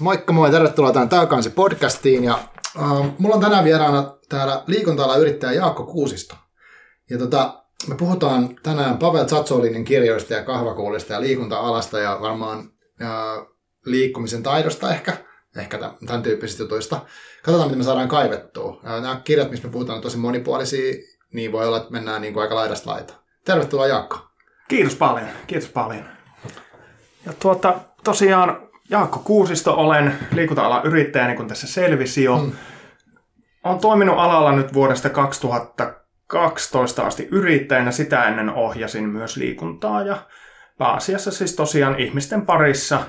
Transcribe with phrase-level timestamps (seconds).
[0.00, 2.24] Moikka moi, tervetuloa tähän Täykansi podcastiin.
[2.24, 2.38] Ja,
[2.76, 6.34] äh, mulla on tänään vieraana täällä liikunta yrittäjä Jaakko Kuusisto.
[7.10, 12.70] Ja tota, me puhutaan tänään Pavel Tsatsolinin kirjoista ja kahvakuulista ja liikunta-alasta ja varmaan
[13.02, 13.08] äh,
[13.84, 15.12] liikkumisen taidosta ehkä,
[15.56, 17.00] ehkä tämän tyyppisistä jutuista.
[17.42, 18.80] Katsotaan, miten me saadaan kaivettua.
[18.86, 20.94] Äh, nämä kirjat, missä me puhutaan, on tosi monipuolisia,
[21.32, 23.14] niin voi olla, että mennään niin kuin aika laidasta laita.
[23.44, 24.18] Tervetuloa Jaakko.
[24.68, 26.04] Kiitos paljon, kiitos paljon.
[27.26, 27.74] Ja tuota,
[28.04, 32.38] tosiaan Jaakko Kuusisto, olen liikunta-alan yrittäjä, niin kuin tässä selvisi jo.
[32.38, 32.52] Mm.
[33.64, 40.16] Olen toiminut alalla nyt vuodesta 2012 asti yrittäjänä, sitä ennen ohjasin myös liikuntaa ja
[40.78, 43.00] pääasiassa siis tosiaan ihmisten parissa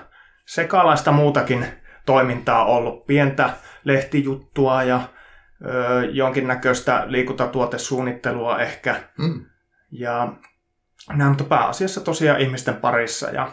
[0.45, 1.65] sekalaista muutakin
[2.05, 3.49] toimintaa ollut, pientä
[3.83, 5.01] lehtijuttua ja
[5.65, 8.95] ö, jonkinnäköistä liikuntatuotesuunnittelua ehkä.
[9.17, 9.45] Mm.
[9.91, 10.33] Ja
[11.13, 13.51] nämä, mutta pääasiassa tosiaan ihmisten parissa ja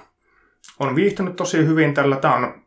[0.80, 2.16] on viihtynyt tosi hyvin tällä.
[2.16, 2.62] Tämä on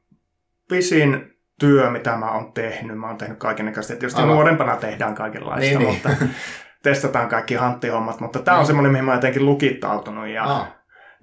[0.69, 2.99] pisin työ, mitä mä oon tehnyt.
[2.99, 3.93] Mä oon tehnyt kaikenlaista.
[3.93, 4.35] Tietysti Aivan.
[4.35, 6.35] nuorempana tehdään kaikenlaista, niin, mutta niin.
[6.83, 8.19] testataan kaikki hanttihommat.
[8.19, 8.67] Mutta tämä on niin.
[8.67, 10.71] semmoinen, mihin mä oon jotenkin lukittautunut ja, ah.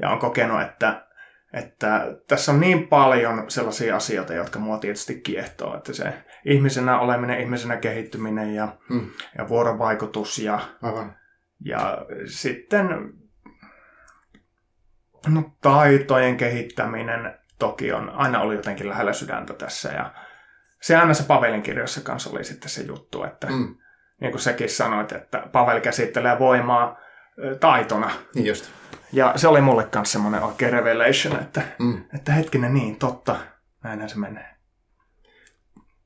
[0.00, 1.06] ja on kokenut, että,
[1.52, 5.77] että tässä on niin paljon sellaisia asioita, jotka mua tietysti kiehtoo.
[5.77, 6.12] Että se
[6.44, 9.11] ihmisenä oleminen, ihmisenä kehittyminen ja, hmm.
[9.39, 11.16] ja vuorovaikutus ja, Aivan.
[11.64, 12.86] ja sitten
[15.27, 20.14] No taitojen kehittäminen toki on aina ollut jotenkin lähellä sydäntä tässä ja
[20.83, 23.77] se aina se Pavelin kirjassa kanssa oli sitten se juttu, että mm.
[24.20, 26.98] niin kuin säkin sanoit, että Pavel käsittelee voimaa
[27.60, 28.10] taitona.
[28.34, 28.64] Niin just.
[29.12, 32.05] Ja se oli mulle myös semmoinen oikein revelation, että, mm.
[32.14, 33.36] että hetkinen niin, totta,
[33.84, 34.56] näinhän se menee.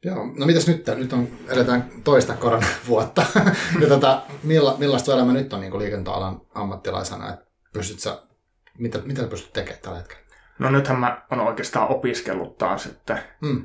[0.04, 0.86] Joo, no mitäs nyt?
[0.96, 3.22] Nyt on, edetään toista koronavuotta.
[3.80, 7.32] ja tota, milla, millaista elämä nyt on niin liikunta-alan ammattilaisena?
[7.32, 8.22] Että pystyt sä
[8.80, 10.22] mitä, mitä pystyt tekemään tällä hetkellä?
[10.58, 13.64] No nythän mä oon oikeastaan opiskellut taas, että, mm.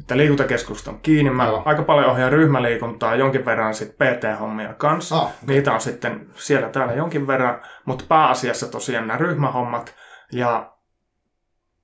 [0.00, 1.30] että liikuntakeskusta on kiinni.
[1.30, 1.62] Mä Aivan.
[1.64, 5.16] aika paljon ohjaan ryhmäliikuntaa, jonkin verran sitten PT-hommia kanssa.
[5.16, 5.34] Ah, okay.
[5.46, 9.94] Niitä on sitten siellä täällä jonkin verran, mutta pääasiassa tosiaan nämä ryhmähommat.
[10.32, 10.72] Ja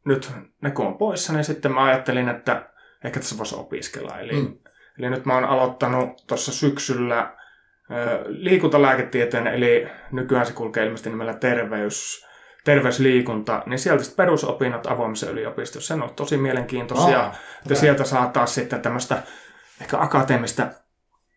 [0.04, 0.32] nyt
[0.62, 2.70] ne kun on poissa, niin sitten mä ajattelin, että
[3.04, 4.18] ehkä tässä voisi opiskella.
[4.18, 4.58] Eli, mm.
[4.98, 7.36] eli nyt mä oon aloittanut tuossa syksyllä
[8.26, 12.26] liikuntalääketieteen, eli nykyään se kulkee ilmeisesti nimellä terveys,
[12.64, 18.54] terveysliikunta, niin sieltä perusopinnot avoimessa yliopistossa, se on tosi mielenkiintoisia, oh, että sieltä saa taas
[18.54, 19.22] sitten tämmöistä
[19.80, 20.66] ehkä akateemista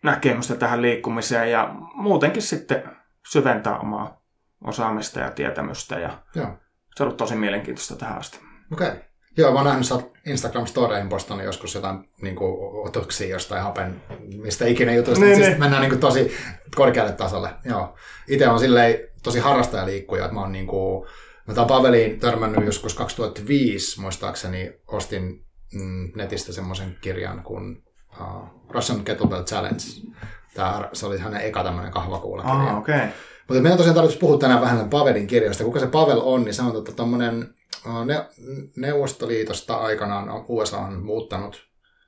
[0.03, 2.83] näkemystä tähän liikkumiseen ja muutenkin sitten
[3.27, 4.21] syventää omaa
[4.63, 6.47] osaamista ja tietämystä ja Joo.
[6.95, 8.39] se on ollut tosi mielenkiintoista tähän asti.
[8.71, 8.87] Okei.
[8.87, 8.99] Okay.
[9.37, 9.87] Joo, mä oon nähnyt
[10.25, 12.53] Instagram-storeihin postannut joskus jotain niin kuin,
[12.87, 14.01] otuksia jostain hapen,
[14.41, 15.59] mistä ikinä jutusta, niin, siis niin.
[15.59, 16.37] mennään niin kuin, tosi
[16.75, 17.49] korkealle tasolle.
[17.65, 17.95] Joo.
[18.27, 21.07] Itse on silleen tosi harrastajaliikkuja, että mä oon niin kuin,
[21.47, 27.83] mä tämän Paveliin törmännyt joskus 2005, muistaakseni ostin mm, netistä semmoisen kirjan kuin
[28.21, 29.83] uh, Russian Kettlebell Challenge.
[30.53, 32.69] Tää, se oli hänen eka tämmöinen kahvakuulakirja.
[32.69, 33.07] Ah, okay.
[33.47, 35.63] Mutta meidän tosiaan tarvitsisi puhua tänään vähän Pavelin kirjoista.
[35.63, 37.53] Kuka se Pavel on, niin se on tota, tommonen,
[38.05, 38.25] ne,
[38.75, 41.67] Neuvostoliitosta aikanaan USA on muuttanut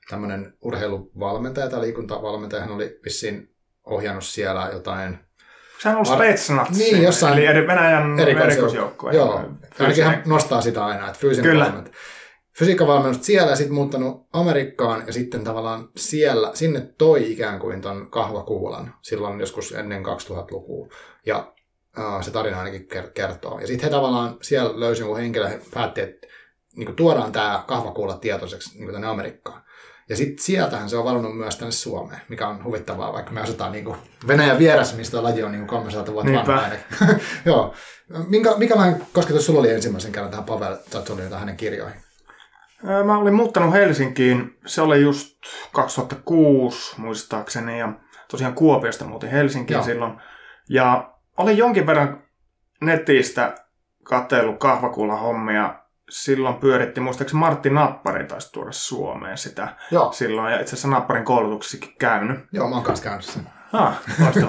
[0.09, 2.61] tämmöinen urheiluvalmentaja tai liikuntavalmentaja.
[2.61, 5.19] Hän oli vissiin ohjannut siellä jotain
[5.79, 9.11] Sehän on ollut Spetsnaz, niin, jossain eli eri Venäjän erikoisjoukkue.
[9.11, 9.43] Joo,
[9.79, 11.65] ainakin hän nostaa sitä aina, että fyysinen Kyllä.
[11.65, 11.95] valmentaja.
[12.57, 18.11] Fysiikkavalmennus siellä ja sitten muuttanut Amerikkaan ja sitten tavallaan siellä, sinne toi ikään kuin ton
[18.11, 20.87] kahvakuulan silloin joskus ennen 2000-lukua.
[21.25, 21.53] Ja
[21.97, 23.59] uh, se tarina ainakin kertoo.
[23.59, 26.27] Ja sitten he tavallaan siellä löysi jonkun henkilö, he päätti, että
[26.75, 29.61] niin tuodaan tämä kahvakuula tietoiseksi niin tänne Amerikkaan.
[30.09, 33.71] Ja sitten sieltähän se on valunut myös tänne Suomeen, mikä on huvittavaa, vaikka me asutaan
[33.71, 33.95] niin
[34.27, 36.67] Venäjän vieressä, mistä laji on niin 300 vuotta vanha.
[37.45, 37.73] Joo.
[38.27, 42.01] Minkä, minkälainen kosketus sulla oli ensimmäisen kerran tähän Pavel Tatsolin hänen kirjoihin?
[43.05, 45.37] Mä olin muuttanut Helsinkiin, se oli just
[45.73, 47.93] 2006 muistaakseni, ja
[48.31, 49.83] tosiaan Kuopiosta muutin Helsinkiin Joo.
[49.83, 50.13] silloin.
[50.69, 52.23] Ja olin jonkin verran
[52.81, 53.55] netistä
[54.03, 55.78] katsellut kahvakuulla hommia
[56.09, 60.11] silloin pyöritti, muistaakseni Martti Nappari taisi tuoda Suomeen sitä Joo.
[60.11, 62.39] silloin, ja itse asiassa Napparin koulutuksessakin käynyt.
[62.51, 63.49] Joo, mä oon kanssa käynyt sen.
[63.73, 64.01] Ah,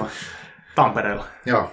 [0.75, 1.25] Tampereella.
[1.45, 1.71] joo.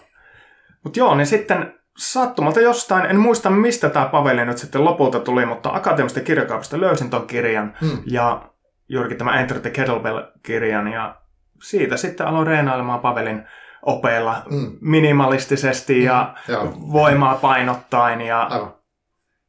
[0.85, 5.47] Mutta joo, niin sitten sattumalta jostain, en muista mistä tämä Paveli nyt sitten lopulta tuli,
[5.47, 8.03] mutta akateemisesta kirjakaupasta löysin ton kirjan, hmm.
[8.07, 8.43] ja
[8.89, 11.21] juurikin tämä Enter the Kettlebell-kirjan, ja
[11.63, 13.47] siitä sitten aloin reenailemaan Pavelin
[13.83, 14.79] opeilla mm.
[14.81, 18.78] minimalistisesti ja mm, voimaa painottaen ja Aivan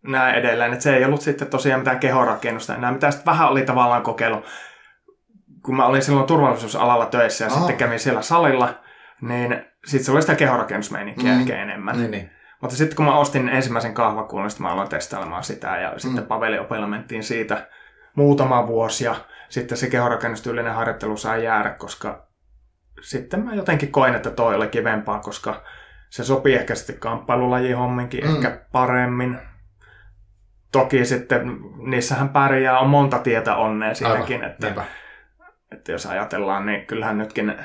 [0.04, 0.74] näin edelleen.
[0.74, 4.44] Että se ei ollut sitten tosiaan mitään kehorakennusta enää, mitä sitten vähän oli tavallaan kokeilu.
[5.66, 7.57] Kun mä olin silloin turvallisuusalalla töissä ja Aha.
[7.60, 8.74] sitten kävin siellä salilla,
[9.22, 11.40] niin sitten se oli sitä kehorakennusmeininkiä mm.
[11.40, 11.98] ehkä enemmän.
[11.98, 12.31] Niin, niin.
[12.62, 16.00] Mutta sitten kun mä ostin ensimmäisen kahvakuun, niin mä aloin testailemaan sitä ja mm.
[16.00, 17.68] sitten Paveli mentiin siitä
[18.16, 19.16] muutama vuosi ja
[19.50, 22.28] sitten se kehorakennustyylinen harjoittelu saa jäädä, koska
[23.02, 25.63] sitten mä jotenkin koin, että toi oli kivempaa, koska
[26.10, 28.36] se sopii ehkä sitten kamppailulajin homminkin mm.
[28.36, 29.40] ehkä paremmin.
[30.71, 34.86] Toki sitten niissähän pärjää, on monta tietä onnea siinäkin, että,
[35.71, 37.56] että jos ajatellaan, niin kyllähän nytkin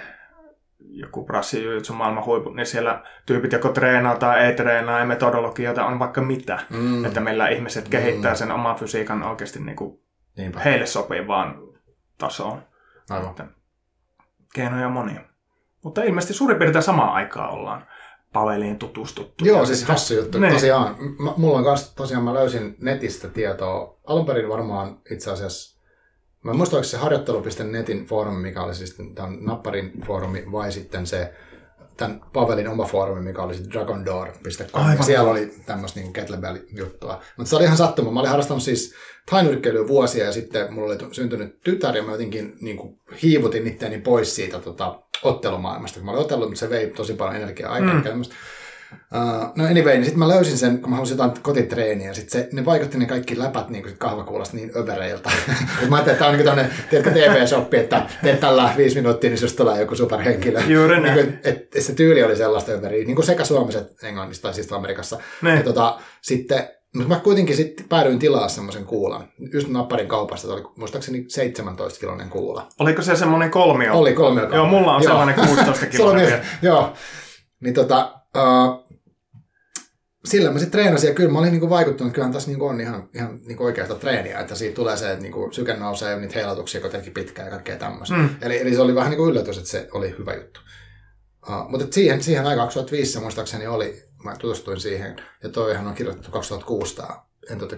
[0.79, 5.99] joku brassijujutsu maailman huipu, niin siellä tyypit joko treenaa tai ei treenaa ja metodologioita on
[5.99, 6.59] vaikka mitä.
[6.71, 7.05] Mm.
[7.05, 8.37] Että meillä ihmiset kehittää mm.
[8.37, 10.01] sen oman fysiikan oikeasti niin kuin
[10.65, 11.55] heille sopivaan
[12.19, 12.63] tasoon.
[13.11, 13.31] Aivan.
[13.31, 13.47] Että
[14.55, 15.21] keinoja monia.
[15.83, 17.87] Mutta ilmeisesti suurin piirtein samaan aikaan ollaan
[18.35, 19.45] Paveliin tutustuttu.
[19.45, 20.39] Joo, siis hassu juttu.
[20.39, 20.53] Ne.
[20.53, 23.99] Tosiaan, m- mulla on kanssa, tosiaan mä löysin netistä tietoa.
[24.07, 25.81] Alun perin varmaan itse asiassa,
[26.43, 31.35] mä en muista, se harjoittelu.netin foorumi, mikä oli siis tämän Napparin foorumi, vai sitten se
[31.97, 35.03] tämän Pavelin oma foorumi, mikä oli sitten dragondoor.com.
[35.03, 37.21] Siellä oli tämmöistä niin kettlebell-juttua.
[37.37, 38.11] Mutta se oli ihan sattuma.
[38.11, 38.95] Mä olin harrastanut siis
[39.31, 43.99] tainyrkkeilyä vuosia ja sitten mulla oli syntynyt tytär ja mä jotenkin niin kuin, hiivutin itseäni
[43.99, 46.01] pois siitä tota, ottelumaailmasta.
[46.01, 47.95] Mä olin otellut, mutta se vei tosi paljon energiaa aikaa.
[47.95, 48.23] Mm.
[49.15, 52.41] Uh, no anyway, niin sitten mä löysin sen, kun mä halusin jotain kotitreeniä, ja sitten
[52.41, 55.31] se, ne vaikutti ne kaikki läpät niin sit kahvakuulasta niin övereiltä.
[55.89, 59.39] mä ajattelin, että tämä on niin tämmöinen, tiedätkö, TV-soppi, että teet tällä viisi minuuttia, niin
[59.39, 60.61] susta tulee joku superhenkilö.
[60.67, 61.17] Juuri näin.
[61.17, 64.73] Niin että se tyyli oli sellaista överiä, niin kuin sekä Suomessa että Englannissa tai siis
[64.73, 65.19] Amerikassa.
[65.43, 69.29] Ja tota, sitten mutta mä kuitenkin sitten päädyin tilaa semmoisen kuulan.
[69.53, 72.67] Just napparin kaupasta, oli muistaakseni 17 kilonen kuula.
[72.79, 73.99] Oliko se semmoinen kolmio?
[73.99, 74.55] Oli kolmio.
[74.55, 75.11] Joo, mulla on joo.
[75.11, 76.43] sellainen 16 kilonen.
[76.63, 76.93] joo.
[77.61, 78.84] Niin tota, uh,
[80.25, 82.81] sillä mä sitten treenasin ja kyllä mä olin niinku vaikuttanut, että kyllähän tässä niinku on
[82.81, 86.35] ihan, ihan niinku oikeasta treeniä, että siitä tulee se, että niinku syke nousee ja niitä
[86.35, 88.15] heilautuksia kuitenkin pitkään ja kaikkea tämmöistä.
[88.15, 88.29] Mm.
[88.43, 90.61] Eli, eli, se oli vähän niinku yllätys, että se oli hyvä juttu.
[91.49, 96.31] Uh, mutta siihen, siihen aikaan 2005 muistaakseni oli, mä tutustuin siihen, ja toihan on kirjoitettu
[96.31, 97.69] 2006 tämä Ento.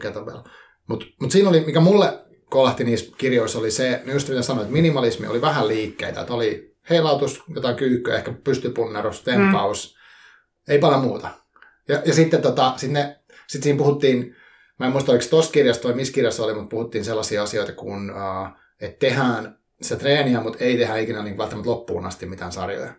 [0.87, 2.19] Mutta mut siinä oli, mikä mulle
[2.51, 6.35] kolahti niissä kirjoissa, oli se, niin just mitä sanoin, että minimalismi oli vähän liikkeitä, että
[6.35, 10.73] oli heilautus, jotain kyykkyä, ehkä pystypunnerus, tempaus, mm.
[10.73, 11.46] ei paljon muuta.
[11.89, 13.17] Ja, ja sitten tota, sit ne,
[13.47, 14.37] sit siinä puhuttiin,
[14.79, 18.11] mä en muista oliko tuossa kirjassa vai missä kirjassa oli, mutta puhuttiin sellaisia asioita kuin,
[18.11, 18.49] uh,
[18.81, 22.95] että tehdään se treeniä, mutta ei tehdä ikinä niin välttämättä loppuun asti mitään sarjoja.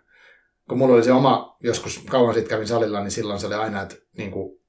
[0.70, 3.82] Kun mulla oli se oma, joskus kauan sitten kävin salilla, niin silloin se oli aina,
[3.82, 4.60] että niin kuin,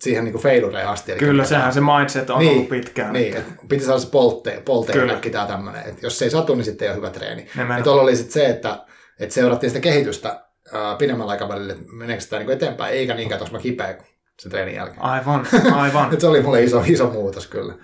[0.00, 1.12] siihen niin feilureen asti.
[1.12, 3.12] Eli Kyllä, sehän se mindset on niin, ollut pitkään.
[3.12, 4.62] Niin, että piti saada se polte
[4.98, 5.82] ja kaikki tämä tämmöinen.
[5.88, 7.46] Että jos se ei satu, niin sitten ei ole hyvä treeni.
[7.78, 8.86] Ja tuolla oli sitten se, että,
[9.20, 13.52] että seurattiin sitä kehitystä uh, pidemmällä aikavälillä, että meneekö sitä niin eteenpäin, eikä niinkään, että
[13.52, 13.98] mä kipeä
[14.40, 15.02] sen treenin jälkeen.
[15.02, 15.46] Aivan,
[15.82, 16.20] aivan.
[16.20, 17.74] se oli mulle iso, iso muutos kyllä.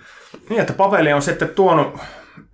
[0.49, 1.97] Niin, että Paveli on sitten tuonut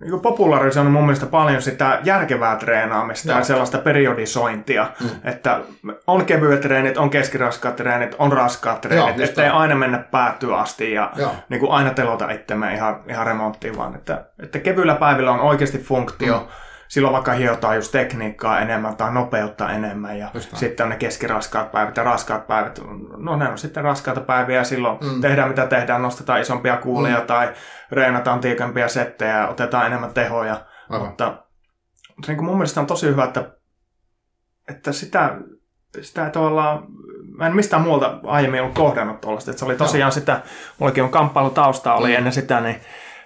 [0.00, 3.38] niin popularisoinut mun mielestä paljon sitä järkevää treenaamista Joo.
[3.38, 5.08] ja sellaista periodisointia, mm.
[5.24, 5.60] että
[6.06, 10.92] on kevyet treenit, on keskiraskaat treenit, on raskaat treenit, Joo, ettei aina mennä päättyä asti
[10.92, 11.12] ja
[11.48, 15.78] niin kuin aina telota itsemme ihan, ihan remonttiin, vaan että, että kevyillä päivillä on oikeasti
[15.78, 20.90] funktio, mm silloin vaikka hiotaan just tekniikkaa enemmän tai nopeutta enemmän ja Just sitten on
[20.90, 22.80] ne keskiraskaat päivät ja raskaat päivät.
[23.16, 25.20] No ne on sitten raskaita päiviä ja silloin mm.
[25.20, 27.26] tehdään mitä tehdään, nostetaan isompia kuulia mm.
[27.26, 27.52] tai
[27.90, 30.66] reenataan tiukempia settejä ja otetaan enemmän tehoja.
[30.90, 31.08] Aivan.
[31.08, 31.46] Mutta
[32.26, 33.50] niin kuin mun mielestä on tosi hyvä, että,
[34.68, 35.36] että sitä,
[36.00, 36.86] sitä tavallaan,
[37.38, 40.10] mä en mistään muualta aiemmin ollut kohdannut tuollaista, että se oli tosiaan no.
[40.10, 40.40] sitä,
[40.78, 42.16] mullakin on kamppailutausta oli mm.
[42.16, 42.80] ennen sitä, niin,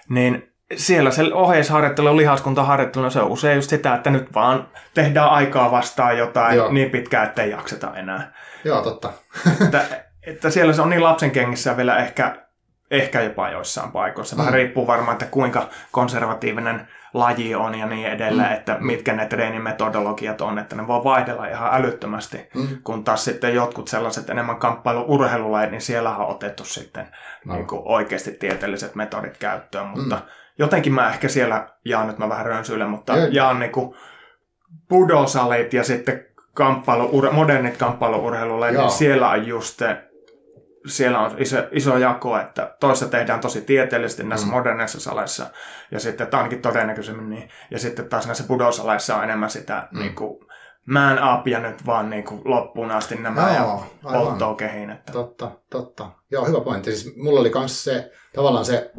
[0.09, 5.71] niin siellä se ohjeisharjoittelu, lihaskuntaharjoittelu, se on usein just sitä, että nyt vaan tehdään aikaa
[5.71, 6.71] vastaan jotain Joo.
[6.71, 8.33] niin pitkään, ettei jakseta enää.
[8.63, 9.13] Joo, totta.
[9.65, 9.85] että,
[10.27, 12.35] että siellä se on niin lapsen kengissä vielä ehkä,
[12.91, 14.37] ehkä jopa joissain paikoissa.
[14.37, 14.55] Vähän mm.
[14.55, 18.55] riippuu varmaan, että kuinka konservatiivinen laji on ja niin edelleen, mm.
[18.55, 22.67] että mitkä ne treenimetodologiat on, että ne voi vaihdella ihan älyttömästi, mm.
[22.83, 27.07] kun taas sitten jotkut sellaiset enemmän kamppailu-urheilulajit, niin siellä on otettu sitten
[27.45, 27.53] no.
[27.53, 30.21] niin kuin oikeasti tieteelliset metodit käyttöön, mutta mm
[30.61, 33.27] jotenkin mä ehkä siellä jaan, nyt mä vähän rönsyilen, mutta Jee.
[33.31, 33.95] jaan niinku
[34.89, 39.81] pudosalit ja sitten kamppailu, modernit kamppailuurheilulle, niin siellä on just
[40.85, 44.51] siellä on iso, iso jako, että toissa tehdään tosi tieteellisesti näissä mm.
[44.51, 45.45] moderneissa saleissa,
[45.91, 49.99] ja sitten tämä ainakin todennäköisemmin niin, ja sitten taas näissä pudosaleissa on enemmän sitä mm.
[49.99, 50.45] niin kuin,
[50.85, 54.89] man up ja nyt vaan niin kuin loppuun asti nämä Joo, ja polttoa kehiin.
[54.89, 55.11] Että...
[55.11, 56.11] Totta, totta.
[56.31, 56.95] Joo, hyvä pointti.
[56.95, 58.91] Siis mulla oli myös se, tavallaan se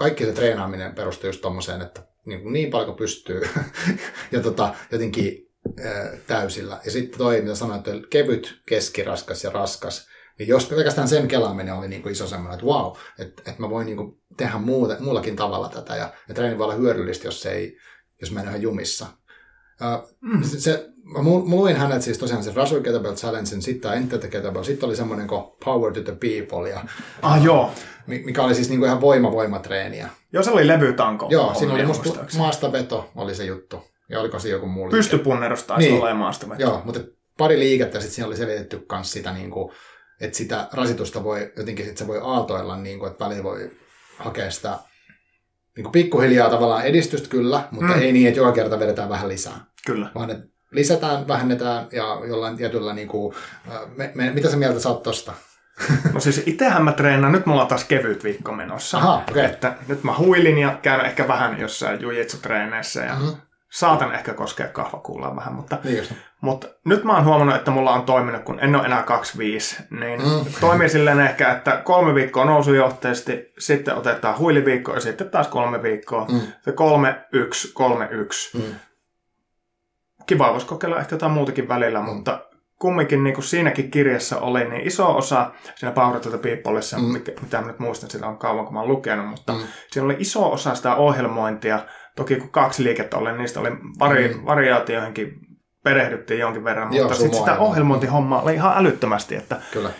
[0.00, 3.40] kaikki se treenaaminen perustuu just tommoseen, että niin, niin paljon pystyy
[4.32, 5.48] ja tota, jotenkin
[5.84, 6.80] ää, täysillä.
[6.84, 11.74] Ja sitten toi, mitä sanoit, että kevyt, keskiraskas ja raskas, niin jos pelkästään sen kelaaminen
[11.74, 14.96] oli niin kuin iso semmoinen, että wow, että, että mä voin niin kuin tehdä muuta,
[15.00, 17.78] muullakin tavalla tätä ja, ja treeni voi olla hyödyllistä, jos, ei,
[18.20, 19.06] jos mä en ole jumissa.
[20.20, 20.42] Mm.
[20.42, 21.18] se, se, mä
[21.56, 24.96] luin hänet siis tosiaan se Russell Kettlebell Challengein, sitten tämä Enter the Kettlebell, sitten oli
[24.96, 26.70] semmoinen kuin Power to the People.
[26.70, 26.84] Ja,
[27.22, 27.70] ah, joo.
[28.06, 30.08] Mikä oli siis niinku ihan voima-voimatreeniä.
[30.32, 31.26] Joo, se oli levytanko.
[31.30, 33.82] Joo, siinä oli musta maastaveto oli se juttu.
[34.08, 34.96] Ja oliko se joku muu liike?
[34.96, 36.00] Pystypunnerus taisi niin.
[36.00, 36.62] olla maastaveto.
[36.62, 37.00] Joo, mutta
[37.38, 39.72] pari liikettä sitten siinä oli selitetty myös sitä, niin kuin,
[40.20, 43.70] että sitä rasitusta voi jotenkin sit se voi aaltoilla, niin kuin, että välillä voi
[44.18, 44.78] hakea sitä
[45.80, 48.00] niin kuin pikkuhiljaa tavallaan edistystä kyllä, mutta mm.
[48.00, 49.60] ei niin, että joka kerta vedetään vähän lisää.
[49.86, 50.10] Kyllä.
[50.14, 53.34] Vaan että lisätään, vähennetään ja jollain tietyllä, niin kuin,
[53.96, 55.32] me, me, mitä sä mieltä saat tosta?
[56.12, 58.98] No siis itsehän mä treenaan, nyt mulla on taas kevyt viikko menossa.
[58.98, 59.44] Aha, okay.
[59.44, 63.36] että nyt mä huilin ja käyn ehkä vähän jossain jujitsu-treeneissä ja mm-hmm.
[63.70, 66.04] Saatan ehkä koskea kahvakuulaa vähän, mutta, niin
[66.40, 70.20] mutta nyt mä oon huomannut, että mulla on toiminut, kun en ole enää 25, niin
[70.20, 70.44] mm.
[70.60, 76.26] toimii silleen ehkä, että kolme viikkoa nousujohteisesti, sitten otetaan huiliviikko ja sitten taas kolme viikkoa.
[76.32, 76.40] Mm.
[76.60, 78.58] Se kolme, yksi, kolme, yksi.
[78.58, 78.74] Mm.
[80.26, 82.06] Kiva voisi kokeilla ehkä jotain muutakin välillä, mm.
[82.06, 82.46] mutta
[82.80, 87.04] kumminkin niin kuin siinäkin kirjassa oli niin iso osa siinä Power to the Peopleissa, mm.
[87.42, 89.60] mitä mä nyt muistan, sillä on kauan kun mä oon lukenut, mutta mm.
[89.90, 91.80] siinä oli iso osa sitä ohjelmointia.
[92.16, 94.46] Toki kun kaksi liikettä oli, niistä oli vari, mm.
[94.46, 95.40] variaatioihinkin
[95.84, 99.90] perehdyttiin jonkin verran, Joo, mutta sitten sitä ohjelmointihommaa oli ihan älyttömästi, että Kyllä.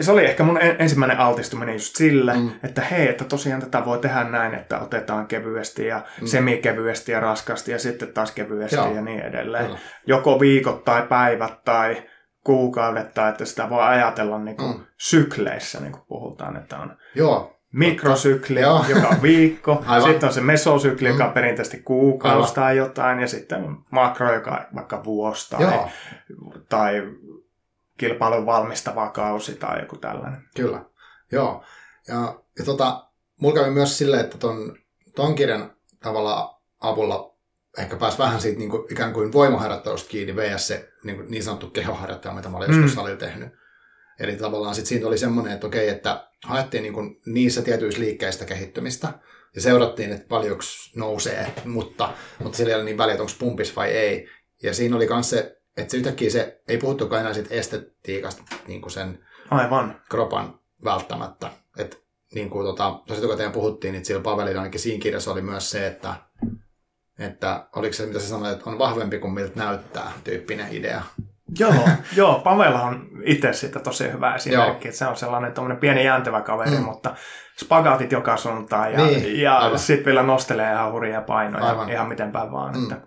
[0.00, 2.50] se oli ehkä mun ensimmäinen altistuminen just sille, mm.
[2.62, 6.26] että hei, että tosiaan tätä voi tehdä näin, että otetaan kevyesti ja mm.
[6.26, 8.94] semikevyesti ja raskasti ja sitten taas kevyesti Joo.
[8.94, 9.66] ja niin edelleen.
[9.66, 9.78] Kyllä.
[10.06, 12.02] Joko viikot tai päivät tai
[12.44, 14.84] kuukaudet tai että sitä voi ajatella niin kuin mm.
[14.98, 17.53] sykleissä, niin kuin puhutaan, että on Joo.
[17.74, 18.84] Mikrosykli, Joo.
[18.88, 20.10] joka viikko, Aivan.
[20.10, 21.14] sitten on se mesosykli, mm.
[21.14, 25.62] joka on perinteisesti kuukausi tai jotain, ja sitten on makro, joka on vaikka vuosi tai,
[25.62, 25.90] Joo.
[26.68, 27.02] tai
[27.96, 30.42] kilpailun valmistava kausi tai joku tällainen.
[30.56, 30.84] Kyllä,
[31.32, 31.64] joo.
[32.08, 33.06] Ja, ja tota,
[33.40, 34.76] mulla kävi myös silleen, että ton,
[35.14, 37.34] ton kirjan tavalla avulla
[37.78, 40.66] ehkä pääsi vähän siitä niin kuin, ikään kuin voimaharjoittelusta kiinni, vs.
[40.66, 42.76] se niin, kuin, niin sanottu kehoharjoittelu, mitä mä olin mm.
[42.76, 43.48] joskus salilla tehnyt.
[44.20, 48.44] Eli tavallaan sitten siinä oli semmoinen, että okei, että haettiin niin kuin niissä tietyissä liikkeistä
[48.44, 49.18] kehittymistä,
[49.54, 50.62] ja seurattiin, että paljonko
[50.96, 54.28] nousee, mutta, mutta sillä ei ole niin väliä, että onko pumpis vai ei.
[54.62, 58.80] Ja siinä oli myös se, että se yhtäkkiä se, ei puhuttukaan enää siitä estetiikasta niin
[58.80, 60.00] kuin sen Aivan.
[60.10, 61.50] kropan välttämättä.
[61.78, 61.96] Että
[62.34, 66.14] niin kuin tota, tosiaan puhuttiin, niin sillä Pavelilla ainakin siinä kirjassa oli myös se, että
[67.18, 71.02] että oliko se, mitä sä sanoit, että on vahvempi kuin miltä näyttää tyyppinen idea.
[71.58, 74.88] Joo, joo Pamela on itse siitä tosi hyvä esimerkki.
[74.88, 76.82] Että se on sellainen pieni jääntevä kaveri, mm.
[76.82, 77.14] mutta
[77.60, 81.90] spagaatit joka suuntaan ja, niin, ja sitten vielä nostelee ihan hurjia painoja aivan.
[81.90, 82.76] ihan miten päin vaan.
[82.76, 82.82] Mm.
[82.82, 83.06] Että.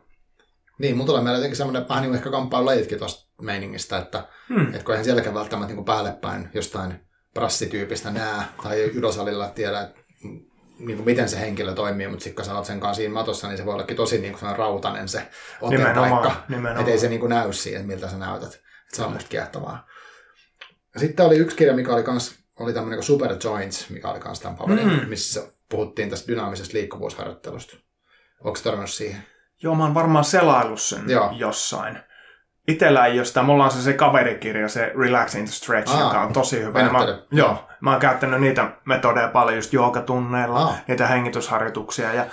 [0.80, 4.66] Niin, mulla tulee meillä jotenkin semmoinen vähän niin kuin ehkä kamppailulajitkin tuosta meiningistä, että, mm.
[4.68, 10.00] että kun eihän sielläkään välttämättä niin päälle päin jostain prassityypistä nää tai judosalilla tiedä, että
[10.80, 13.48] niin kuin miten se henkilö toimii, mutta sitten kun sä oot sen kanssa siinä matossa,
[13.48, 15.28] niin se voi ollakin tosi niin kuin rautainen se
[15.62, 16.44] otepaikka.
[16.80, 18.54] Että ei se niin kuin näy siihen, miltä sä näytät.
[18.54, 19.88] Että se on musta kiehtovaa.
[20.94, 24.40] Ja sitten oli yksi kirja, mikä oli kans, oli tämmöinen Super Joints, mikä oli kans
[24.40, 25.10] tämän paperin, mm.
[25.10, 27.78] missä puhuttiin tästä dynaamisesta liikkuvuusharjoittelusta.
[28.44, 29.24] Onko törmännyt siihen?
[29.64, 31.32] Joo, mä oon varmaan selaillut sen Joo.
[31.38, 32.00] jossain.
[32.68, 36.34] Itellä ei jostain, mulla on se, se kaverikirja, se Relaxing to Stretch, Aa, joka on
[36.34, 36.90] tosi hyvä.
[36.92, 37.00] Mä,
[37.32, 40.78] joo, mä oon käyttänyt niitä metodeja paljon just joogatunneilla, Aa.
[40.88, 42.26] niitä hengitysharjoituksia ja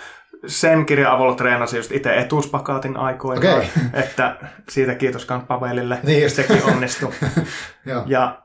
[0.46, 3.64] sen kirjan avulla treenasin just itse etuuspakaatin aikoina, okay.
[3.92, 4.36] että
[4.68, 7.12] siitä kiitos kans Pavelille, niin sekin onnistui.
[8.06, 8.42] ja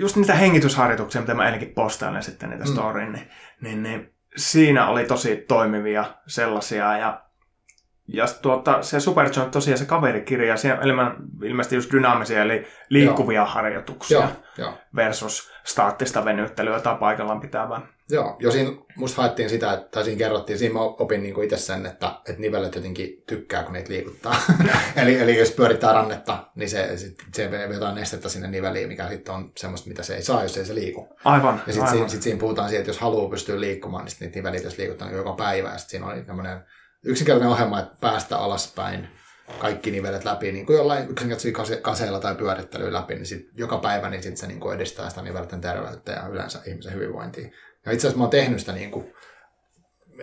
[0.00, 2.70] just niitä hengitysharjoituksia, mitä mä ennenkin postailen sitten niitä mm.
[2.70, 3.28] storyin, niin,
[3.60, 7.22] niin, niin siinä oli tosi toimivia sellaisia ja
[8.12, 13.46] ja tuota, se Superjoint tosiaan se kaverikirja, siellä on ilmeisesti just dynaamisia, eli liikkuvia Joo.
[13.46, 14.78] harjoituksia Joo, jo.
[14.96, 17.80] versus staattista venyttelyä tai paikallaan pitävää.
[18.10, 21.86] Joo, jo siinä musta haettiin sitä, että, siinä kerrottiin, siinä mä opin niin itse sen,
[21.86, 24.36] että, että nivelet jotenkin tykkää, kun niitä liikuttaa.
[25.02, 29.34] eli, eli jos pyörittää rannetta, niin se, sit, se jotain nestettä sinne niveliin, mikä sitten
[29.34, 31.08] on semmoista, mitä se ei saa, jos ei se liiku.
[31.24, 31.62] Aivan.
[31.66, 34.64] Ja sitten siinä, sit siinä puhutaan siitä, että jos haluaa pystyä liikkumaan, niin niitä nivelit
[34.64, 36.60] jos liikuttaa niin joka päivä, ja sitten siinä oli tämmöinen
[37.04, 39.08] yksinkertainen ohjelma, että päästä alaspäin
[39.58, 44.10] kaikki nivelet läpi, niin kuin jollain yksinkertaisilla kaseilla tai pyörittelyillä läpi, niin sit joka päivä
[44.10, 47.50] niin sit se niin kuin edistää sitä nivelten terveyttä ja yleensä ihmisen hyvinvointia.
[47.86, 49.14] Ja itse asiassa mä oon tehnyt sitä niin kuin,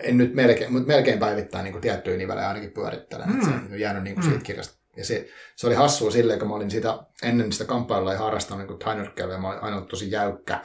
[0.02, 3.28] en nyt melkein, mutta melkein päivittäin niin kuin tiettyjä nivelejä ainakin pyörittelen.
[3.28, 3.44] Mm.
[3.44, 4.44] Se on jäänyt niin kuin siitä mm.
[4.44, 4.78] kirjasta.
[4.96, 8.68] Ja se, se oli hassua silleen, kun mä olin sitä, ennen sitä kamppailua ja harrastanut
[8.68, 10.60] niin tainyrkkeilyä, ja mä olin aina tosi jäykkä.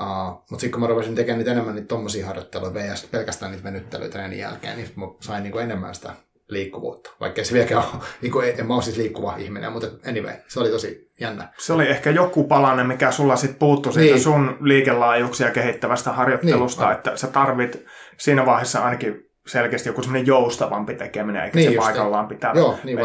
[0.00, 3.08] Uh, mutta sitten kun mä rupesin tekemään niitä enemmän niitä tommosia harjoitteluja, vs.
[3.10, 6.14] pelkästään niitä venyttelyitä treenin jälkeen, niin mä sain niinku enemmän sitä
[6.48, 7.10] liikkuvuutta.
[7.20, 10.60] Vaikka se vieläkään ole, niin kuin, en mä ole siis liikkuva ihminen, mutta anyway, se
[10.60, 11.48] oli tosi jännä.
[11.58, 13.94] Se oli ehkä joku palanen, mikä sulla sitten puuttu niin.
[13.94, 16.96] siitä sun liikelaajuuksia kehittävästä harjoittelusta, niin.
[16.96, 17.84] että sä tarvit
[18.16, 22.98] siinä vaiheessa ainakin selkeästi joku semmoinen joustavampi tekeminen, eikä niin se paikallaan pitää Joo, niin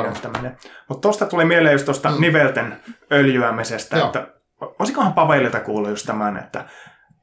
[0.90, 2.22] Mutta tuosta tuli mieleen just tuosta mm.
[2.22, 2.78] nivelten
[3.12, 4.06] öljyämisestä, Joo.
[4.06, 4.28] että
[4.62, 6.66] olisikohan Pavelilta kuullut just tämän, että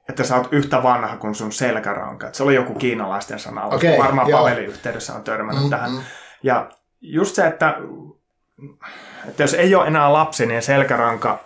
[0.08, 2.26] että sä oot yhtä vanha kuin sun selkäranka.
[2.26, 3.64] Että se oli joku kiinalaisten sana.
[3.64, 4.40] Okay, varmaan joo.
[4.40, 5.90] Pavelin yhteydessä on törmännyt mm, tähän.
[5.90, 6.00] Mm.
[6.42, 6.68] Ja
[7.00, 7.76] just se, että,
[9.28, 11.44] että jos ei ole enää lapsi, niin selkäranka,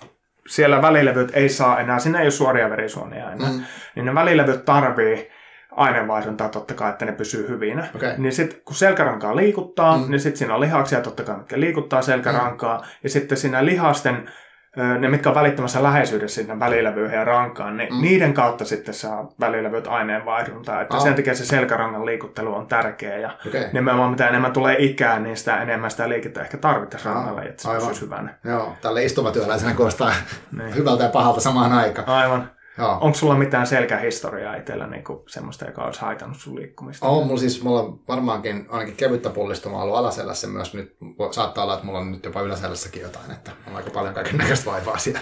[0.49, 3.62] siellä välilevyt ei saa enää, siinä ei ole suoria verisuonia enää, mm.
[3.95, 5.30] niin ne välilevyt tarvii
[5.71, 7.88] aineenvaihduntaa totta kai, että ne pysyy hyvinä.
[7.95, 8.14] Okay.
[8.18, 10.11] Niin sitten kun selkärankaa liikuttaa, mm.
[10.11, 12.78] niin sitten siinä on lihaksia totta kai, mitkä liikuttaa selkärankaa.
[12.78, 12.85] Mm.
[13.02, 14.30] Ja sitten siinä lihasten
[14.77, 18.03] ne, mitkä on välittömässä läheisyydessä sinne välilevyyn ja rankaan, niin mm.
[18.03, 20.81] niiden kautta sitten saa välilevyt aineenvaihduntaa.
[20.81, 21.03] Että oh.
[21.03, 23.65] sen takia se selkärangan liikuttelu on tärkeä ja okay.
[23.73, 27.69] nimenomaan mitä enemmän tulee ikää, niin sitä enemmän sitä liikettä ehkä tarvittaisiin rangalle, että se
[27.75, 28.35] pysyisi hyvänä.
[28.45, 30.13] Joo, tälle istumatyöläisenä kuulostaa
[30.59, 30.75] niin.
[30.75, 32.09] hyvältä ja pahalta samaan aikaan.
[32.09, 32.51] Aivan.
[32.78, 32.99] Joo.
[33.00, 37.06] Onko sulla mitään selkähistoriaa itsellä niin kuin semmoista, joka olisi haitannut sun liikkumista?
[37.06, 40.97] On, mulla siis mulla on varmaankin ainakin kevyttä pullistumaa ollut alaselässä myös nyt.
[41.30, 44.70] Saattaa olla, että mulla on nyt jopa yläselässäkin jotain, että on aika paljon kaiken näköistä
[44.70, 45.20] vaivaa siellä.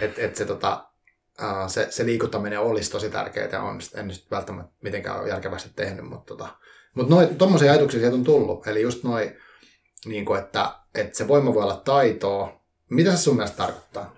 [0.00, 0.84] et, et se, tota,
[1.66, 6.34] se, se, liikuttaminen olisi tosi tärkeää ja on, en nyt välttämättä mitenkään järkevästi tehnyt, mutta
[6.34, 6.48] tota,
[6.94, 8.66] mutta tuommoisia ajatuksia sieltä on tullut.
[8.66, 9.36] Eli just noin,
[10.04, 12.60] niin kuin, että, että se voima voi olla taitoa.
[12.90, 14.17] Mitä se sun mielestä tarkoittaa?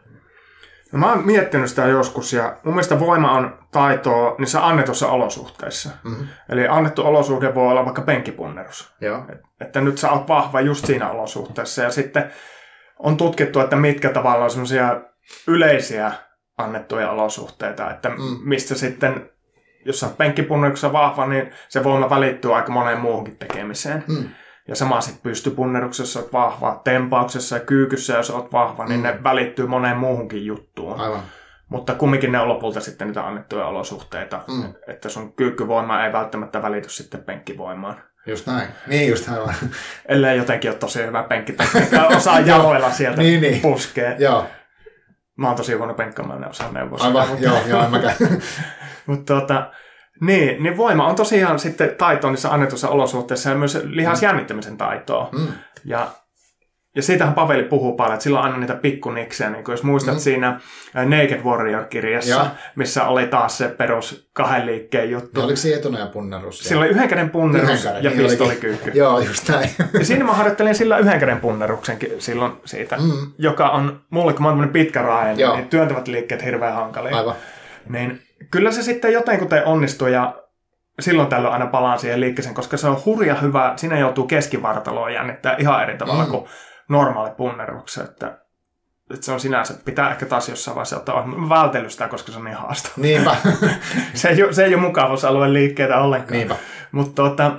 [0.92, 5.90] No mä oon miettinyt sitä joskus ja mun mielestä voima on taitoa niissä annetussa olosuhteissa.
[6.04, 6.26] Mm-hmm.
[6.48, 8.94] Eli annettu olosuhde voi olla vaikka penkkipunnerus.
[9.00, 9.24] Joo.
[9.32, 12.32] Et, että nyt sä oot vahva just siinä olosuhteessa ja sitten
[12.98, 15.00] on tutkittu, että mitkä tavallaan on semmoisia
[15.46, 16.12] yleisiä
[16.58, 18.38] annettuja olosuhteita, että mm.
[18.44, 19.30] mistä sitten,
[19.84, 24.04] jos sä oot penkkipunneruksessa vahva, niin se voima välittyy aika moneen muuhunkin tekemiseen.
[24.08, 24.28] Mm.
[24.70, 29.06] Ja sama sitten pystypunneruksessa, jos olet vahva, tempauksessa ja kyykyssä, jos olet vahva, niin mm.
[29.06, 31.00] ne välittyy moneen muuhunkin juttuun.
[31.00, 31.22] Aivan.
[31.68, 34.74] Mutta kumminkin ne on lopulta sitten niitä annettuja olosuhteita, mm.
[34.86, 38.02] että sun kyykkyvoima ei välttämättä välity sitten penkkivoimaan.
[38.26, 38.68] Just näin.
[38.86, 39.54] Niin just aivan.
[40.08, 43.60] Ellei jotenkin ole tosi hyvä penkkitekniikka, osaa jaloilla sieltä niin, niin.
[43.60, 44.12] puskea.
[44.18, 44.46] Joo.
[45.36, 46.98] Mä oon tosi huono penkkamaan, ne osaa neuvoa.
[47.00, 47.44] Aivan, mutta...
[47.44, 48.16] joo, joo, en mäkään.
[49.06, 49.70] mutta tota,
[50.20, 55.28] niin, niin voima on tosiaan sitten taito niissä annetussa olosuhteissa ja myös lihasjännittämisen taitoa.
[55.32, 55.46] Mm.
[55.84, 56.06] Ja,
[56.96, 60.20] ja siitähän Paveli puhuu paljon, että sillä on aina niitä pikkuniksejä, niin jos muistat mm.
[60.20, 60.60] siinä
[60.94, 62.50] Naked Warrior-kirjassa, ja.
[62.76, 65.30] missä oli taas se perus kahden liikkeen juttu.
[65.34, 66.58] Niin oliko se etunoja punnerus?
[66.58, 68.90] Sillä oli yhden käden punnerus yhden ja niin pistolikyykky.
[68.94, 69.70] Joo, just näin.
[69.98, 73.32] ja siinä mä harjoittelin sillä yhden käden punneruksenkin silloin siitä, mm.
[73.38, 77.16] joka on mulle, kun mä oon pitkä raaja, niin työntävät liikkeet hirveän hankalia.
[77.16, 77.34] Aivan.
[77.88, 80.42] Niin kyllä se sitten jotenkuten onnistuu ja
[81.00, 83.72] silloin tällöin aina palaan siihen liikkeeseen, koska se on hurja hyvä.
[83.76, 86.30] Siinä joutuu keskivartaloon jännittää ihan eri tavalla mm.
[86.30, 86.44] kuin
[86.88, 88.04] normaali punneruksessa.
[88.04, 88.38] Että,
[89.14, 92.44] että se on sinänsä, pitää ehkä taas jossain vaiheessa ottaa, vältellyt sitä, koska se on
[92.44, 92.94] niin haastava.
[92.96, 93.36] Niinpä.
[94.14, 96.32] se, ei, se ei ole mukavuusalueen liikkeitä ollenkaan.
[96.32, 96.56] Niinpä.
[96.92, 97.52] Mutta tuota,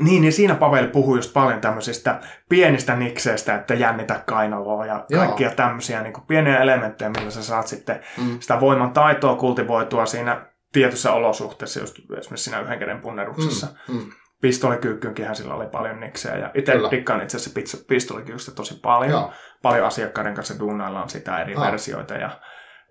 [0.00, 5.24] niin, niin siinä Pavel puhui just paljon tämmöisistä pienistä nikseistä, että jännitä kainaloa ja Joo.
[5.24, 8.40] kaikkia tämmöisiä niin kuin pieniä elementtejä, millä sä saat sitten mm.
[8.40, 13.66] sitä voiman taitoa kultivoitua siinä tietyssä olosuhteessa, just esimerkiksi siinä yhden käden punneruksessa.
[13.88, 13.94] Mm.
[13.94, 14.10] Mm.
[14.40, 19.10] Pistolikyykkyynkinhän sillä oli paljon niksejä ja itse dikkaan itse asiassa pistolikyykkystä tosi paljon.
[19.10, 19.32] Joo.
[19.62, 21.66] Paljon asiakkaiden kanssa duunaillaan sitä eri ah.
[21.66, 22.40] versioita ja,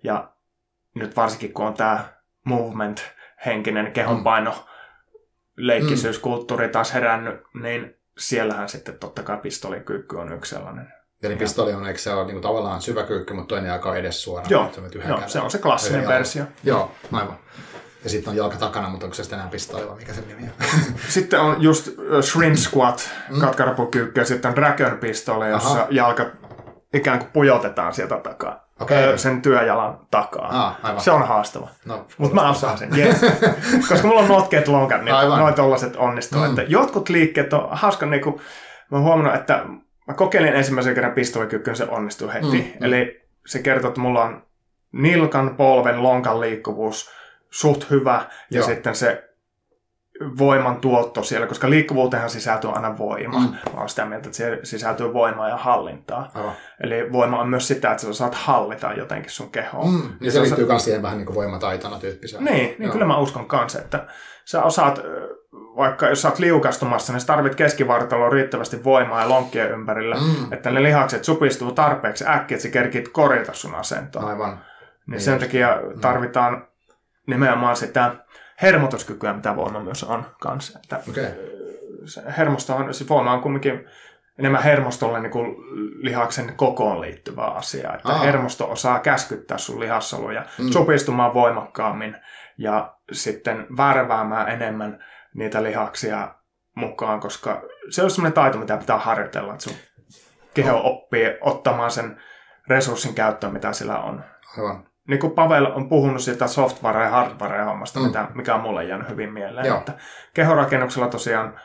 [0.04, 0.32] ja
[0.94, 2.04] nyt varsinkin kun on tämä
[2.44, 4.69] movement-henkinen kehonpaino, mm
[5.66, 10.92] leikkisyyskulttuuri taas herännyt, niin siellähän sitten totta kai pistolikyykky on yksi sellainen.
[11.22, 14.50] Eli pistoli on, eikö se ole niin tavallaan syvä kyykky, mutta toinen jalka edes suoraan?
[14.50, 14.72] Joo,
[15.08, 16.44] joo se on se klassinen versio.
[16.64, 17.38] Joo, aivan.
[18.04, 20.42] Ja sitten on jalka takana, mutta onko se sitten enää pistoli vai mikä se nimi
[20.42, 20.66] on?
[21.08, 21.88] sitten on just
[22.20, 23.40] Shrimp Squat, mm.
[23.40, 25.86] katkarapukyykky, ja sitten on Dragon Pistoli, jossa Aha.
[25.90, 26.26] jalka
[26.94, 29.18] ikään kuin pujotetaan sieltä takaa okay.
[29.18, 30.66] sen työjalan takaa.
[30.66, 31.00] Ah, aivan.
[31.00, 31.68] Se on haastava.
[31.84, 32.98] No, Mutta mä osaan sen.
[32.98, 33.20] Yes.
[33.88, 35.38] Koska mulla on notkeet lonkat, niin aivan.
[35.38, 36.40] noin tollaset onnistuu.
[36.40, 36.46] Mm.
[36.46, 38.40] Että jotkut liikkeet on hauska, niin kuin,
[38.90, 39.64] mä oon huomannut, että
[40.08, 42.46] mä kokeilin ensimmäisen kerran pistolikyykkyyn, se onnistuu heti.
[42.46, 42.84] Mm, mm.
[42.84, 44.42] Eli se kertoo, että mulla on
[44.92, 47.10] nilkan, polven, lonkan liikkuvuus
[47.50, 48.66] suht hyvä, ja Joo.
[48.66, 49.29] sitten se
[50.38, 53.38] voiman tuotto siellä, koska liikkuvuuteenhan sisältyy aina voima.
[53.38, 53.46] Mm.
[53.46, 56.30] Mä oon sitä mieltä, että siihen sisältyy voimaa ja hallintaa.
[56.34, 56.52] Aivan.
[56.82, 59.84] Eli voima on myös sitä, että sä saat hallita jotenkin sun kehoa.
[59.84, 60.02] Mm.
[60.20, 62.44] Niin se, se liittyy myös siihen vähän niin kuin voimataitona tyyppiseen.
[62.44, 64.06] Niin, niin kyllä mä uskon kanssa, että
[64.44, 65.00] sä osaat,
[65.76, 70.52] vaikka jos sä oot liukastumassa, niin sä tarvit keskivartaloon riittävästi voimaa ja lonkkien ympärillä, mm.
[70.52, 74.22] että ne lihakset supistuu tarpeeksi äkkiä, että sä kerkit korjata sun asentoa.
[74.22, 74.50] Aivan.
[74.50, 74.60] Niin,
[75.06, 76.66] niin sen takia tarvitaan
[77.26, 78.14] nimenomaan sitä
[78.62, 80.78] hermotuskykyä, mitä voima myös on kanssa.
[80.82, 81.24] Että okay.
[82.04, 83.84] se hermostohan, se voima on kumminkin
[84.38, 85.56] enemmän hermostolle niin kuin
[86.02, 87.94] lihaksen kokoon liittyvä asia.
[87.94, 88.24] Että Aha.
[88.24, 90.70] hermosto osaa käskyttää sun lihassoluja mm.
[90.70, 92.16] supistumaan voimakkaammin
[92.58, 96.34] ja sitten värväämään enemmän niitä lihaksia
[96.76, 99.76] mukaan, koska se on semmoinen taito, mitä pitää harjoitella, että sun
[100.54, 102.22] keho oppii ottamaan sen
[102.68, 104.24] resurssin käyttöön, mitä sillä on.
[104.58, 104.89] Aivan.
[105.08, 108.06] Niin kuin Pavel on puhunut siitä software- ja hardware-hommasta, mm.
[108.06, 109.66] mitä, mikä on mulle jäänyt hyvin mieleen.
[109.66, 109.78] Joo.
[109.78, 109.92] Että
[110.34, 111.60] kehorakennuksella tosiaan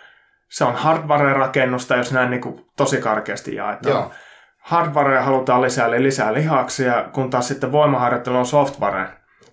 [0.49, 3.95] se on hardware-rakennusta, jos näin niin kuin tosi karkeasti jaetaan.
[3.95, 4.11] Joo.
[4.59, 9.07] Hardware halutaan lisää, eli lisää lihaksia, kun taas sitten voimaharjoittelu on software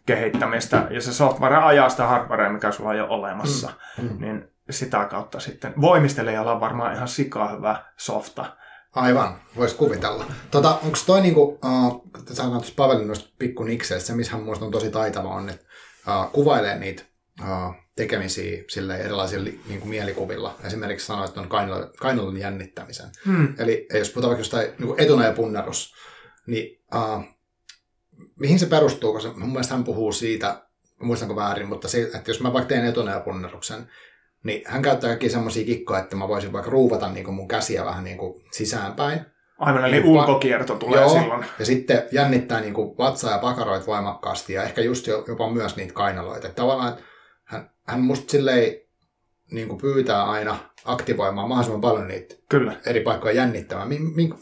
[0.07, 3.71] kehittämistä, ja se software ajaa sitä hardwarea, mikä sulla on jo olemassa.
[4.03, 4.09] Mm.
[4.09, 4.21] Mm.
[4.21, 8.47] Niin sitä kautta sitten voimistelijalla on varmaan ihan sikaa hyvä softa.
[8.95, 10.25] Aivan, voisi kuvitella.
[10.51, 14.71] Tota, onko toi niinku, uh, sanotaan tuossa Pavelin noista pikku nikseistä, se missä hän on
[14.71, 15.65] tosi taitava on, että
[16.09, 17.03] uh, kuvailee niitä
[17.41, 20.57] uh, tekemisiä sille erilaisilla niin kuin mielikuvilla.
[20.65, 23.11] Esimerkiksi sanoit, että on kainalon, kainalon jännittämisen.
[23.27, 23.55] Hmm.
[23.59, 25.95] Eli jos puhutaan vaikka jostain niin etunajapunnerus,
[26.47, 27.25] niin uh,
[28.41, 29.13] mihin se perustuu?
[29.13, 30.63] Koska mun mielestä hän puhuu siitä,
[31.01, 33.89] muistanko väärin, mutta se, että jos mä vaikka teen etunajapunneruksen,
[34.45, 37.85] niin hän käyttää kaikki semmoisia kikkoja, että mä voisin vaikka ruuvata niin kuin mun käsiä
[37.85, 39.21] vähän niin kuin sisäänpäin.
[39.59, 41.45] Aivan, eli niin, ulkokierto tulee joo, silloin.
[41.59, 45.93] Ja sitten jännittää niin kuin vatsaa ja pakaroit voimakkaasti ja ehkä just jopa myös niitä
[45.93, 46.47] kainaloita.
[46.47, 46.97] Että tavallaan
[47.45, 48.75] hän, hän musta silleen
[49.51, 52.77] niin kuin pyytää aina aktivoimaan mahdollisimman paljon niitä Kyllä.
[52.87, 53.89] eri paikkoja jännittämään.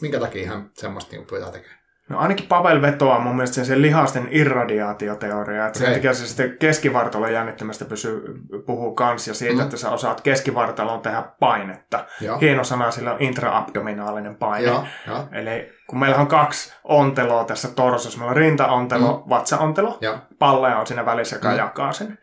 [0.01, 1.80] Minkä takia hän semmoista niin pyytää tekemään?
[2.11, 5.87] No ainakin Pavel vetoaa mun mielestä sen, sen lihasten irradiaatioteoria, että okay.
[5.87, 8.23] sen takia se sitten keskivartalon jännittämästä pysyy,
[8.65, 9.61] puhuu kans ja siitä, mm.
[9.61, 12.05] että sä osaat keskivartalon tehdä painetta.
[12.21, 12.39] Joo.
[12.39, 14.67] Hieno sana sillä on intraabdominaalinen paine.
[14.67, 15.27] Joo, jo.
[15.31, 19.29] Eli kun meillä on kaksi onteloa tässä torsossa, meillä on rintaontelo, mm.
[19.29, 20.17] vatsaontelo, Joo.
[20.39, 21.57] palleja on siinä välissä, joka mm.
[21.57, 22.17] jakaa sen.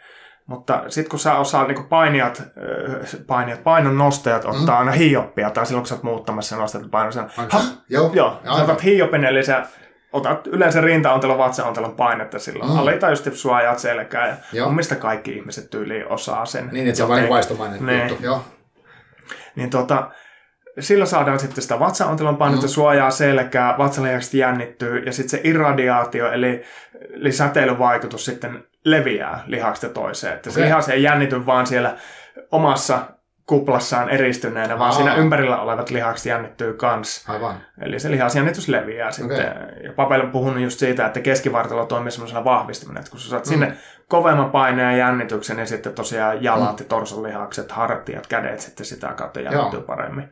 [0.48, 2.42] Mutta sitten kun sä osaat niin painijat,
[3.26, 4.78] painijat, painon nostajat ottaa mm.
[4.78, 8.62] aina hioppia, tai silloin kun sä oot muuttamassa nostat painon, sä, ha, joo, joo sä
[8.62, 9.66] otat hiopin, eli sä
[10.12, 12.70] otat yleensä rintaontelon, vatsaontelon painetta silloin.
[12.70, 12.78] Mm.
[12.78, 14.66] Alitajusti suojaat selkää, ja joo.
[14.66, 16.68] mun mielestä kaikki ihmiset tyyliin osaa sen.
[16.72, 18.08] Niin, että se on vain vaistomainen niin.
[18.08, 18.24] juttu.
[18.24, 18.44] Joo.
[19.56, 20.10] Niin tota,
[20.78, 22.70] sillä saadaan sitten sitä vatsaontelon painetta, mm.
[22.70, 26.62] suojaa selkää, vatsalihakset jännittyy, ja sitten se irradiaatio, eli,
[27.12, 30.34] eli säteilyvaikutus sitten leviää lihaksesta toiseen.
[30.34, 30.68] Että se okay.
[30.68, 31.96] lihas ei jännity vaan siellä
[32.52, 33.00] omassa
[33.48, 34.96] kuplassaan eristyneenä, vaan Aa.
[34.96, 37.28] siinä ympärillä olevat lihakset jännittyy kans.
[37.28, 37.60] Aivan.
[37.80, 39.52] Eli se lihasjännitys leviää sitten.
[39.52, 39.82] Okay.
[39.84, 43.44] Ja Pavel on puhunut just siitä, että keskivartalo toimii semmoisena vahvistaminen, että kun sä saat
[43.44, 43.48] mm.
[43.48, 43.76] sinne
[44.08, 46.84] kovemman paineen ja jännityksen, niin sitten tosiaan jalat mm.
[46.84, 49.86] ja torson lihakset, hartiat, kädet sitten sitä kautta jännittyy Joo.
[49.86, 50.28] paremmin.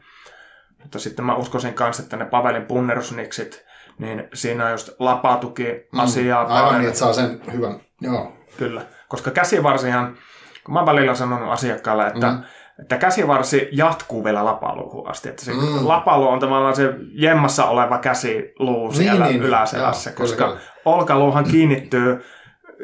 [0.82, 3.66] Mutta sitten mä uskoisin kanssa, että ne Pavelin punnerusniksit,
[3.98, 5.66] niin siinä on just lapatuki
[5.98, 6.44] asiaa.
[6.44, 6.50] Mm.
[6.50, 8.32] Aivan niin, että saa sen hyvän, joo.
[8.58, 10.16] Kyllä, koska käsivarsihan,
[10.64, 12.42] kun mä välillä sanonut asiakkaalle, että, mm.
[12.80, 15.28] että käsivarsi jatkuu vielä lapaluuhun asti.
[15.28, 15.88] Että se mm.
[15.88, 20.60] lapalu on tavallaan se jemmassa oleva käsiluu niin, siellä niin, niin, yläselässä, joo, koska kyllä.
[20.84, 22.24] olkaluuhan kiinnittyy,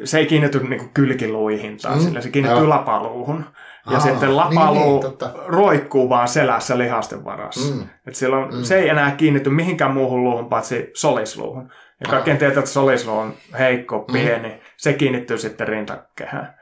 [0.04, 2.00] se ei kiinnity niin kylkiluihin tai mm.
[2.00, 2.68] sillä, se kiinnittyy joo.
[2.68, 3.44] lapaluuhun.
[3.86, 7.74] Ja Aa, sitten lapaluu niin, niin, roikkuu vaan selässä lihasten varassa.
[7.74, 7.88] Mm.
[8.06, 8.62] Et silloin mm.
[8.62, 11.72] se ei enää kiinnity mihinkään muuhun luuhun paitsi solisluuhun.
[12.00, 14.12] Ja kaikkien tietää, että solisluu on heikko, mm.
[14.12, 14.48] pieni.
[14.48, 14.60] Mm.
[14.76, 16.54] Se kiinnittyy sitten rintakehään.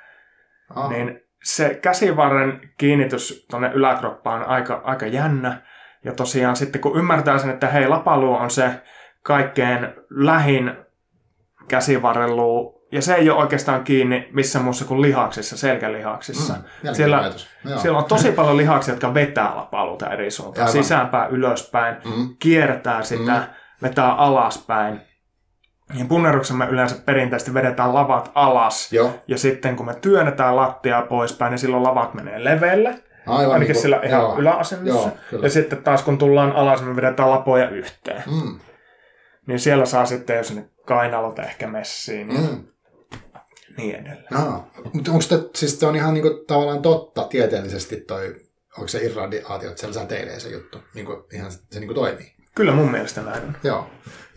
[0.75, 0.89] Aa.
[0.89, 5.63] Niin se käsivarren kiinnitys tuonne yläkroppaan on aika, aika jännä.
[6.05, 8.71] Ja tosiaan sitten kun ymmärtää sen, että hei, lapaluu on se
[9.23, 10.77] kaikkein lähin
[11.69, 16.55] käsivarreluu ja se ei ole oikeastaan kiinni missä muussa kuin lihaksissa, selkälihaksissa.
[16.55, 17.33] Mm, siellä,
[17.77, 20.69] siellä on tosi paljon lihaksia, jotka vetää lapaluuta eri suuntaan.
[20.69, 20.83] Aivan.
[20.83, 22.29] Sisäänpäin, ylöspäin, mm.
[22.39, 23.47] kiertää sitä, mm.
[23.83, 25.01] vetää alaspäin.
[25.99, 28.93] Ja punneruksen me yleensä perinteisesti vedetään lavat alas.
[28.93, 29.11] Joo.
[29.29, 33.03] Ja sitten kun me työnnetään lattiaa poispäin, niin silloin lavat menee leveelle.
[33.27, 35.11] Aivan Ainakin niin sillä ihan joo, yläasennossa.
[35.33, 38.23] Joo, ja sitten taas kun tullaan alas, me vedetään lapoja yhteen.
[38.27, 38.61] Mm.
[39.47, 42.65] Niin siellä saa sitten, jos ne kainalot ehkä messiin, mm
[43.81, 44.27] niin edelleen.
[44.31, 48.37] No, mutta onko se, siis se on ihan niinku tavallaan totta tieteellisesti toi,
[48.79, 52.35] onko se irradiaatio, että siellä säteilee se juttu, niinku, ihan se niinku toimii?
[52.55, 53.57] Kyllä mun mielestä näin on.
[53.63, 53.87] Joo.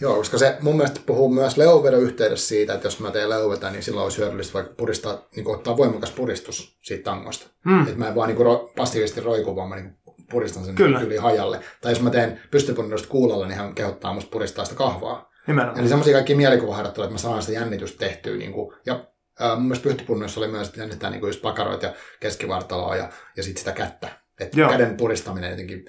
[0.02, 3.70] Joo, koska se mun mielestä puhuu myös leuvedon yhteydessä siitä, että jos mä teen leuvetä,
[3.70, 7.48] niin silloin olisi hyödyllistä vaikka puristaa, niin ottaa voimakas puristus siitä tangosta.
[7.66, 7.84] Mm.
[7.84, 9.98] Että mä en vaan niin ro, passiivisesti roiku, vaan mä niin
[10.32, 11.00] puristan sen Kyllä.
[11.00, 11.60] yli hajalle.
[11.82, 15.32] Tai jos mä teen pystypunnistusta kuulolla, niin hän kehottaa musta puristaa sitä kahvaa.
[15.48, 15.80] Nimenomaan.
[15.80, 18.36] Eli semmoisia kaikki mielikuvaharjoitteluja, että mä saan sitä jännitystä tehtyä.
[18.36, 19.06] Niin kuin, ja
[19.42, 23.44] Äh, mun mielestä pyhtipunnoissa oli myös, että jännittää niin just pakaroit ja keskivartaloa ja, ja
[23.44, 24.08] sitten sitä kättä.
[24.40, 25.86] Että käden puristaminen jotenkin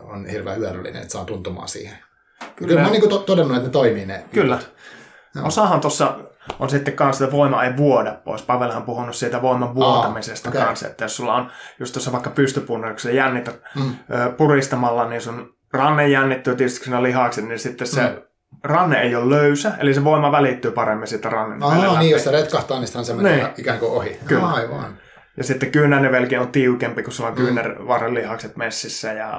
[0.00, 1.98] on hirveän hyödyllinen, että saa tuntumaan siihen.
[2.38, 4.24] Kyllä, Kyllä mä oon niin to- todennut, että ne toimii ne.
[4.32, 4.58] Kyllä.
[5.34, 5.46] No.
[5.46, 6.18] Osahan tuossa
[6.58, 8.42] on sitten kanssa, että voima ei vuoda pois.
[8.42, 10.66] Pavelhan on puhunut siitä voiman vuotamisesta Aa, okay.
[10.66, 11.50] kanssa, että jos sulla on
[11.80, 13.94] just tuossa vaikka pystypunnoissa jännität mm.
[14.36, 18.22] puristamalla, niin sun ranne jännittyy tietysti siinä lihakset, niin sitten se mm
[18.64, 22.30] ranne ei ole löysä, eli se voima välittyy paremmin siitä rannen Aha, niin, jos se
[22.30, 23.46] retkahtaa, niin se menee niin.
[23.58, 24.18] ikään kuin ohi.
[24.26, 24.46] Kyllä.
[24.46, 24.98] Aivan.
[25.36, 27.44] Ja sitten kyynärnivelkin on tiukempi, kun sulla on mm.
[27.44, 29.38] kyynärvarren lihakset messissä ja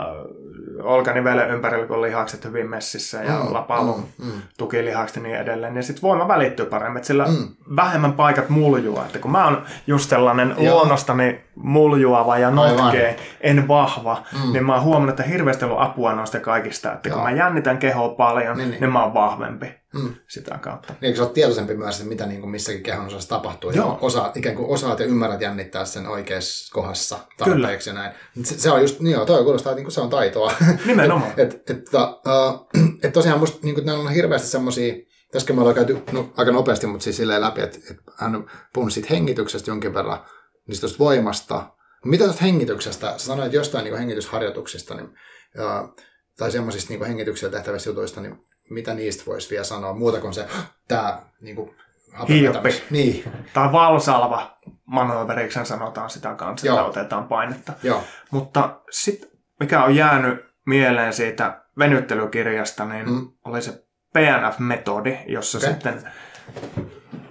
[0.83, 3.53] olkanivelen ympärillä, kun lihakset hyvin messissä ja mm.
[3.53, 4.25] lapalun mm.
[4.25, 4.41] mm.
[4.57, 5.75] tukilihakset ja niin edelleen.
[5.75, 7.47] Ja sitten voima välittyy paremmin, että sillä mm.
[7.75, 9.05] vähemmän paikat muljua.
[9.05, 10.75] Että kun mä oon just sellainen Joo.
[10.75, 14.53] luonnostani muljuava ja notkee, en vahva, mm.
[14.53, 16.93] niin mä oon huomannut, että hirveästi on apua noista kaikista.
[16.93, 17.15] Että Joo.
[17.15, 18.81] kun mä jännitän kehoa paljon, niin, niin.
[18.81, 20.15] niin mä oon vahvempi mm.
[20.27, 20.93] sitä kautta.
[21.01, 23.71] Niin, sä oot tietoisempi myös, että mitä niin kuin missäkin kehon osassa tapahtuu.
[23.71, 23.87] Joo.
[23.87, 28.03] Ja osa, ikään kuin osaat ja ymmärrät jännittää sen oikeassa kohdassa tarpeeksi Kyllä.
[28.03, 28.45] ja näin.
[28.45, 30.53] Se, se on just, niin joo, toi kuulostaa, että niin kuin se on taitoa.
[30.85, 31.31] Nimenomaan.
[31.37, 32.67] et, et, et, uh,
[33.03, 34.93] et tosiaan musta niin kuin, on hirveästi semmoisia,
[35.33, 38.49] Tässäkin me ollaan käyty no, aika nopeasti, mutta siis silleen läpi, että, että hän on
[38.73, 40.19] puhunut siitä hengityksestä jonkin verran,
[40.67, 41.69] niistä voimasta.
[42.05, 43.13] Mitä tuosta hengityksestä?
[43.17, 45.09] Sä sanoit, jostain niin hengitysharjoituksista niin,
[45.57, 45.93] ja,
[46.37, 50.47] tai semmoisista niin hengityksellä tehtävistä jutuista, niin mitä niistä voisi vielä sanoa, muuta kuin se,
[50.87, 51.75] tämä niin kuin,
[52.29, 52.83] Hioppi.
[52.89, 53.23] Niin.
[53.53, 57.73] Tai valsalva manöveriksi sanotaan sitä kanssa, että otetaan painetta.
[57.83, 58.03] Joo.
[58.31, 63.31] Mutta sitten mikä on jäänyt mieleen siitä venyttelykirjasta, niin mm.
[63.45, 63.85] oli se
[64.17, 65.69] PNF-metodi, jossa okay.
[65.69, 66.11] sitten,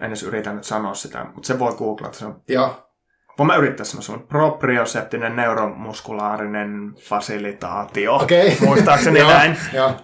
[0.00, 2.18] en edes yritä nyt sanoa sitä, mutta se voi googlata.
[2.18, 2.91] Se on Joo.
[3.38, 8.14] Voin mä yrittää sanoa, se on proprioseptinen neuromuskulaarinen fasilitaatio.
[8.14, 8.50] Okay.
[8.60, 9.56] Muistaakseni näin.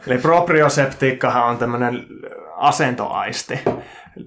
[0.07, 2.07] Eli proprioseptiikkahan on tämmöinen
[2.57, 3.61] asentoaisti,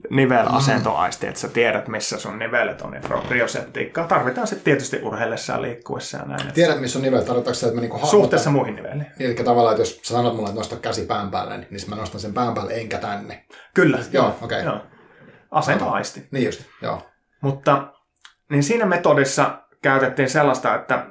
[0.10, 2.94] nivelasentoaisti, että sä tiedät, missä sun nivelet on.
[2.94, 6.54] Ja proprioseptiikkaa tarvitaan sitten tietysti urheillessa ja liikkuessa ja näin.
[6.54, 7.26] Tiedät, missä on nivelet?
[7.26, 9.06] Tarkoitatko se, että mä niinku Suhteessa muihin niveliin.
[9.20, 12.22] Eli tavallaan, että jos sä sanot mulle, että nosta käsi pään päälle, niin mä nostan
[12.22, 13.46] sen pään päälle enkä tänne.
[13.74, 14.00] Kyllä.
[14.12, 14.62] Joo, okei.
[14.62, 14.80] Okay.
[15.52, 16.28] Asentoaisti.
[16.32, 17.02] Niin just, joo.
[17.42, 17.94] Mutta
[18.52, 21.06] niin siinä metodissa käytettiin sellaista, että,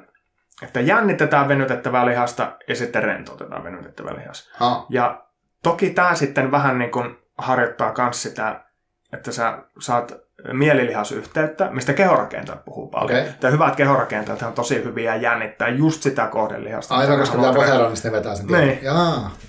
[0.61, 4.49] että jännitetään venytettävää lihasta ja sitten rentoutetaan venytettävää lihasta.
[4.53, 4.85] Ha.
[4.89, 5.25] Ja
[5.63, 8.65] toki tämä sitten vähän niin kuin harjoittaa myös sitä,
[9.13, 10.13] että sä saat
[10.53, 13.19] mielilihasyhteyttä, mistä kehorakentajat puhuu paljon.
[13.19, 13.33] Okay.
[13.39, 16.95] Tämä hyvät kehorakentajat on tosi hyviä jännittää just sitä kohdelihasta.
[16.95, 18.79] Aivan, koska pitää pohjalla, niin sitten vetää sen niin.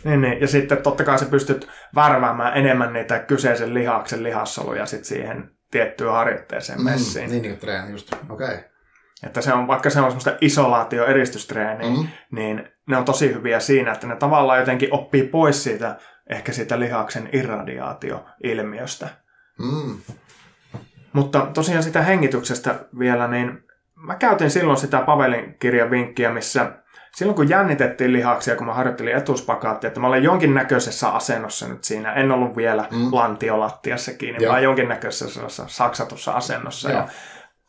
[0.04, 0.40] Niin, niin.
[0.40, 6.12] Ja sitten totta kai sä pystyt värväämään enemmän niitä kyseisen lihaksen lihassoluja sit siihen tiettyyn
[6.12, 7.30] harjoitteeseen mm, messiin.
[7.30, 8.12] Niin, niin treeni just.
[8.12, 8.46] Okei.
[8.46, 8.58] Okay.
[9.26, 12.08] Että se on, vaikka se on semmoista isolaatio-eristystreeniä, mm.
[12.30, 15.96] niin ne on tosi hyviä siinä, että ne tavallaan jotenkin oppii pois siitä,
[16.30, 19.08] ehkä siitä lihaksen irradiaatio-ilmiöstä.
[19.58, 19.98] Mm.
[21.12, 23.64] Mutta tosiaan sitä hengityksestä vielä, niin
[23.96, 26.81] mä käytin silloin sitä Pavelin kirjan vinkkiä, missä
[27.16, 32.12] silloin kun jännitettiin lihaksia, kun mä harjoittelin etuspakaattia, että mä olen jonkinnäköisessä asennossa nyt siinä.
[32.12, 33.08] En ollut vielä mm.
[33.12, 34.52] lantiolattiassa kiinni, Joo.
[34.52, 36.90] vaan jonkinnäköisessä saksatussa asennossa.
[36.90, 37.00] Joo.
[37.00, 37.08] Ja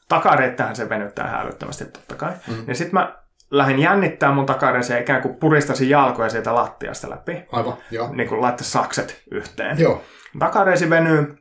[0.09, 2.31] takareittähän se venyttää älyttömästi totta kai.
[2.47, 2.63] Mm.
[2.67, 3.15] Ja sitten mä
[3.51, 7.45] lähdin jännittää mun takareeseen ikään kuin puristasin jalkoja siitä lattiasta läpi.
[7.51, 8.09] Aivan, joo.
[8.13, 9.79] Niin kuin laittaisi sakset yhteen.
[9.79, 10.01] Joo.
[10.39, 11.37] Takareisi venyy,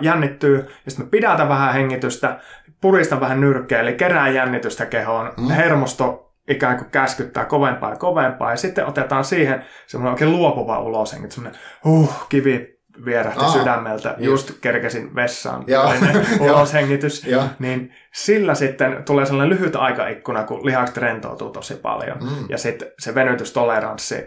[0.00, 2.40] jännittyy, ja sitten mä pidätän vähän hengitystä,
[2.80, 5.48] puristan vähän nyrkkeä, eli kerään jännitystä kehoon, mm.
[5.50, 8.50] hermosto ikään kuin käskyttää kovempaa ja kovempaa.
[8.50, 14.48] Ja sitten otetaan siihen semmoinen oikein luopuva uloshengi, semmoinen huh, kivi vierähti Aa, sydämeltä, just,
[14.48, 15.64] just kerkesin vessaan,
[16.40, 17.26] uloshengitys,
[17.58, 22.18] niin sillä sitten tulee sellainen lyhyt aikaikkuna, kun lihakset rentoutuu tosi paljon.
[22.20, 22.46] Mm.
[22.48, 24.24] Ja sitten se venytystoleranssi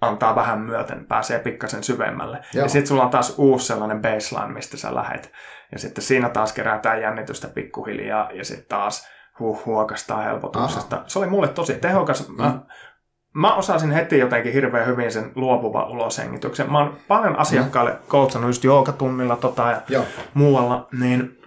[0.00, 2.36] antaa vähän myöten, pääsee pikkasen syvemmälle.
[2.54, 2.64] Joo.
[2.64, 5.32] Ja sitten sulla on taas uusi sellainen baseline, mistä sä lähet.
[5.72, 9.08] Ja sitten siinä taas kerätään jännitystä pikkuhiljaa, ja sitten taas
[9.40, 10.96] huh, huokastaa helpotuksesta.
[10.96, 11.04] Aha.
[11.08, 12.28] Se oli mulle tosi tehokas.
[12.28, 12.36] Mm.
[12.36, 12.60] Mä,
[13.34, 16.72] mä osasin heti jotenkin hirveän hyvin sen luopuva uloshengityksen.
[16.72, 17.98] Mä oon paljon asiakkaille mm.
[18.08, 20.04] coachannut just joogatunnilla tota ja Joo.
[20.34, 21.38] muualla, niin,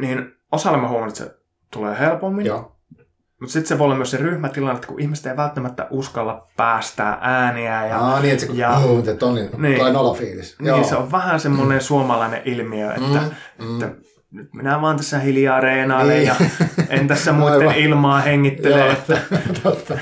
[0.00, 2.46] niin osalle mä huomannut, että se tulee helpommin.
[2.46, 2.76] Joo.
[3.40, 7.18] Mutta sitten se voi olla myös se ryhmätilanne, että kun ihmiset ei välttämättä uskalla päästää
[7.20, 7.86] ääniä.
[7.86, 10.56] Ja, Aa, niin, että se ja, uh, tonni, niin, tulee nolla fiilis.
[10.58, 10.84] Niin, Joo.
[10.84, 11.82] se on vähän semmoinen mm.
[11.82, 13.22] suomalainen ilmiö, että,
[13.58, 16.26] mm, että nyt minä vaan tässä hiljaa reenailen niin.
[16.26, 16.34] ja
[16.88, 17.74] en tässä muiden Aivan.
[17.74, 18.78] ilmaa hengittele.
[18.78, 19.20] Joo, että,
[19.62, 19.98] totta.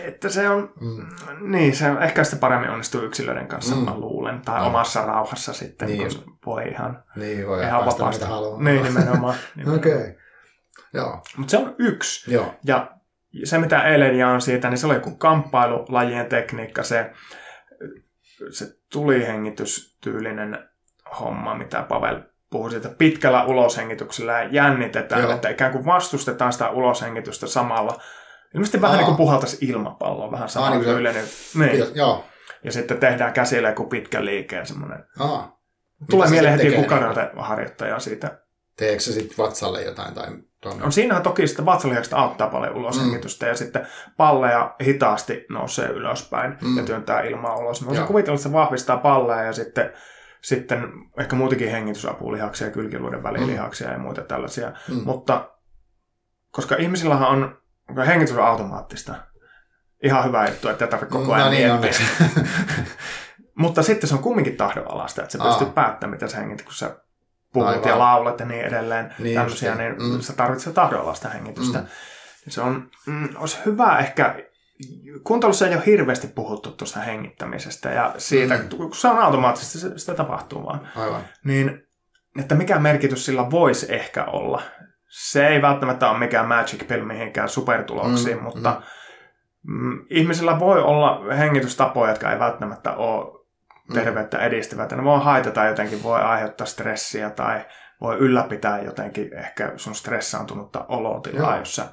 [0.00, 1.06] että se on, mm.
[1.52, 3.84] niin se ehkä sitten paremmin onnistuu yksilöiden kanssa, mm.
[3.84, 4.66] mä luulen, tai no.
[4.66, 6.08] omassa rauhassa sitten, niin.
[6.24, 8.24] kun voi ihan, niin, voi ihan vapaasti.
[8.58, 9.34] Niin, nimenomaan.
[9.56, 9.78] nimenomaan.
[9.78, 9.94] Okei.
[9.94, 10.14] Okay.
[10.94, 11.22] Joo.
[11.36, 12.30] Mutta se on yksi.
[12.30, 12.54] Joo.
[12.64, 12.90] Ja
[13.44, 17.12] se, mitä eilen jaan siitä, niin se oli joku kamppailulajien tekniikka, se,
[18.50, 20.68] se tulihengitys-tyylinen
[21.20, 25.32] homma, mitä Pavel puhui siitä pitkällä uloshengityksellä ja jännitetään, Joo.
[25.32, 28.00] että ikään kuin vastustetaan sitä uloshengitystä samalla.
[28.54, 28.82] Ilmeisesti Aa.
[28.82, 31.24] vähän niin kuin puhaltaisi ilmapalloa, vähän sama niin kuin yleinen.
[31.58, 31.84] Niin.
[31.94, 32.24] Joo.
[32.64, 35.04] Ja sitten tehdään käsillä joku pitkä liike ja semmoinen.
[35.18, 35.62] Aa.
[36.10, 38.38] Tulee mieleen heti joku karate-harjoittaja siitä.
[38.76, 40.14] Teekö se sitten vatsalle jotain?
[40.14, 40.26] Tai
[40.60, 40.84] tuonne?
[40.84, 43.50] on siinähän toki sitten vatsalihakset auttaa paljon uloshengitystä mm.
[43.50, 43.86] ja sitten
[44.16, 46.76] palleja hitaasti nousee ylöspäin mm.
[46.76, 47.80] ja työntää ilmaa ulos.
[47.80, 49.92] Mä voisin kuvitella, että se vahvistaa palleja ja sitten
[50.42, 53.92] sitten ehkä muutakin hengitysapulihaksia, kylkiluiden välilihaksia mm.
[53.92, 54.72] ja muita tällaisia.
[54.88, 55.02] Mm.
[55.04, 55.50] Mutta
[56.50, 57.58] koska ihmisillä on,
[58.06, 59.14] hengitys on automaattista,
[60.02, 62.06] ihan hyvä juttu, että tarvitse koko ajan no niin, miettiä.
[63.54, 66.96] Mutta sitten se on kumminkin tahdonalasta, että sä pystyt päättämään, mitä sä hengität, kun sä
[67.52, 67.88] puhut Aivan.
[67.88, 70.20] ja laulat ja niin edelleen, niin tämmöisiä, niin mm.
[70.20, 71.78] sä tarvitset tahdonalasta hengitystä.
[71.78, 71.86] Mm.
[72.48, 74.36] Se on, mm, olisi hyvä ehkä,
[75.24, 78.68] kuuntelussa ei ole hirveästi puhuttu tuosta hengittämisestä ja siitä, mm.
[78.68, 80.88] kun se on automaattisesti, se, sitä tapahtuu vaan.
[80.96, 81.22] Aivan.
[81.44, 81.86] Niin,
[82.38, 84.62] että mikä merkitys sillä voisi ehkä olla.
[85.08, 88.42] Se ei välttämättä ole mikään magic pill mihinkään supertuloksiin, mm.
[88.42, 88.82] mutta mm.
[89.74, 93.42] Mm, ihmisillä voi olla hengitystapoja, jotka ei välttämättä ole
[93.88, 93.94] Mm.
[93.94, 94.90] terveyttä edistävät.
[94.90, 97.66] Ne voi haitata jotenkin, voi aiheuttaa stressiä tai
[98.00, 101.84] voi ylläpitää jotenkin ehkä sun stressaantunutta olotilaa, jos sä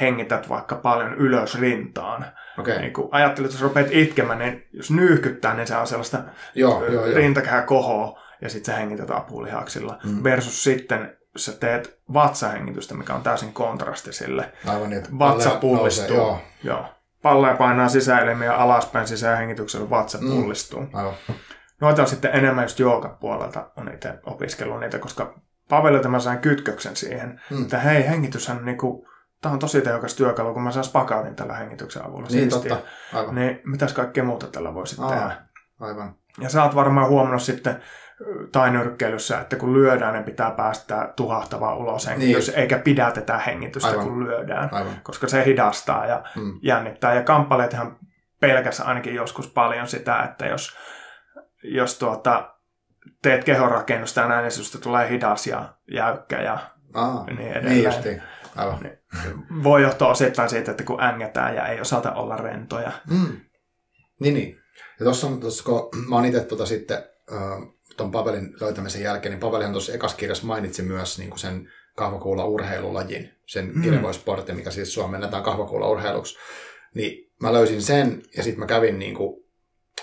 [0.00, 2.26] hengität vaikka paljon ylös rintaan.
[2.58, 2.78] Okay.
[2.78, 6.18] Niin kun ajattelet, että jos rupeat itkemään, niin jos nyyhkyttää, niin se on sellaista
[6.54, 7.16] joo, joo, joo.
[7.16, 9.98] rintakää kohoa ja sitten sä hengität apulihaksilla.
[10.04, 10.24] Mm.
[10.24, 14.52] Versus sitten sä teet vatsahengitystä, mikä on täysin kontrasti sille.
[14.66, 16.16] Aivan niin, Vatsa pullistuu.
[16.16, 16.78] Nousee, joo.
[16.78, 16.86] joo
[17.22, 20.30] palloja painaa sisäelimiä alaspäin sisähengityksellä, vatsa mm.
[20.30, 20.86] pullistuu.
[20.92, 21.14] Aivan.
[21.80, 22.80] Noita on sitten enemmän just
[23.20, 27.62] puolelta on itse opiskellut niitä, koska Pavelilta mä sain kytköksen siihen, mm.
[27.62, 29.08] että hei, hengityshän niinku,
[29.42, 32.28] tämä on tosi tehokas työkalu, kun mä saan spakaatin tällä hengityksen avulla.
[32.30, 32.76] Niin, totta.
[33.14, 33.34] Aivan.
[33.34, 35.36] Niin mitäs kaikkea muuta tällä voisi tehdä?
[35.80, 36.14] Aivan.
[36.40, 37.82] Ja sä oot varmaan huomannut sitten
[38.52, 42.58] tai nyrkkeilyssä, että kun lyödään, niin pitää päästä tuhahtava ulos hengitys, niin.
[42.58, 44.04] eikä pidätetä hengitystä, Aivan.
[44.04, 44.94] kun lyödään, Aivan.
[45.02, 46.58] koska se hidastaa ja mm.
[46.62, 47.14] jännittää.
[47.14, 47.96] Ja kampaleethan
[48.40, 50.76] pelkässä ainakin joskus paljon sitä, että jos,
[51.62, 52.54] jos tuota,
[53.22, 56.58] teet kehonrakennusta ja näin, niin tulee hidas ja jäykkä ja
[56.94, 57.74] Aa, niin edelleen.
[57.74, 58.22] Niin justiin.
[58.56, 58.78] Aivan.
[58.82, 58.98] Niin,
[59.62, 62.92] voi johtaa osittain siitä, että kun ängetään ja ei osata olla rentoja.
[63.10, 63.40] Mm.
[64.20, 64.58] Niin, niin.
[65.00, 67.04] Ja tuossa on, tossa, kun mä oon itse tuota sitten
[67.96, 72.44] tuon Pavelin löytämisen jälkeen, niin Pavelihan tuossa ekassa kirjassa mainitsi myös niin kuin sen kahvakuulla
[72.44, 73.82] urheilulajin, sen mm.
[73.82, 76.38] kirjavoisportin, mikä siis suomennetaan kahvakuulla urheiluksi.
[76.94, 79.44] Niin mä löysin sen ja sitten mä kävin niin kuin,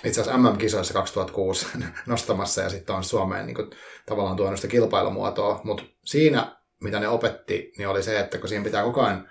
[0.04, 1.68] itse asiassa MM-kisoissa 2006
[2.06, 3.70] nostamassa ja sitten on Suomeen niin kuin,
[4.06, 8.64] tavallaan tuonut sitä kilpailumuotoa, mutta siinä mitä ne opetti, niin oli se, että kun siinä
[8.64, 9.30] pitää koko ajan,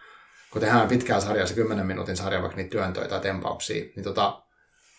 [0.50, 4.42] kun tehdään pitkää sarjaa, se 10 minuutin sarja, vaikka niitä työntöjä tai tempauksia, niin tota,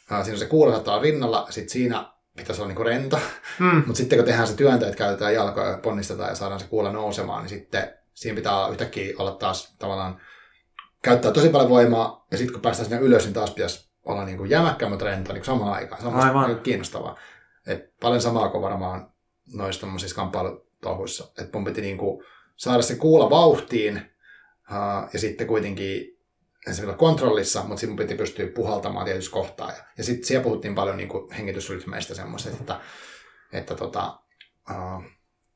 [0.08, 2.06] siinä on se kuulotetaan rinnalla, sitten siinä
[2.38, 3.20] pitäisi olla niin rento.
[3.60, 3.76] Mm.
[3.76, 7.44] Mutta sitten kun tehdään se työntö, että käytetään jalkoja, ponnistetaan ja saadaan se kuulla nousemaan,
[7.44, 10.22] niin sitten siinä pitää yhtäkkiä olla taas tavallaan
[11.02, 14.38] käyttää tosi paljon voimaa, ja sitten kun päästään sinne ylös, niin taas pitäisi olla niin
[14.38, 16.06] kuin jämäkkä, mutta rento niin samaan aikaan.
[16.06, 16.60] On Aivan.
[16.60, 17.18] Kiinnostavaa.
[17.68, 19.12] Et paljon samaa kuin varmaan
[19.54, 21.24] noissa tämmöisissä kamppailutouhuissa.
[21.38, 22.24] Että mun piti niin kuin
[22.60, 23.98] saada se kuulla vauhtiin,
[24.72, 26.20] uh, ja sitten kuitenkin
[26.72, 29.72] se kontrollissa, mutta sitten piti pystyä puhaltamaan tietysti kohtaa.
[29.72, 32.80] Ja, ja sitten siellä puhuttiin paljon niin kuin hengitysrytmeistä semmoista, että,
[33.54, 34.20] että tota,
[34.70, 35.04] uh,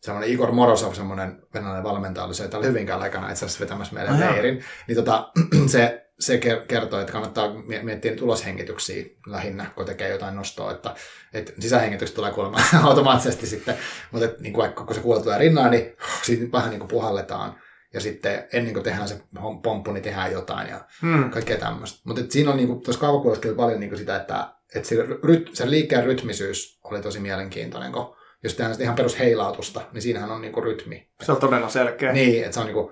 [0.01, 4.19] semmoinen Igor Morozov, semmoinen venäläinen valmentaja, oli se täällä Hyvinkään aikana itse asiassa vetämässä meidän
[4.19, 5.31] leirin, niin tota,
[5.71, 10.95] se, se kertoo, että kannattaa miettiä nyt uloshengityksiä lähinnä, kun tekee jotain nostoa, että,
[11.33, 13.77] että sisähengitykset tulee kuulemma automaattisesti sitten,
[14.11, 16.87] mutta että, niin kuin vaikka kun se kuulee tulee rinnaan, niin siitä vähän niin kuin
[16.87, 17.55] puhalletaan
[17.93, 19.21] ja sitten ennen kuin tehdään se
[19.63, 21.29] pomppu, niin tehdään jotain ja hmm.
[21.29, 21.99] kaikkea tämmöistä.
[22.03, 26.03] Mutta siinä on niinku, tuossa kaavakuulossakin paljon niinku sitä, että, että se, ryt, se liikkeen
[26.03, 31.09] rytmisyys oli tosi mielenkiintoinen, kun jos tehdään ihan perus heilautusta, niin siinähän on niinku rytmi.
[31.23, 32.13] Se on todella selkeä.
[32.13, 32.91] Niin, että se on niinku,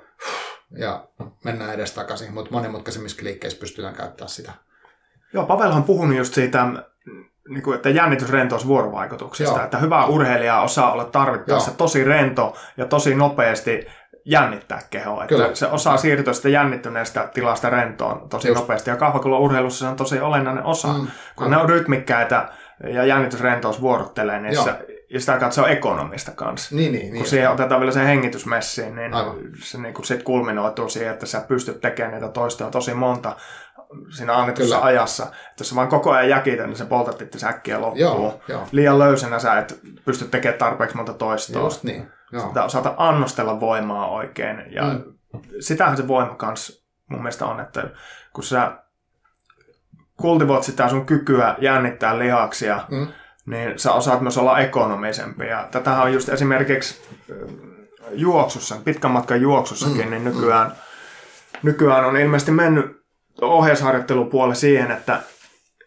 [0.77, 1.07] ja
[1.43, 4.51] mennään edes takaisin, mutta monimutkaisemmissa liikkeissä pystytään käyttämään sitä.
[5.33, 6.67] Joo, Pavelhan puhunut just siitä,
[7.49, 9.63] niin kuin, että jännitysrentous vuorovaikutuksesta, Joo.
[9.63, 11.77] että hyvä urheilija osaa olla tarvittaessa Joo.
[11.77, 13.87] tosi rento ja tosi nopeasti
[14.25, 15.23] jännittää kehoa.
[15.23, 15.55] Että Kyllä.
[15.55, 18.59] se osaa siirtyä sitä jännittyneestä tilasta rentoon tosi Just.
[18.59, 18.89] nopeasti.
[18.89, 20.87] Ja kahvakulla urheilussa se on tosi olennainen osa.
[20.87, 21.07] Mm.
[21.35, 21.51] Kun mm.
[21.51, 22.49] ne on rytmikkäitä
[22.93, 24.77] ja jännitysrentous vuorottelee niissä.
[25.13, 26.75] Ja sitä on ekonomista kanssa.
[26.75, 29.35] Niin, niin, kun niin, siihen otetaan vielä se hengitysmessiin, niin Aivan.
[29.63, 33.35] se niin kuin sit kulminoituu siihen, että sä pystyt tekemään niitä toistoja tosi monta
[34.09, 34.85] siinä annetussa Kyllä.
[34.85, 35.23] ajassa.
[35.23, 37.99] Että jos sä vaan koko ajan jäkität, niin se poltat itse äkkiä loppuun.
[37.99, 38.67] Joo, joo.
[38.71, 41.63] Liian löysänä sä et pysty tekemään tarpeeksi monta toistoa.
[41.63, 42.11] Just niin.
[42.31, 42.47] Joo.
[42.47, 44.63] Sitä osata annostella voimaa oikein.
[44.73, 45.03] Ja mm.
[45.59, 47.89] sitähän se voima kanssa mun mielestä on, että
[48.33, 48.71] kun sä
[50.15, 53.07] kultivoit sitä sun kykyä jännittää lihaksia, mm.
[53.45, 55.47] Niin sä osaat myös olla ekonomisempi.
[55.47, 57.01] Ja tätähän on just esimerkiksi
[58.11, 60.09] juoksussa, pitkän matkan juoksussakin, mm.
[60.09, 60.73] niin nykyään, mm.
[61.63, 63.01] nykyään on ilmeisesti mennyt
[63.41, 65.19] ohjeisharjoittelupuoli siihen, että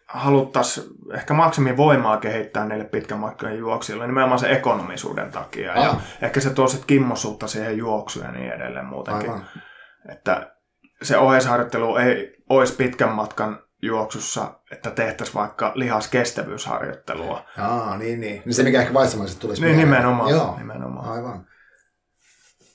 [0.07, 5.73] haluttaisiin ehkä maksimivoimaa kehittää niille pitkän matkojen juoksijoille nimenomaan se ekonomisuuden takia.
[5.73, 5.83] Ah.
[5.83, 9.29] Ja ehkä se tuo sitten kimmosuutta siihen juoksuun ja niin edelleen muutenkin.
[9.29, 9.45] Aivan.
[10.09, 10.51] Että
[11.01, 17.45] se ohjeisharjoittelu ei olisi pitkän matkan juoksussa, että tehtäisiin vaikka lihaskestävyysharjoittelua.
[17.57, 18.41] Aa, niin, niin.
[18.45, 19.89] niin se, mikä ehkä vaissamaiset tulisi Niin, mieleen.
[19.89, 20.29] nimenomaan.
[20.29, 21.11] Joo, nimenomaan.
[21.11, 21.47] aivan.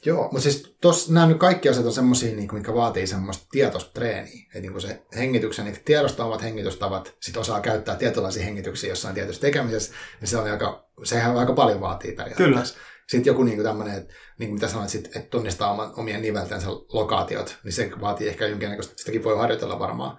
[0.05, 3.93] Joo, mutta siis tuossa nämä nyt kaikki asiat on semmoisia, niin mitkä vaatii semmoista tietoista
[3.93, 4.47] treeniä.
[4.55, 9.93] Että niin se hengityksen, niitä tiedostavat hengitystavat, sit osaa käyttää tietynlaisia hengityksiä jossain tietyssä tekemisessä,
[10.21, 12.75] niin se on aika, sehän aika paljon vaatii periaatteessa.
[12.75, 12.91] Kyllä.
[13.09, 16.67] Sitten joku niin tämmöinen, että niin kuin mitä sanoit, sit, että tunnistaa oman, omien niveltensä
[16.93, 20.19] lokaatiot, niin se vaatii ehkä jonkinnäköistä, sitäkin voi harjoitella varmaan.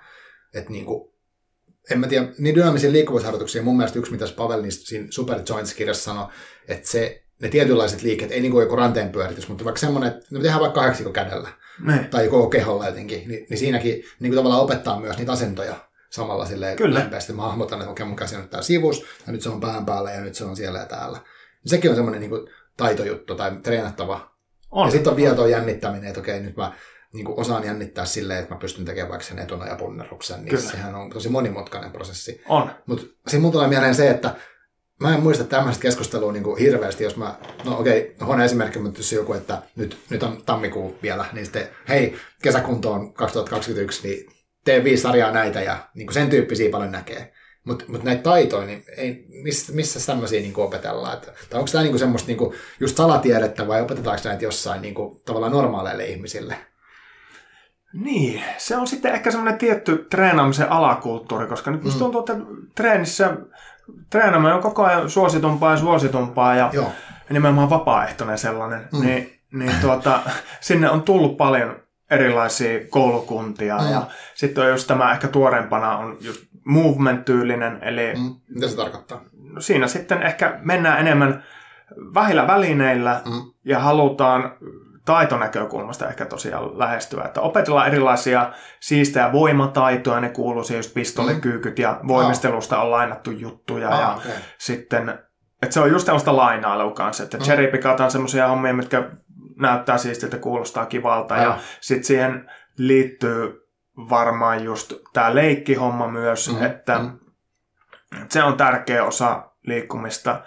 [0.54, 1.14] Että niin kuin,
[1.91, 6.04] en mä tiedä, niin dynaamisia liikkuvuusharjoituksia, mun mielestä yksi, mitä Pavel niistä siinä Super Joints-kirjassa
[6.04, 6.28] sanoi,
[6.68, 10.26] että se, ne tietynlaiset liikkeet, ei niin kuin joku ranteen pyöritys, mutta vaikka semmoinen, että
[10.32, 11.49] me tehdään vaikka kahdeksikko kädellä
[11.88, 12.06] Niin.
[12.06, 15.76] tai koko keholla jotenkin, niin, niin siinäkin niin kuin tavallaan opettaa myös niitä asentoja
[16.10, 16.99] samalla silleen Kyllä.
[16.99, 17.34] lempeästi.
[17.34, 19.86] Mä hahmotan, että okei, mun käsi on nyt täällä sivus, ja nyt se on pään
[19.86, 21.20] päällä, ja nyt se on siellä ja täällä.
[21.66, 22.47] Sekin on semmoinen niin kuin
[22.78, 24.32] taitojuttu tai treenattava.
[24.72, 24.88] On.
[24.88, 26.74] Ja sitten on vielä tuo jännittäminen, että okei, nyt mä
[27.14, 30.72] niin kuin osaan jännittää silleen, että mä pystyn tekemään vaikka sen etunojapunnerruksen, niin Kyllä.
[30.72, 32.41] sehän on tosi monimutkainen prosessi.
[32.47, 32.72] On.
[32.86, 34.36] Mutta siinä mulla tulee mieleen se, että
[34.99, 38.99] mä en muista tämmöistä keskustelua niin kuin hirveästi, jos mä, no okei, huono esimerkki, mutta
[38.99, 44.32] jos joku, että nyt, nyt on tammikuu vielä, niin sitten hei, kesäkuntoon 2021, niin
[44.66, 47.34] tee viisi sarjaa näitä ja niin kuin sen tyyppisiä paljon näkee.
[47.64, 51.14] Mutta mut näitä taitoja, niin ei, missä, missä tämmöisiä niin opetellaan?
[51.14, 54.93] Että, tai onko tämä niin semmoista niin kuin just salatiedettä vai opetetaanko näitä jossain niin
[54.93, 56.55] kuin, tavallaan normaaleille ihmisille?
[57.94, 62.36] Niin, se on sitten ehkä semmoinen tietty treenaamisen alakulttuuri, koska nyt musta tuntuu, että
[62.76, 63.38] treenissä
[64.10, 66.92] treenaaminen on koko ajan suositumpaa ja suositumpaa ja Joo.
[67.30, 69.00] nimenomaan vapaaehtoinen sellainen, Mm.
[69.00, 69.06] mm.
[69.06, 70.20] niin, niin tuota,
[70.60, 71.76] sinne on tullut paljon
[72.10, 73.84] erilaisia koulukuntia Mm.
[73.84, 73.92] mm.
[73.92, 74.02] ja
[74.36, 78.36] sitten on just tämä ehkä tuoreempana on just movement-tyylinen, eli Mm.
[78.48, 79.22] Mitä se tarkoittaa?
[79.54, 81.44] no siinä sitten ehkä mennään enemmän
[82.14, 83.52] vähillä välineillä Mm.
[83.66, 84.52] ja halutaan
[85.06, 87.24] taitonäkökulmasta ehkä tosiaan lähestyä.
[87.24, 93.89] Että opetellaan erilaisia siistejä voimataitoja, ne kuuluu siihen just pistolikyykyt ja voimistelusta on lainattu juttuja.
[93.89, 94.32] Ah, ja okei.
[94.58, 95.10] sitten,
[95.62, 97.43] että se on just tällaista lainailua kanssa, että Mm.
[97.43, 99.10] cherrypikataan semmoisia hommia, mitkä
[99.60, 101.36] näyttää siistiltä, kuulostaa kivalta.
[101.36, 101.60] Ja Aivan.
[101.82, 107.20] sitten siihen liittyy varmaan just tämä leikkihomma myös, Mm, että mm.
[108.30, 110.41] se on tärkeä osa liikkumista.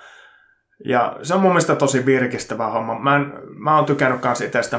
[0.84, 2.98] Ja se on mun mielestä tosi virkistävä homma.
[2.98, 4.78] Mä, en, mä oon tykännyt kans itse sitä.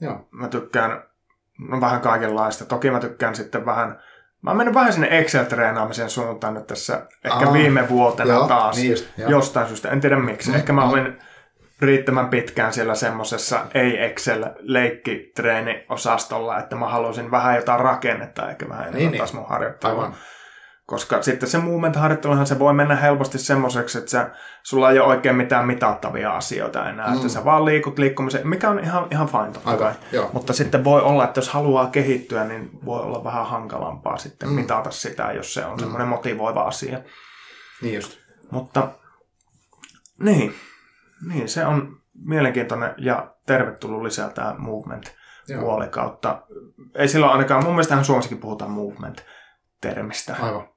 [0.00, 0.28] Joo.
[0.30, 1.02] Mä tykkään
[1.68, 2.64] no, vähän kaikenlaista.
[2.64, 3.98] Toki mä tykkään sitten vähän...
[4.42, 8.76] Mä oon mennyt vähän sinne Excel-treenaamisen suuntaan nyt tässä ehkä Aa, viime vuotena Joo, taas.
[8.76, 9.30] niin just, joo.
[9.30, 9.88] jostain syystä.
[9.90, 10.50] En tiedä miksi.
[10.50, 10.90] Mm, Ehkä mä mm.
[10.90, 11.18] olin
[11.80, 19.10] riittävän pitkään siellä semmosessa ei-Excel-leikkitreeni-osastolla, että mä halusin vähän jotain rakennetta, eikä vähän enemmän Niin,
[19.10, 19.18] niin.
[19.18, 20.02] taas mun harjoittelua.
[20.02, 20.14] Aivan.
[20.88, 24.30] Koska sitten se movement-harjoitteluhan se voi mennä helposti semmoiseksi, että sä,
[24.62, 27.08] sulla ei ole oikein mitään mitattavia asioita enää.
[27.08, 27.16] Mm.
[27.16, 29.94] Että sä vaan liikut liikkumisen, mikä on ihan, ihan fine totta Aivan, kai.
[30.12, 30.30] joo.
[30.32, 34.54] Mutta sitten voi olla, että jos haluaa kehittyä, niin voi olla vähän hankalampaa sitten Mm.
[34.54, 34.60] mm.
[34.60, 36.98] mitata sitä, jos se on semmoinen motivoiva asia.
[37.82, 38.18] Niin just.
[38.50, 38.88] Mutta
[40.22, 40.54] niin,
[41.28, 46.42] niin, se on mielenkiintoinen ja tervetullut lisää tämä movement-puoli kautta.
[46.94, 50.36] Ei silloin ainakaan, mun mielestähän Suomessakin puhutaan movement-termistä.
[50.40, 50.68] Aivan.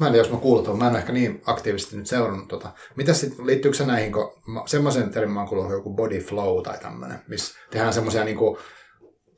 [0.00, 0.78] Mä en tiedä, jos mä kuullut tuon.
[0.78, 2.70] Mä en ehkä niin aktiivisesti nyt seurannut tota.
[2.96, 4.32] Mitä sitten, liittyykö se näihin, kun
[4.66, 8.58] semmoisen termin mä oon kuullut joku body flow tai tämmöinen, missä tehdään semmoisia niinku,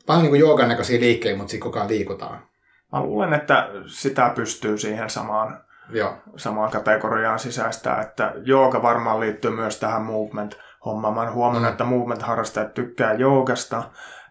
[0.08, 2.46] vähän niin kuin joogan näköisiä liikkeitä, mutta sitten koko ajan liikutaan.
[2.92, 6.16] Mä luulen, että sitä pystyy siihen samaan, Joo.
[6.36, 11.14] samaan kategoriaan sisäistää, että jooga varmaan liittyy myös tähän movement-hommaan.
[11.14, 11.72] Mä oon huomannut, Mm.
[11.72, 13.82] että movement-harrastajat tykkää joogasta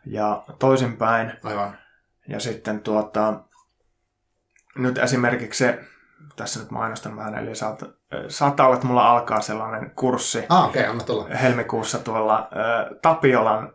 [0.05, 1.33] ja toisinpäin.
[1.43, 1.77] Aivan.
[2.27, 3.33] Ja sitten tuota,
[4.75, 5.79] nyt esimerkiksi se,
[6.35, 7.83] tässä nyt mainostan vähän, eli saat,
[8.27, 11.27] saattaa olla, että mulla alkaa sellainen kurssi Ah, okay, anna tulla.
[11.41, 13.73] helmikuussa tuolla äh, Tapiolan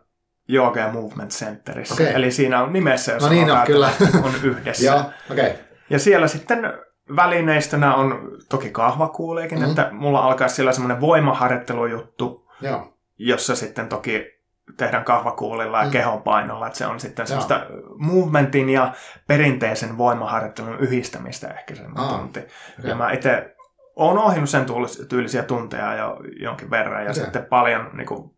[0.49, 1.93] Yoga ja Movement Centerissä.
[1.93, 2.13] Okei.
[2.13, 3.89] Eli siinä on nimessä, jos No niin, on no, kyllä.
[4.23, 4.85] on yhdessä.
[4.85, 4.99] Joo,
[5.31, 5.47] okei.
[5.47, 5.57] Okay.
[5.89, 6.73] Ja siellä sitten
[7.15, 9.63] välineistönä on toki kahvakuuleekin, Mm.
[9.63, 9.69] mm.
[9.69, 12.93] että mulla alkaa siellä semmoinen voimaharjoittelujuttu, Joo.
[13.17, 14.36] jossa sitten toki
[14.77, 15.91] tehdään kahvakuulilla ja Mm.
[15.91, 17.27] kehon painolla, että se on sitten Joo.
[17.27, 17.61] semmoista
[17.97, 18.93] movementin ja
[19.27, 22.39] perinteisen voimaharjoittelun yhdistämistä ehkä se Aa, tunti.
[22.39, 22.89] okei.
[22.89, 23.55] Ja mä itse
[23.95, 24.65] olen ohjannut sen
[25.09, 27.23] tyylisiä tunteja jo jonkin verran ja Okei.
[27.23, 28.31] sitten paljon niin kuin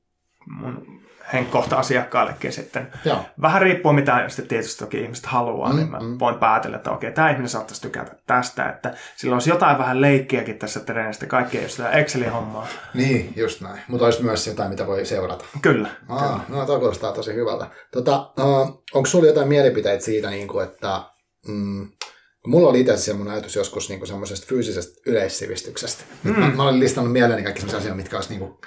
[0.50, 0.99] mun
[1.34, 2.92] henkkohta asiakkaallekin sitten.
[3.06, 3.18] Joo.
[3.42, 6.20] Vähän riippuu mitä sitten tietysti toki ihmiset haluaa, Mm, niin mä mm.
[6.20, 10.60] voin päätellä, että okei, tämä ihminen saattaisi tykätä tästä, että sillä olisi jotain vähän leikkiäkin
[10.60, 12.68] tässä treenistä, kaikki ei ole sitä Excelin hommaa.
[12.94, 13.82] Niin, just näin.
[13.88, 15.46] Mutta olisi myös jotain, mitä voi seurata.
[15.62, 15.90] Kyllä.
[16.10, 17.68] Aa, no toi kuulostaa tosi hyvältä.
[17.92, 21.02] Tota, uh, onko sulla jotain mielipiteitä siitä, niin kuin, että
[21.48, 21.92] mm,
[22.48, 26.04] mulla oli itse semmoinen ajatus joskus niin kuin semmoisesta fyysisestä yleissivistyksestä.
[26.24, 26.40] Mm.
[26.40, 28.58] Mä, mä, olin listannut mieleeni kaikki semmoisia asioita, mitkä olisi niin kuin,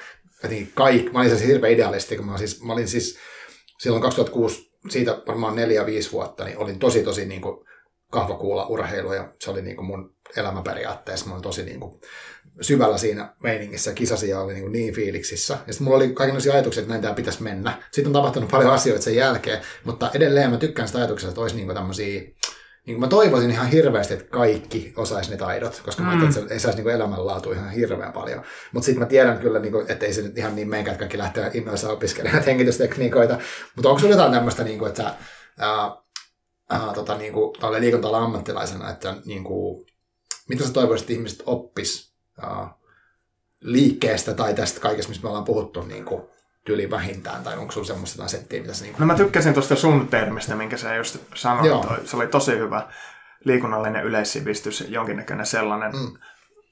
[0.42, 1.10] jotenkin kaikki.
[1.10, 3.18] Mä olin siis hirveä idealisti, kun mä, siis, mä olin siis
[3.78, 7.66] silloin 2006, siitä varmaan neljä viisi vuotta, niin olin tosi tosi niin kuin,
[8.12, 11.26] kahvakuulla urheilu ja se oli niin kuin mun elämäperiaatteessa.
[11.26, 12.00] Mä olin tosi niin kuin
[12.60, 15.58] syvällä siinä meiningissä, kisasin ja oli niin, niin fiiliksissä.
[15.66, 17.82] Ja sitten mulla oli kaikenlaisia ajatuksia, että näin tämä pitäisi mennä.
[17.92, 21.56] Sitten on tapahtunut paljon asioita sen jälkeen, mutta edelleen mä tykkään sitä ajatuksesta, että olisi
[21.56, 22.22] niin tämmöisiä
[22.86, 26.06] niin mä toivoisin ihan hirveästi, että kaikki osaisi ne taidot, koska mm.
[26.06, 28.42] mä ajattelin, että se ei saisi niin elämänlaatu ihan hirveän paljon.
[28.72, 31.02] Mutta sitten mä tiedän kyllä, niin kuin, että ei se nyt ihan niin menkään, että
[31.02, 33.38] kaikki lähtee innoissa opiskelemaan hengitystekniikoita.
[33.76, 35.14] Mutta onko sulla jotain tämmöistä, niin kuin, että sä,
[35.58, 35.96] ää,
[36.70, 39.86] ää, tota, niin kuin, liikunta ammattilaisena, että niin kuin,
[40.48, 42.74] mitä sä toivoisit, että ihmiset oppis ää,
[43.60, 46.22] liikkeestä tai tästä kaikesta, mistä me ollaan puhuttu niin kuin,
[46.64, 50.08] tyyli vähintään, tai onko sulla semmoista settiä, mitä se niin No mä tykkäsin tuosta sun
[50.08, 51.88] termistä, minkä sä just sanoit.
[51.88, 51.98] Toi.
[52.04, 52.88] Se oli tosi hyvä
[53.44, 55.92] liikunnallinen yleissivistys, jonkinnäköinen sellainen.
[55.92, 56.18] Mm.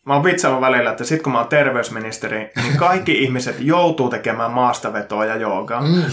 [0.06, 4.50] Mä oon vitsaillut välillä, että sit kun mä oon terveysministeri, niin kaikki ihmiset joutuu tekemään
[4.50, 5.80] maastavetoa ja joogaa.
[5.80, 6.04] Mm.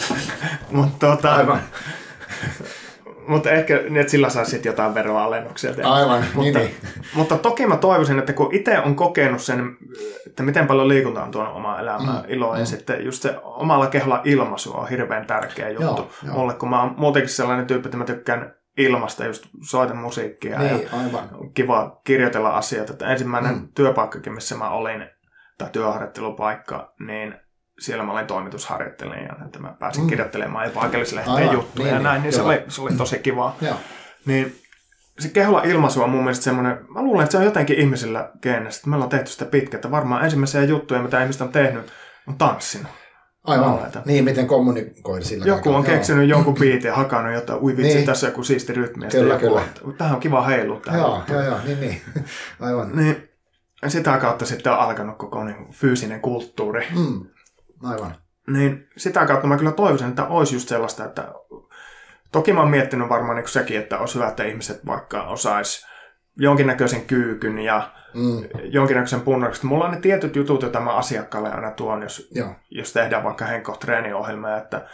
[0.76, 1.62] Mutta tota, Aivan.
[3.30, 5.74] Mutta ehkä niin, että sillä saa sitten jotain veroalennuksia.
[5.74, 5.88] Tehdä.
[5.88, 6.94] Aivan, mutta, niin, niin.
[7.14, 9.76] mutta toki mä toivoisin, että kun itse on kokenut sen,
[10.26, 12.60] että miten paljon liikunta on tuonut omaa elämää mm, iloa, mm.
[12.60, 16.34] ja sitten just se omalla keholla ilmaisu on hirveän tärkeä juttu joo, joo.
[16.34, 20.82] mulle, kun mä oon muutenkin sellainen tyyppi, että mä tykkään ilmasta, just soitan musiikkia niin,
[20.82, 21.28] ja aivan.
[21.54, 22.92] kiva kirjoitella asioita.
[22.92, 23.68] Että ensimmäinen mm.
[23.74, 25.06] työpaikkakin, missä mä olin,
[25.58, 27.34] tai työharjoittelupaikka, niin
[27.80, 30.08] siellä mä olin toimitusharjoittelijana, että mä pääsin mm.
[30.08, 33.56] kirjoittelemaan ja paikallislehteen juttuja niin, ja näin, niin se oli, se oli tosi kiva.
[34.26, 34.60] Niin
[35.18, 38.78] se keholla ilmaisu on mun mielestä semmoinen, mä luulen, että se on jotenkin ihmisillä geenessä,
[38.78, 41.92] että me ollaan tehty sitä pitkä, että varmaan ensimmäisiä juttuja, mitä ihmiset on tehnyt,
[42.28, 42.92] on tanssinut.
[43.44, 43.72] Aivan.
[43.72, 44.02] Oletan.
[44.04, 45.76] Niin, miten kommunikoin sillä Joku kaikilla.
[45.76, 46.38] on keksinyt joo.
[46.38, 48.06] jonkun biitin ja hakannut jotain, ui vitsi, niin.
[48.06, 49.06] tässä joku siisti rytmi.
[49.06, 49.62] Kyllä, kyllä.
[49.98, 50.82] Tähän on kiva heilu.
[50.94, 52.02] Joo, joo, joo, niin, niin.
[52.60, 52.96] Aivan.
[52.96, 53.28] Niin,
[53.88, 56.86] sitä kautta sitten on alkanut koko niin, fyysinen kulttuuri.
[56.96, 57.26] Mm.
[57.82, 58.14] Aivan.
[58.46, 61.34] Niin sitä kautta mä kyllä toivoisin, että olisi just sellaista, että
[62.32, 65.86] toki mä oon miettinyt varmaan niin sekin, että olisi hyvä, että ihmiset vaikka osais
[66.36, 68.48] jonkinnäköisen kyykyn ja mm.
[68.64, 69.66] jonkinnäköisen punnariksen.
[69.66, 72.30] Mulla on ne tietyt jutut, joita mä asiakkaalle aina tuon, jos,
[72.70, 74.86] jos tehdään vaikka henkko treeniohjelmaa, että,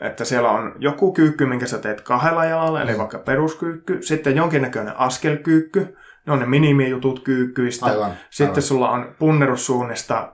[0.00, 2.88] että siellä on joku kyykky, minkä sä teet kahdella jalalla, mm.
[2.88, 5.96] eli vaikka peruskyykky, sitten jonkinnäköinen askelkyykky,
[6.26, 7.86] ne on ne minimijutut kyykkyistä.
[7.86, 8.62] Aivan, sitten aivan.
[8.62, 10.32] sulla on punnerussuunnista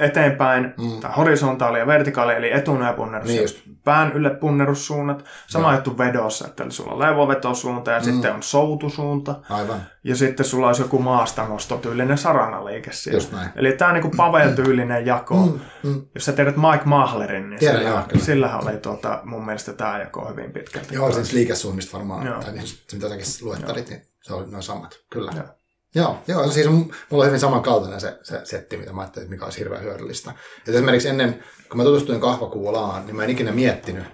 [0.00, 1.00] eteenpäin, mm.
[1.00, 5.24] tai horisontaali ja vertikaali, eli etunäpunnerus niin pään ylle punnerussuunnat.
[5.46, 5.74] Sama Joo.
[5.74, 8.04] juttu vedossa, että eli sulla on levovetosuunta ja mm.
[8.04, 9.34] sitten on soutusuunta.
[9.50, 9.82] Aivan.
[10.04, 13.16] Ja sitten sulla olisi joku maastanostotyylinen saranaliike siellä.
[13.16, 13.50] Just näin.
[13.56, 15.34] Eli tämä on niin Pavel-tyylinen jako.
[15.34, 15.60] Mm.
[15.82, 16.02] Mm.
[16.14, 19.98] Jos sä tiedät Mike Mahlerin, niin Tiedän, sillä, joo, sillähän oli tuota, mun mielestä tämä
[19.98, 20.94] jako hyvin pitkälti.
[20.94, 22.42] Joo, siis liikesuunnista varmaan, joo.
[22.42, 25.32] tai niin, mitä säkin luettarit, niin se oli noin samat, kyllä.
[25.36, 25.59] Joo.
[25.94, 29.34] Joo, joo siis on, mulla on hyvin samankaltainen se, se setti, mitä mä ajattelin, että
[29.34, 30.32] mikä olisi hirveän hyödyllistä.
[30.68, 34.04] Et esimerkiksi ennen, kun mä tutustuin kahvakuulaan, niin mä en ikinä miettinyt,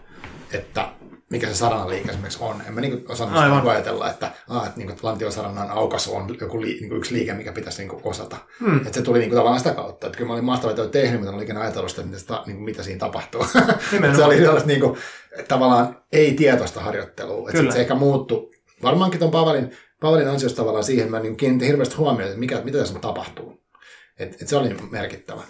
[0.52, 0.88] että
[1.30, 2.62] mikä se saranaliike esimerkiksi on.
[2.66, 3.68] En mä niin osannut Aivan.
[3.68, 7.52] ajatella, että, ah, että, niin kuin, lantiosarannan aukaisu on joku li, niin yksi liike, mikä
[7.52, 8.36] pitäisi niin osata.
[8.60, 8.76] Hmm.
[8.76, 10.06] Että se tuli niin kuin, tavallaan sitä kautta.
[10.06, 12.64] Että kyllä mä olin maastavetoja tehnyt, mutta en ikinä ajatellut sitä, mitä, sitä, niin kuin,
[12.64, 13.46] mitä siinä tapahtuu.
[14.16, 14.98] se oli sellaista niin kuin,
[15.48, 17.50] tavallaan ei-tietoista harjoittelua.
[17.50, 18.50] Että se ehkä muuttui.
[18.82, 22.78] Varmaankin tuon Pavelin Pavelin ansiosta tavallaan siihen mä niin kiinnitin hirveästi huomiota, että mikä, mitä
[22.78, 23.60] tässä tapahtuu.
[24.18, 25.40] Et, et se oli merkittävä.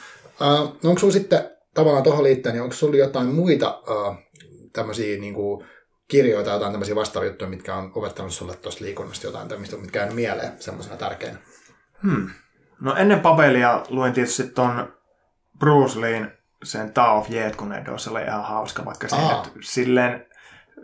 [0.40, 4.16] Uh, no onko sulla sitten tavallaan tuohon liittyen, niin onko sulla jotain muita uh,
[4.72, 5.66] tämmöisiä niin kuin
[6.08, 10.14] kirjoita, jotain tämmöisiä vastaavia juttuja, mitkä on opettanut sulle tuosta liikunnasta jotain tämmöistä, mitkä on
[10.14, 11.38] mieleen semmoisena tärkeänä?
[12.02, 12.30] Hmm.
[12.80, 14.92] No ennen Pavelia luin tietysti ton
[15.58, 19.16] Bruce Leen sen Tao of Jeet, kun se oli ihan hauska, vaikka se
[19.60, 20.26] silleen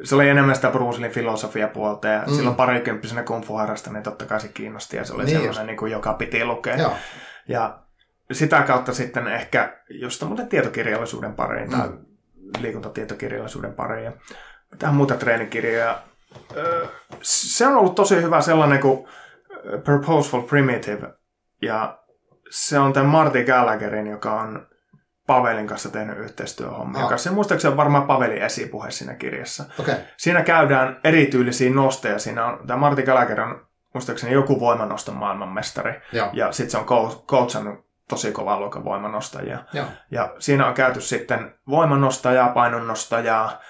[0.04, 2.34] se oli enemmän sitä Bruce Lee filosofiapuolta ja mm.
[2.34, 3.54] silloin parikymppisenä kung fu
[3.92, 6.76] niin totta kai se kiinnosti ja se oli niin sellainen, niin kuin, joka piti lukea.
[6.76, 6.96] Joo.
[7.48, 7.78] Ja
[8.32, 11.78] sitä kautta sitten ehkä just tämmöinen tietokirjallisuuden pariin mm.
[11.78, 11.88] tai
[12.60, 14.12] liikuntatietokirjallisuuden pariin ja
[14.78, 16.02] tähän muuta treenikirjoja.
[17.22, 19.08] Se on ollut tosi hyvä sellainen kuin
[19.84, 21.14] Purposeful Primitive
[21.62, 21.98] ja
[22.50, 24.66] se on tämän Marty Gallagherin, joka on
[25.32, 27.06] Pavelin kanssa tehnyt yhteistyöhommia.
[27.06, 27.16] Oh.
[27.16, 29.64] Se muistaakseni on varmaan Pavelin esipuhe siinä kirjassa.
[29.78, 29.94] Okay.
[30.16, 32.18] Siinä käydään erityylisiä nosteja.
[32.18, 36.00] Siinä on, tämä Martti Gallagher on muistaakseni joku voimanoston maailmanmestari.
[36.12, 36.28] Joo.
[36.32, 39.58] Ja sitten se on coachannut tosi kovaa luokan voimanostajia.
[39.72, 39.86] Joo.
[40.10, 43.60] Ja siinä on käyty sitten voimanostajaa, painonnostajaa,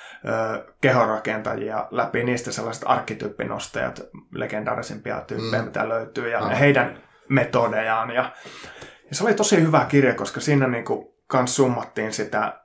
[0.80, 4.00] kehorakentajia läpi niistä sellaiset arkkityyppinostajat,
[4.34, 5.66] legendaarisimpia tyyppejä, mm.
[5.66, 6.98] mitä löytyy, ja, ja heidän
[7.28, 8.10] metodejaan.
[8.10, 8.32] Ja,
[9.08, 12.60] ja se oli tosi hyvä kirja, koska siinä niinku kans summattiin sitä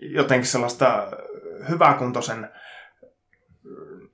[0.00, 1.06] jotenkin sellaista
[1.68, 2.50] hyväkuntoisen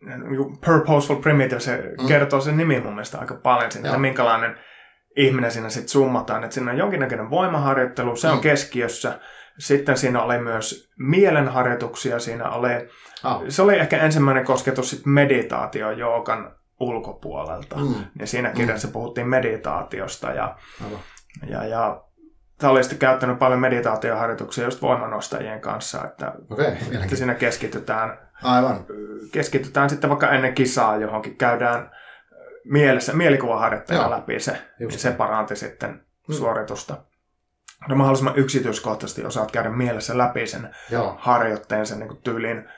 [0.00, 2.06] niin purposeful primitive, se mm.
[2.06, 4.58] kertoo sen nimi mun mielestä aika paljon siitä, että minkälainen
[5.16, 6.44] ihminen siinä sitten summataan.
[6.44, 8.40] Että siinä on jonkinnäköinen voimaharjoittelu, se on mm.
[8.40, 9.20] keskiössä,
[9.58, 12.18] Sitten siinä oli myös mielenharjoituksia.
[12.18, 12.70] Siinä oli,
[13.24, 13.44] oh.
[13.48, 17.76] Se oli ehkä ensimmäinen kosketus sit meditaatio joogan ulkopuolelta.
[17.76, 17.94] Mm.
[18.18, 18.92] Ja siinä kirjassa mm.
[18.92, 20.30] puhuttiin meditaatiosta.
[20.30, 20.56] Ja,
[21.48, 22.05] ja, ja
[22.58, 28.86] Tämä oli sitten käyttänyt paljon meditaatioharjoituksia just voimanostajien kanssa, että, okay, että siinä keskitytään, Aivan.
[29.32, 31.90] keskitytään sitten vaikka ennen kisaa johonkin, käydään
[32.64, 35.90] mielessä, mielikuvaharjoittajana läpi se, ja se paranti sitten
[36.28, 36.34] mm.
[36.34, 36.96] suoritusta.
[37.88, 41.16] No mahdollisimman yksityiskohtaisesti osaat käydä mielessä läpi sen Joo.
[41.18, 42.68] harjoitteen, sen niin tyylin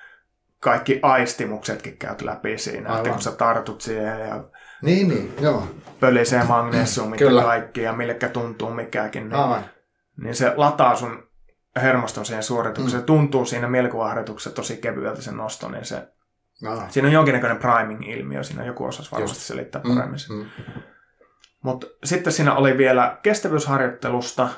[0.60, 2.98] kaikki aistimuksetkin käyt läpi siinä, Aivan.
[2.98, 4.44] että kun sä tartut siihen ja
[4.82, 5.68] niin, niin, joo.
[6.00, 9.64] pölisee magnesiumit ja kaikki ja millekä tuntuu mikäkin, niin, Aivan.
[10.22, 11.28] niin se lataa sun
[11.76, 12.98] hermoston siihen suoritukseen.
[12.98, 13.00] Mm.
[13.00, 16.08] Se tuntuu siinä mielikuvaharjoituksessa tosi kevyeltä se nosto, niin se,
[16.68, 16.92] Aivan.
[16.92, 19.46] siinä on jonkinnäköinen priming-ilmiö, siinä joku osasi varmasti Just.
[19.46, 20.18] selittää mm, paremmin.
[20.30, 20.44] Mm.
[21.62, 24.48] Mutta sitten siinä oli vielä kestävyysharjoittelusta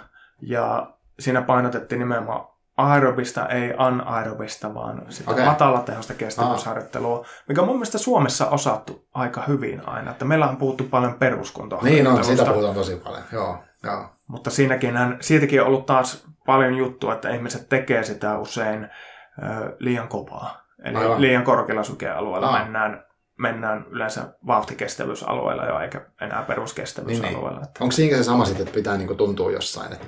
[0.43, 2.49] ja siinä painotettiin nimenomaan
[2.81, 5.45] aerobista, ei anaerobista, vaan sitä okay.
[5.45, 10.11] matalatehosta kestävyysharjoittelua, mikä on mun mielestä Suomessa osattu aika hyvin aina.
[10.11, 12.20] Että meillä on puhuttu paljon peruskuntoharjoittelusta.
[12.20, 13.59] Niin on, siitä puhutaan tosi paljon, joo.
[13.85, 14.05] joo.
[14.26, 20.09] Mutta siinäkin, siitäkin on ollut taas paljon juttua, että ihmiset tekee sitä usein ö, liian
[20.09, 20.61] kovaa.
[20.85, 21.20] Eli Aivan.
[21.20, 22.59] liian korkealla sukealueella no.
[22.59, 23.05] mennään,
[23.39, 27.51] mennään yleensä vauhtikestävyysalueella jo, eikä enää peruskestävyysalueella.
[27.51, 27.70] Niin, niin.
[27.81, 30.07] Onko siinä se sama sitten, että pitää niinku tuntua jossain, että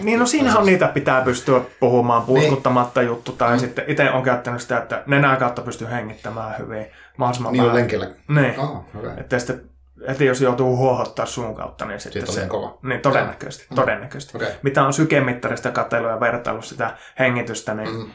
[0.00, 3.08] niin no siinähän on niitä pitää pystyä puhumaan puutkuttamatta niin.
[3.08, 3.58] juttu, tai mm.
[3.58, 6.86] sitten itse on käyttänyt sitä, että nenää kautta pystyy hengittämään hyvin
[7.16, 7.76] mahdollisimman niin vähän.
[7.76, 8.10] lenkillä.
[8.28, 9.10] Niin, oh, okay.
[9.16, 9.74] että sitten
[10.06, 12.46] että jos joutuu huohottaa suun kautta, niin sitten se...
[12.46, 12.78] kova.
[12.82, 13.66] Niin, todennäköisesti.
[13.70, 13.74] Mm.
[13.74, 14.36] todennäköisesti.
[14.36, 14.48] Okay.
[14.62, 18.10] Mitä on sykemittarista katselu ja vertailu sitä hengitystä, niin mm.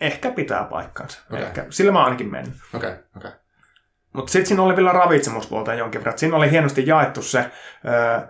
[0.00, 1.20] ehkä pitää paikkaansa.
[1.30, 1.42] Okay.
[1.42, 1.66] Ehkä.
[1.70, 2.54] Sillä mä ainakin mennyt.
[2.74, 3.02] Okei, okay.
[3.16, 3.28] okei.
[3.28, 3.32] Okay.
[4.12, 6.18] Mutta sitten siinä oli vielä ravitsemuspuolta jonkin verran.
[6.18, 7.50] Siinä oli hienosti jaettu se...
[7.88, 8.20] Öö,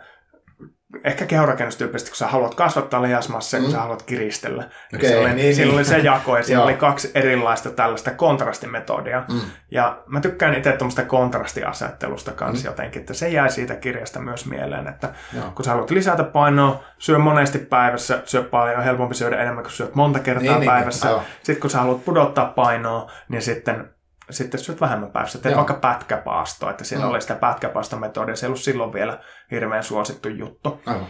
[1.05, 3.62] ehkä kehorakennustyyppisesti, kun sä haluat kasvattaa lihasmassia, mm.
[3.62, 4.64] kun sä haluat kiristellä.
[4.95, 5.74] Okay, niin oli, niin, niin.
[5.74, 9.24] oli se jako, ja siinä oli kaksi erilaista tällaista kontrastimetodia.
[9.32, 9.40] Mm.
[9.70, 12.72] Ja mä tykkään itse tuommoista kontrastiasettelusta kanssa mm.
[12.72, 15.51] jotenkin, että se jää siitä kirjasta myös mieleen, että Joo.
[15.55, 19.95] kun sä haluat lisätä painoa, syö monesti päivässä, syö paljon, helpompi syödä enemmän, kun syöt
[19.95, 21.09] monta kertaa niin, niin päivässä.
[21.09, 23.93] Niin, sitten kun sä haluat pudottaa painoa, niin sitten
[24.30, 25.38] sitten syöt vähemmän päässä.
[25.38, 27.10] Teet vaikka pätkäpaastoa, että siellä mm.
[27.10, 30.80] oli sitä pätkäpaastometodia, se ei ollut silloin vielä hirveän suosittu juttu.
[30.86, 31.06] Aivan.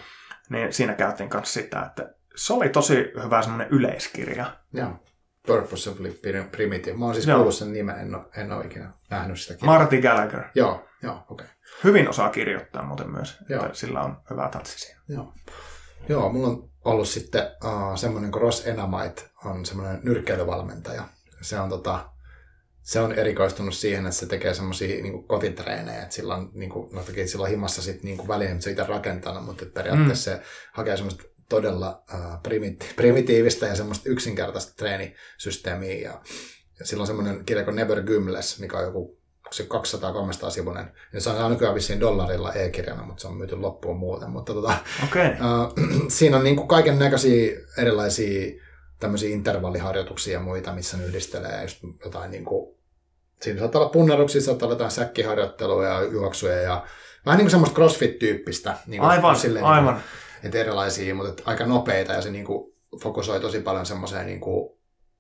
[0.51, 4.47] Niin siinä käytiin kanssa sitä, että se oli tosi hyvä semmoinen yleiskirja.
[4.73, 4.91] Joo.
[5.47, 6.97] Purposefully Primitive.
[6.97, 9.79] Mä oon siis kuullut sen nimen, en ole, en ole ikinä nähnyt sitä kirjaa.
[9.79, 10.45] Marty Gallagher.
[10.55, 11.45] Joo, joo, okei.
[11.45, 11.47] Okay.
[11.85, 13.67] Hyvin osaa kirjoittaa muuten myös, joo.
[13.67, 15.01] että sillä on hyvä tatsi siinä.
[15.09, 15.33] Joo.
[16.09, 21.03] Joo, mulla on ollut sitten uh, semmoinen kuin Ross Enamite, on semmoinen nyrkkeilyvalmentaja.
[21.41, 22.11] Se on tota,
[22.85, 26.95] se on erikoistunut siihen, että se tekee semmoisia niin kotitreenejä, että sillä on, niin kuin,
[26.95, 30.37] no toki sillä on himassa sit, niin kuin väline, se itse rakentanut, mutta periaatteessa mm.
[30.37, 35.95] se hakee semmoista todella uh, primiti- primitiivistä ja semmoista yksinkertaista treenisysteemiä.
[35.95, 36.21] Ja,
[36.79, 39.19] ja sillä on semmoinen kirja kuin Never Gymless, mikä on joku
[39.51, 39.67] se
[40.47, 40.93] 200-300 sivunen.
[41.13, 44.31] Ja se on nykyään vissiin dollarilla e-kirjana, mutta se on myyty loppuun muuten.
[44.31, 44.75] Mutta tota,
[45.05, 45.27] okay.
[45.31, 48.65] uh, siinä on niin kaiken näköisiä erilaisia
[49.05, 52.75] tämmöisiä intervalliharjoituksia ja muita, missä ne yhdistelee just jotain niin kuin,
[53.43, 56.87] siinä saattaa olla punneruksia, saattaa olla jotain säkkiharjoittelua ja juoksuja ja
[57.27, 58.75] vähän niin kuin semmoista crossfit-tyyppistä.
[58.87, 59.95] Niin kuin, aivan, silleen, aivan.
[59.95, 64.27] Niin kuin, että erilaisia, mutta aika nopeita ja se niin kuin, fokusoi tosi paljon semmoiseen
[64.27, 64.79] niin kuin,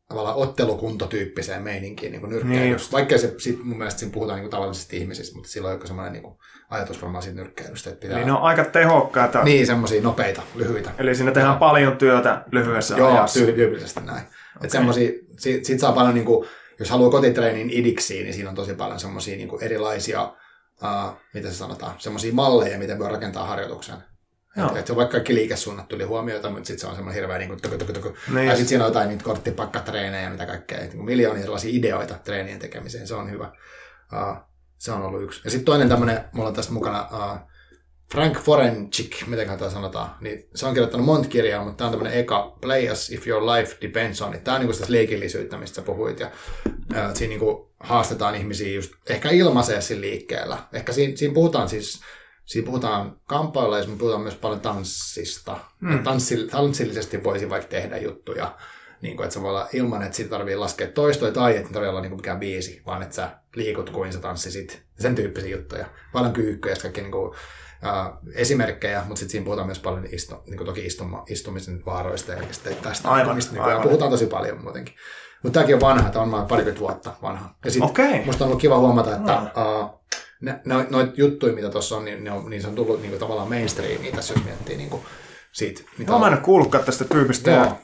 [0.08, 2.76] tavallaan ottelukuntotyyppiseen meininkiin niin nyrkkeilyyn.
[2.76, 5.86] Niin Vaikka se, sit, mun mielestä siinä puhutaan niin tavallisista ihmisistä, mutta sillä on joku
[5.86, 6.36] semmoinen niin
[6.70, 7.90] ajatus varmaan siitä nyrkkeilystä.
[7.90, 8.16] Että pitää...
[8.16, 9.42] Niin ne on aika tehokkaita.
[9.42, 10.90] Niin, semmoisia nopeita, lyhyitä.
[10.98, 11.58] Eli siinä tehdään ja.
[11.58, 13.40] paljon työtä lyhyessä Joo, ajassa.
[13.40, 14.18] Joo, tyypillisesti näin.
[14.18, 14.32] Okay.
[14.56, 16.48] Että semmoisia, siitä, siitä saa paljon, niin kuin,
[16.78, 20.22] jos haluaa kotitreenin idiksiin, niin siinä on tosi paljon semmoisia niin erilaisia,
[20.82, 23.96] uh, mitä se sanotaan, semmoisia malleja, miten voi rakentaa harjoituksen.
[24.56, 27.48] Että et on vaikka kaikki liikesuunnat tuli huomiota, mutta sitten se on semmoinen hirveä niin
[27.48, 28.16] kuin, tuku, tuku, tuku.
[28.34, 30.78] Niin, ja sitten siinä on jotain niitä korttipakkatreenejä ja mitä kaikkea.
[30.78, 33.52] Niin miljoonia erilaisia ideoita treenien tekemiseen, se on hyvä.
[34.12, 34.36] Uh,
[34.78, 35.40] se on ollut yksi.
[35.44, 37.38] Ja sitten toinen tämmöinen, mulla on tästä mukana uh,
[38.12, 42.20] Frank Forenchik, miten tämä sanotaan, niin se on kirjoittanut monta kirjaa, mutta tämä on tämmöinen
[42.20, 44.44] eka, Play as if your life depends on it.
[44.44, 46.30] Tämä on niin sitä leikillisyyttä, mistä sä puhuit, ja
[46.66, 50.58] uh, siinä niin kuin haastetaan ihmisiä just ehkä ilmaiseessa liikkeellä.
[50.72, 52.00] Ehkä siinä, siinä puhutaan siis
[52.44, 55.56] Siinä puhutaan kamppailla ja puhutaan myös paljon tanssista.
[55.80, 56.02] Mm.
[56.02, 58.56] Tanssi, tanssillisesti voisi vaikka tehdä juttuja,
[59.02, 61.88] niin kuin, että se voi olla ilman, että siitä tarvii laskea toistoja tai että tarvii
[61.88, 64.82] olla niin kuin mikään biisi, vaan että sä liikut kuin sä tanssisit.
[64.98, 65.86] Sen tyyppisiä juttuja.
[66.12, 67.34] Paljon kyykkyjä ja kaikki niin kuin, uh,
[68.34, 72.42] esimerkkejä, mutta sitten siinä puhutaan myös paljon istu, niin kuin toki istuma, istumisen vaaroista ja
[72.82, 73.08] tästä.
[73.08, 73.82] Aivan, mistä, niin kuin, aivan.
[73.82, 74.94] Puhutaan tosi paljon muutenkin.
[75.42, 77.54] Mutta tämäkin on vanha, tämä on noin parikymmentä vuotta vanha.
[77.64, 78.24] Ja sitten okay.
[78.24, 79.42] musta on ollut kiva huomata, että
[80.50, 83.20] uh, noita juttuja, mitä tuossa on, niin, ne on, niin se on tullut niin kuin,
[83.20, 85.02] tavallaan mainstreamiin tässä, jos miettii niin kuin,
[85.52, 85.82] siitä.
[85.98, 87.50] Mitä no, mä en ole kuullutkaan tästä tyypistä.
[87.50, 87.78] Joo.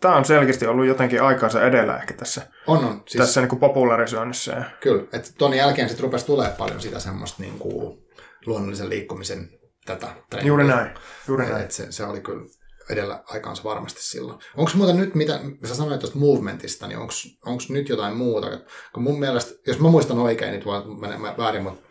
[0.00, 3.02] Tämä on selkeästi ollut jotenkin aikaansa edellä ehkä tässä, on, on.
[3.06, 4.52] Siis, tässä niin kuin popularisoinnissa.
[4.52, 4.64] Ja...
[4.80, 7.98] Kyllä, että ton jälkeen sitten rupesi tulemaan paljon sitä semmoista niin kuin
[8.46, 9.50] luonnollisen liikkumisen
[9.86, 10.48] tätä trendiä.
[10.48, 10.90] Juuri näin.
[11.28, 11.64] Juuri näin.
[11.64, 12.46] Et se, se oli kyllä
[12.90, 14.38] edellä aikaansa varmasti silloin.
[14.56, 18.46] Onko muuta nyt, mitä sä sanoit tuosta movementista, niin onko nyt jotain muuta?
[18.94, 21.85] Kun mun mielestä, jos mä muistan oikein, niin voi mennä väärin, mutta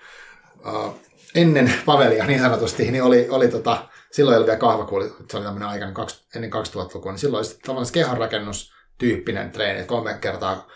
[0.68, 1.00] uh,
[1.36, 5.46] ennen Pavelia niin sanotusti, niin oli, oli tota, silloin ei ollut vielä kahvakuuli, se oli
[5.46, 10.68] tämmöinen aika niin ennen 2000-lukua, niin silloin oli tavallaan kehonrakennustyyppinen treeni, kolme kertaa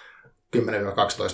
[0.57, 0.59] 10-12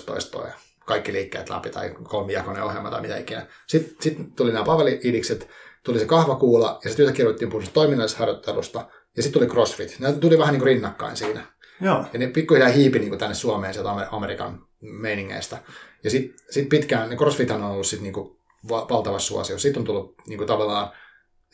[0.06, 0.52] toistoa ja
[0.84, 3.46] kaikki liikkeet läpi tai kolmijakoinen ohjelma tai mitä ikinä.
[3.66, 5.48] Sitten, sitten tuli nämä Paveli-idikset,
[5.82, 8.78] tuli se kahvakuula ja sitten yhtäkkiä ruvettiin puhua toiminnallisesta harjoittelusta
[9.16, 9.96] ja sitten tuli CrossFit.
[9.98, 11.46] Ne tuli vähän niin kuin rinnakkain siinä.
[11.80, 12.04] Joo.
[12.12, 15.58] Ja ne pikkuhiljaa hiipi niin kuin tänne Suomeen sieltä Amerikan meiningeistä.
[16.04, 18.35] Ja sitten sit pitkään, niin CrossFit on ollut sitten niin kuin
[18.68, 19.58] valtava suosio.
[19.58, 20.90] Sitten on tullut niin kuin tavallaan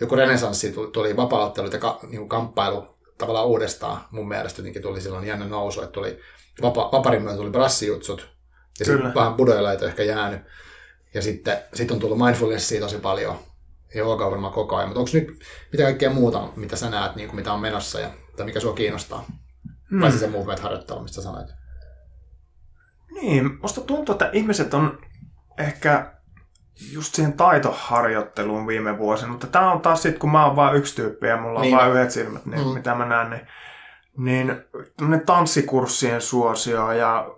[0.01, 4.05] joku renesanssi, tuli vapaa ja ka, niin kuin kamppailu tavallaan uudestaan.
[4.11, 6.21] Mun mielestä jotenkin tuli silloin jännä nousu, että tuli
[6.63, 8.29] vapa, vaparin myötä tuli brassijutsut
[8.79, 10.41] ja sitten vähän budoilla ehkä jäänyt.
[11.15, 13.39] Ja sitten sit on tullut mindfulnessia tosi paljon
[13.95, 17.37] joogaa varmaan koko ajan, mutta onko nyt mitä kaikkea muuta, mitä sä näet, niin kuin
[17.37, 19.25] mitä on menossa ja tai mikä sua kiinnostaa?
[19.91, 20.01] Hmm.
[20.01, 21.49] Paitsi se movement-harjoittelu, mistä sanoit.
[23.11, 24.99] Niin, musta tuntuu, että ihmiset on
[25.59, 26.15] ehkä
[26.93, 30.97] just siihen taitoharjoitteluun viime vuosina, mutta tämä on taas sitten, kun mä oon vain yksi
[30.97, 31.77] tyyppi ja mulla on niin.
[31.77, 32.75] vain yhdet silmät, niin mm.
[32.75, 33.49] mitä mä näen,
[34.17, 34.65] niin,
[35.01, 37.31] niin tanssikurssien suosio ja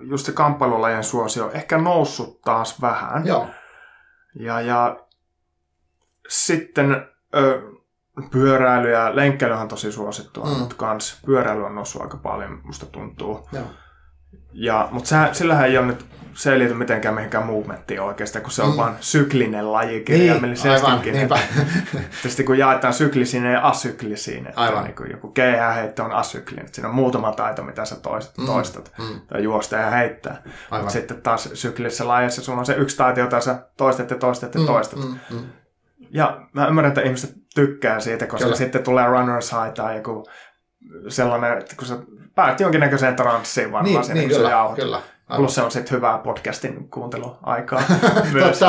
[0.00, 3.26] just se kamppailulajien suosio ehkä noussut taas vähän.
[3.26, 3.46] Joo.
[4.34, 4.96] Ja, ja
[6.28, 7.62] sitten ö,
[8.30, 10.50] pyöräily ja lenkkeily on tosi suosittua, mm.
[10.50, 13.48] mutta kans pyöräily on noussut aika paljon, musta tuntuu.
[13.52, 13.64] Joo.
[14.52, 18.52] Ja, mutta se, sillähän ei ole nyt, se ei liity mitenkään mihinkään movementtiin oikeastaan, kun
[18.52, 18.76] se on mm.
[18.76, 21.12] vaan syklinen laji kirjaimellisestikin.
[21.12, 21.28] Niin,
[22.22, 24.84] Tietysti kun jaetaan syklisine ja asyklisiin, että aivan.
[24.84, 28.46] Niin kuin joku keihäheitto on asyklinen, että siinä on muutama taito, mitä sä toistat, mm.
[28.46, 29.20] toistat mm.
[29.26, 30.42] tai juosta ja heittää.
[30.70, 34.54] Mutta sitten taas syklisessä lajissa sulla on se yksi taito, jota sä toistat ja toistat
[34.54, 34.66] ja mm.
[34.66, 34.98] toistat.
[34.98, 35.18] Mm.
[35.30, 35.44] Mm.
[36.10, 38.56] Ja mä ymmärrän, että ihmiset tykkää siitä, koska Kyllä.
[38.56, 40.26] sitten tulee runners high tai joku
[41.08, 41.96] sellainen, että kun sä
[42.34, 45.00] päät jonkinnäköiseen transsiin varmaan niin, siinä, niin, kun kyllä, sä kyllä.
[45.36, 47.82] Plus se on sitten hyvää podcastin kuunteluaikaa
[48.32, 48.60] myös.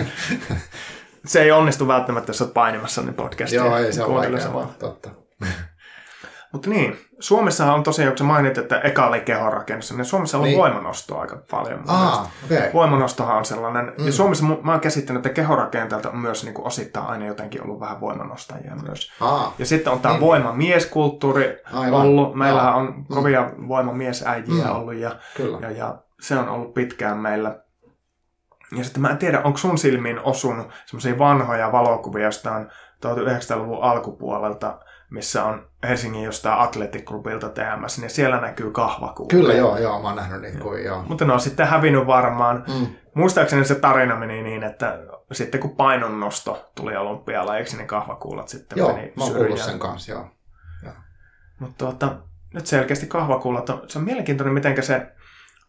[1.26, 3.64] se ei onnistu välttämättä, jos olet painimassa niin podcastia.
[3.64, 5.10] Joo, ei se ole vaikea, totta.
[6.52, 10.44] Mutta niin, Suomessahan on tosiaan, kun sä mainit, että eka oli kehonrakennus, niin Suomessa on
[10.44, 10.58] niin.
[10.58, 11.84] voimanostoa aika paljon.
[11.86, 12.70] Ah, okay.
[12.74, 13.92] Voimanostohan on sellainen.
[13.98, 14.06] Mm.
[14.06, 17.80] Ja Suomessa mä oon käsittänyt, että kehonrakenteelta on myös niin kuin osittain aina jotenkin ollut
[17.80, 19.12] vähän voimanostajia myös.
[19.20, 19.54] Ah.
[19.58, 20.20] Ja sitten on tämä niin.
[20.20, 22.00] voimamieskulttuuri Aivan.
[22.00, 22.34] ollut.
[22.34, 22.78] Meillähän ah.
[22.78, 23.68] on kovia mm.
[23.68, 24.76] voimamiesäijiä mm.
[24.76, 25.16] ollut ja,
[25.60, 27.58] ja, ja se on ollut pitkään meillä.
[28.76, 32.66] Ja sitten mä en tiedä, onko sun silmiin osunut semmoisia vanhoja valokuvia jostain
[33.06, 34.78] 1900-luvun alkupuolelta,
[35.14, 39.28] missä on Helsingin jostain atletiklubilta TMS, niin siellä näkyy kahvakuva.
[39.28, 41.02] Kyllä, joo, joo, mä oon nähnyt niitä kuin, joo.
[41.08, 42.64] Mutta ne on sitten hävinnyt varmaan.
[42.78, 42.86] Mm.
[43.14, 44.98] Muistaakseni se tarina meni niin, että
[45.32, 50.26] sitten kun painonnosto tuli olympialaiksi, niin kahvakuulat sitten joo, meni mä oon sen kanssa, joo.
[50.82, 50.94] joo.
[51.58, 52.16] Mutta tuota,
[52.54, 55.06] nyt selkeästi kahvakuulat on, se on mielenkiintoinen, miten se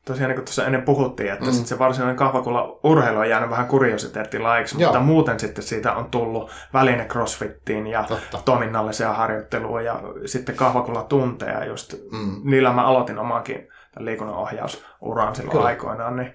[0.06, 1.52] tosiaan niin kuin tuossa ennen puhuttiin, että mm.
[1.52, 6.52] sit se varsinainen kahvakulla urheilu on jäänyt vähän kuriositeettilaiksi, mutta muuten sitten siitä on tullut
[6.74, 8.40] väline crossfittiin ja Totta.
[8.46, 11.94] toiminnalliseen harjoitteluun ja sitten kahvakulla tunteja just.
[12.12, 12.42] Mm.
[12.44, 13.68] Niillä mä aloitin omakin
[14.00, 15.66] liikunnanohjausuran silloin Kyllä.
[15.66, 16.34] aikoinaan, niin,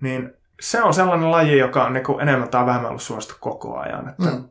[0.00, 3.78] niin se on sellainen laji, joka on niin kuin enemmän tai vähemmän ollut suosittu koko
[3.78, 4.08] ajan.
[4.08, 4.44] Että mm.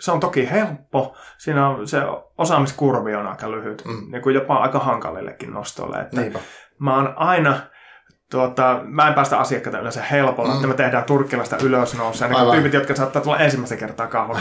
[0.00, 1.98] Se on toki helppo, siinä on, se
[2.38, 4.12] osaamiskurvi on aika lyhyt, mm.
[4.12, 6.00] niin kuin jopa aika hankalillekin nostoille.
[6.00, 6.20] Että
[6.78, 7.60] mä oon aina
[8.36, 10.54] Tuota, mä en päästä asiakkaita yleensä helpolla, mm.
[10.54, 12.28] että me tehdään turkkilaista ylösnousua.
[12.28, 14.40] Ne tyypit, jotka saattaa tulla ensimmäistä kertaa kahvalla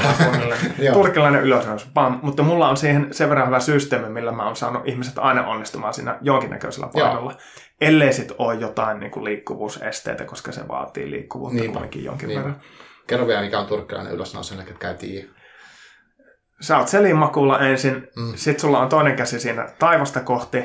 [0.94, 2.20] turkkilainen ylösnousu, pam.
[2.22, 5.94] Mutta mulla on siihen sen verran hyvä systeemi, millä mä oon saanut ihmiset aina onnistumaan
[5.94, 7.32] siinä jonkinnäköisellä painolla.
[7.32, 7.40] Joo.
[7.82, 11.74] Ellei sit ole jotain niin kuin liikkuvuusesteitä, koska se vaatii liikkuvuutta Niinpä.
[11.74, 12.44] kuitenkin jonkin Niinpä.
[12.44, 12.62] verran.
[13.08, 15.30] Kerro vielä, mikä on turkkilainen ylösnousu, ketkä käytiin
[16.62, 18.34] Sä oot selimakulla ensin, mm.
[18.36, 20.58] sit sulla on toinen käsi siinä taivasta kohti,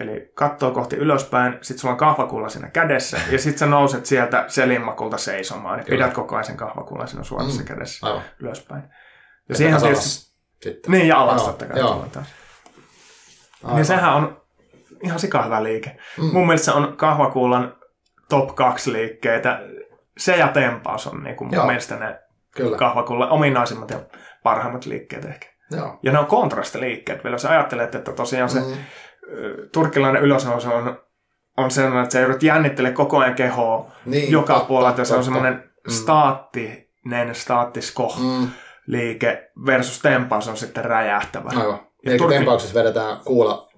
[0.00, 4.44] Eli kattoo kohti ylöspäin, sit sulla on kahvakulla siinä kädessä, ja sit sä nouset sieltä
[4.48, 7.66] selinmakulta seisomaan, niin pidät koko ajan sen kahvakullan siinä suorassa mm.
[7.66, 8.22] kädessä Aivan.
[8.40, 8.82] ylöspäin.
[8.82, 8.88] Ja,
[9.48, 10.36] ja siihen tietysti...
[10.62, 10.92] Sitten.
[10.92, 11.78] Niin, ja alas totta kai.
[11.78, 12.06] Joo.
[13.74, 14.42] Niin sehän on
[15.02, 15.96] ihan sika hyvä liike.
[16.18, 16.24] Mm.
[16.32, 17.76] Mun mielestä se on kahvakullan
[18.28, 19.60] top 2 liikkeitä.
[20.18, 22.18] Se ja tempaus on niin kuin mun mielestä ne
[22.50, 22.76] Kyllä.
[22.76, 24.00] kahvakullan ominaisimmat ja
[24.42, 25.48] parhaimmat liikkeet ehkä.
[25.70, 25.98] Joo.
[26.02, 27.24] Ja ne on kontrastiliikkeet.
[27.24, 28.76] Vielä jos ajattelet, että tosiaan se mm
[29.72, 30.98] turkkilainen ylösnousu on,
[31.56, 35.14] on sellainen, että sä joudut jännittele koko ajan kehoa niin, joka totta, puolella, että se
[35.14, 35.92] on semmoinen mm.
[35.92, 38.48] staattinen, staattisko mm.
[38.86, 41.50] liike versus tempaus on sitten räjähtävä.
[41.56, 41.86] Aivan.
[42.04, 42.34] Ja Turki...
[42.34, 43.68] tempauksessa vedetään kuulla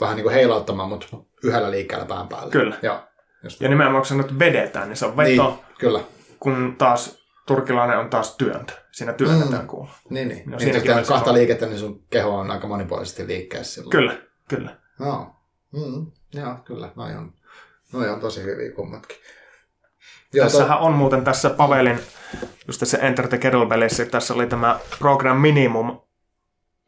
[0.00, 1.06] vähän niin kuin heilauttamaan, mutta
[1.44, 2.50] yhdellä liikkeellä pään päällä.
[2.50, 2.76] Kyllä.
[2.82, 3.00] Joo.
[3.44, 3.60] Just.
[3.60, 5.46] Ja nimenomaan kun se nyt vedetään, niin se on veto.
[5.46, 6.00] Niin, kyllä.
[6.40, 8.72] Kun taas turkilainen on taas työntö.
[8.92, 9.68] Siinä työnnetään mm.
[9.68, 9.90] kuulla.
[10.10, 10.50] Niin, niin.
[10.50, 11.36] No, niin jos tehdään kahta on...
[11.36, 13.90] liikettä, niin sun keho on aika monipuolisesti liikkeessä silloin.
[13.90, 14.16] Kyllä,
[14.48, 14.76] kyllä.
[15.00, 15.34] Joo.
[15.72, 16.06] Mm.
[16.34, 16.92] Joo, kyllä.
[16.96, 17.32] Noi on,
[17.92, 19.16] noi on tosi hyviä kummatkin.
[20.32, 20.84] Joo, Tässähän to...
[20.84, 22.00] on muuten tässä Pavelin,
[22.66, 26.00] just tässä Enter the Kettlebellissä, tässä oli tämä Program Minimum,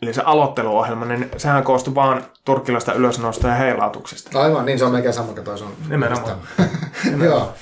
[0.02, 4.42] eli se aloitteluohjelma, niin sehän koostui vaan turkkilaista ylösnosta ja heilautuksesta.
[4.42, 5.76] Aivan, niin se on melkein sama kuin sun.
[5.88, 6.38] Nimenomaan.
[7.24, 7.54] Joo.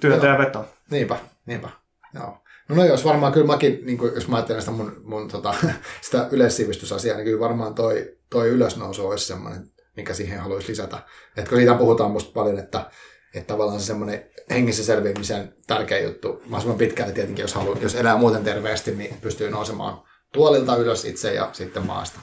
[0.00, 0.66] Työtä ja veto.
[0.90, 1.16] Niinpä,
[1.46, 1.68] niinpä.
[2.14, 2.36] Joo.
[2.68, 5.54] No, no jos varmaan kyllä mäkin, niin kuin, jos mä ajattelen sitä mun, mun tota,
[6.00, 9.70] sitä yleissivistysasiaa, niin kyllä varmaan toi, toi ylösnousu olisi semmoinen,
[10.00, 10.98] mikä siihen haluaisi lisätä.
[11.36, 12.90] Että kun siitä puhutaan musta paljon, että,
[13.34, 18.16] että tavallaan se semmoinen hengissä selviämisen tärkeä juttu, mahdollisimman pitkälle tietenkin, jos, halu, jos elää
[18.16, 22.20] muuten terveesti, niin pystyy nousemaan tuolilta ylös itse ja sitten maasta.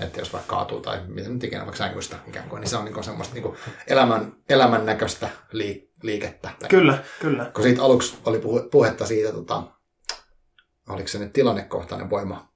[0.00, 2.84] Että jos vaikka kaatuu tai miten nyt ikinä vaikka sängystä ikään kuin, niin se on
[2.84, 3.54] niin semmoista niin
[3.86, 6.50] elämän, elämän näköistä liik- liikettä.
[6.68, 7.50] Kyllä, kyllä.
[7.54, 9.62] Kun siitä aluksi oli puhetta siitä, tota,
[10.88, 12.55] oliko se nyt tilannekohtainen voima,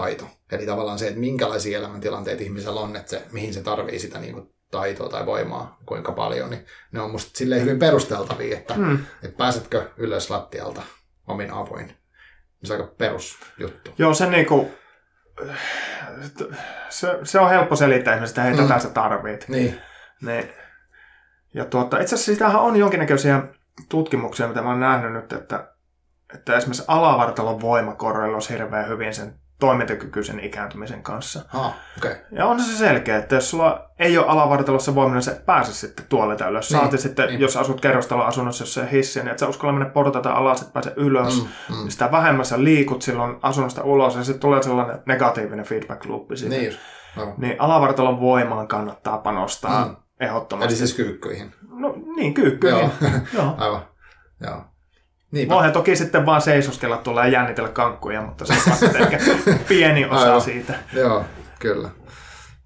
[0.00, 0.24] taito.
[0.52, 4.34] Eli tavallaan se, että minkälaisia elämäntilanteita ihmisellä on, että se, mihin se tarvii sitä niin
[4.34, 8.98] kuin, taitoa tai voimaa, kuinka paljon, niin ne on musta silleen hyvin perusteltavia, että, mm.
[9.22, 10.82] että pääsetkö ylös lattialta
[11.26, 11.96] omin avoin.
[12.64, 13.90] Se on aika perusjuttu.
[13.98, 14.70] Joo, se niinku,
[16.88, 18.68] se, se on helppo selittää ihmisestä, että hei, mm.
[18.68, 19.48] tätä sä tarvit.
[19.48, 19.80] Niin.
[20.22, 20.48] niin.
[21.54, 23.42] Ja tuota, itse asiassa sitähän on jonkinnäköisiä
[23.88, 25.72] tutkimuksia, mitä mä oon nähnyt nyt, että,
[26.34, 31.42] että esimerkiksi alavartalon voima korreloisi hirveän hyvin sen toimintakykyisen ikääntymisen kanssa.
[31.54, 32.14] Ah, okay.
[32.32, 36.48] Ja on se selkeä, että jos sulla ei ole alavartalossa voiminen, se pääse sitten tuolilta
[36.48, 36.70] ylös.
[36.70, 37.40] Niin, Saati sitten, niin.
[37.40, 40.92] jos asut kerrostaloasunnossa, jos se hissi, niin että sä uskalla mennä portaita alas, että pääse
[40.96, 41.42] ylös.
[41.42, 41.80] Mm, mm.
[41.80, 46.28] Niin sitä vähemmän sä liikut silloin asunnosta ulos ja sitten tulee sellainen negatiivinen feedback loop
[46.34, 46.54] siitä.
[46.54, 46.78] Niin, just.
[47.16, 47.34] No.
[47.36, 49.96] niin alavartalon voimaan kannattaa panostaa mm.
[50.20, 50.72] ehdottomasti.
[50.72, 51.54] Eli siis kyykkyihin.
[51.68, 52.90] No niin, kyykkyihin.
[53.00, 53.10] Joo.
[53.34, 53.54] Joo.
[53.58, 53.86] Aivan.
[54.40, 54.64] Joo.
[55.36, 55.54] Niinpä.
[55.54, 58.54] Voihan toki sitten vaan seisoskella tuolla ja jännitellä kankkuja, mutta se
[58.86, 59.18] on ehkä
[59.68, 60.40] pieni osa Aivan.
[60.40, 60.74] siitä.
[60.92, 61.24] Joo,
[61.58, 61.88] kyllä.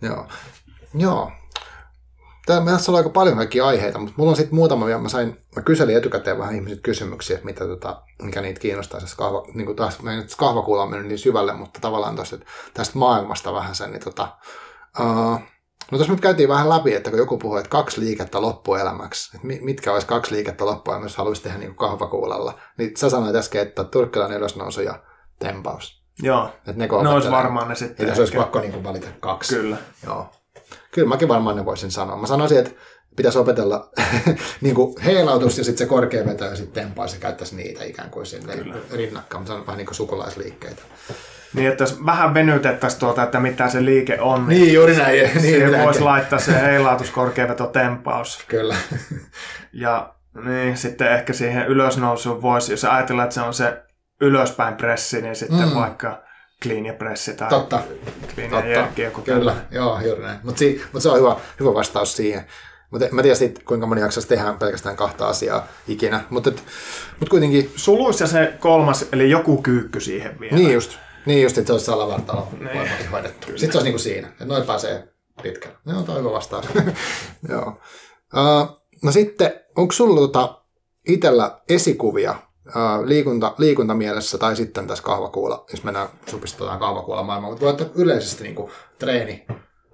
[0.02, 0.26] Joo.
[0.94, 1.32] Joo.
[2.46, 5.00] Tämä meillä on aika paljon kaikkia aiheita, mutta mulla on sitten muutama vielä.
[5.00, 9.00] Mä, sain, mä kyselin etukäteen vähän ihmiset kysymyksiä, että mitä, tota, mikä niitä kiinnostaa.
[9.16, 12.36] Kahva, niin kuin taas, mä en nyt kahvakuulla mennyt niin syvälle, mutta tavallaan tosta,
[12.74, 14.28] tästä maailmasta vähän sen, niin tota,
[15.00, 15.40] uh,
[15.90, 19.64] No tuossa nyt käytiin vähän läpi, että kun joku puhuu, että kaksi liikettä loppuelämäksi, että
[19.64, 23.84] mitkä olisi kaksi liikettä loppuelämäksi, jos haluaisi tehdä niin kahvakuulalla, niin sä sanoit äsken, että
[23.84, 25.02] turkkilainen ylösnousu ja
[25.38, 26.02] tempaus.
[26.22, 28.06] Joo, että ne, ne olisi varmaan ne sitten.
[28.06, 29.56] Että se olisi pakko niin kuin valita kaksi.
[29.56, 29.76] Kyllä.
[30.06, 30.26] Joo.
[30.90, 32.16] Kyllä mäkin varmaan ne voisin sanoa.
[32.16, 32.70] Mä sanoisin, että
[33.16, 33.90] pitäisi opetella
[34.60, 38.10] niin kuin heilautus ja sitten se korkea veto ja sitten tempaus ja käyttäisi niitä ikään
[38.10, 38.54] kuin sinne
[38.92, 39.42] rinnakkaan.
[39.42, 40.82] Mutta se on vähän niin kuin sukulaisliikkeitä.
[41.54, 44.48] Niin, että jos vähän venytettäisiin tuota, että mitä se liike on.
[44.48, 45.18] Niin, niin juuri näin.
[45.20, 48.44] Niin, siihen voisi laittaa se heilautus, korkeaveto, tempaus.
[48.48, 48.76] Kyllä.
[49.72, 53.82] Ja niin, sitten ehkä siihen ylösnousuun voisi, jos ajatellaan, että se on se
[54.20, 55.74] ylöspäin pressi, niin sitten mm.
[55.74, 56.22] vaikka
[56.62, 57.82] clean ja pressi tai Totta.
[58.34, 58.66] clean Totta.
[58.66, 59.64] ja jerkki, joku Kyllä, tällainen.
[59.70, 60.38] joo, juuri näin.
[60.42, 62.44] Mutta si- mut se on hyvä, hyvä vastaus siihen.
[62.90, 66.20] Mutta mä tiedän sit, kuinka moni jaksaisi tehdä pelkästään kahta asiaa ikinä.
[66.30, 66.52] Mutta
[67.20, 67.72] mut kuitenkin...
[67.76, 70.56] Suluissa se kolmas, eli joku kyykky siihen vielä.
[70.56, 70.98] Niin just.
[71.30, 73.10] Niin just, että se olisi salavartalo niin.
[73.10, 73.46] hoidettu.
[73.46, 73.58] Kyllä.
[73.58, 75.08] Sitten se olisi niin kuin siinä, että noin pääsee
[75.42, 75.76] pitkälle.
[75.84, 76.66] Ne on toivo vastaus.
[77.48, 77.80] Joo.
[78.36, 80.62] Uh, no sitten, onko sulla tota
[81.08, 82.34] itsellä esikuvia
[82.66, 87.86] uh, liikunta, liikuntamielessä tai sitten tässä kahvakuulla, jos mennään supistetaan kahvakuulla maailmaan, mutta voi ottaa
[87.94, 89.46] yleisesti niin kuin treeni,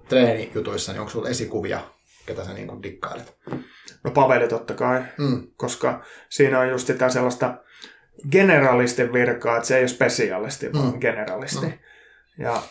[0.09, 1.79] treenijutuissa, niin onko sulla esikuvia,
[2.25, 3.37] ketä sä niin kuin dikkailet?
[4.03, 5.47] No Paveli totta kai, mm.
[5.57, 7.57] koska siinä on just sitä sellaista
[8.31, 10.99] generalistin virkaa, että se ei ole spesialisti, vaan mm.
[10.99, 11.65] generalisti.
[11.65, 11.73] Mm.
[12.37, 12.61] Ja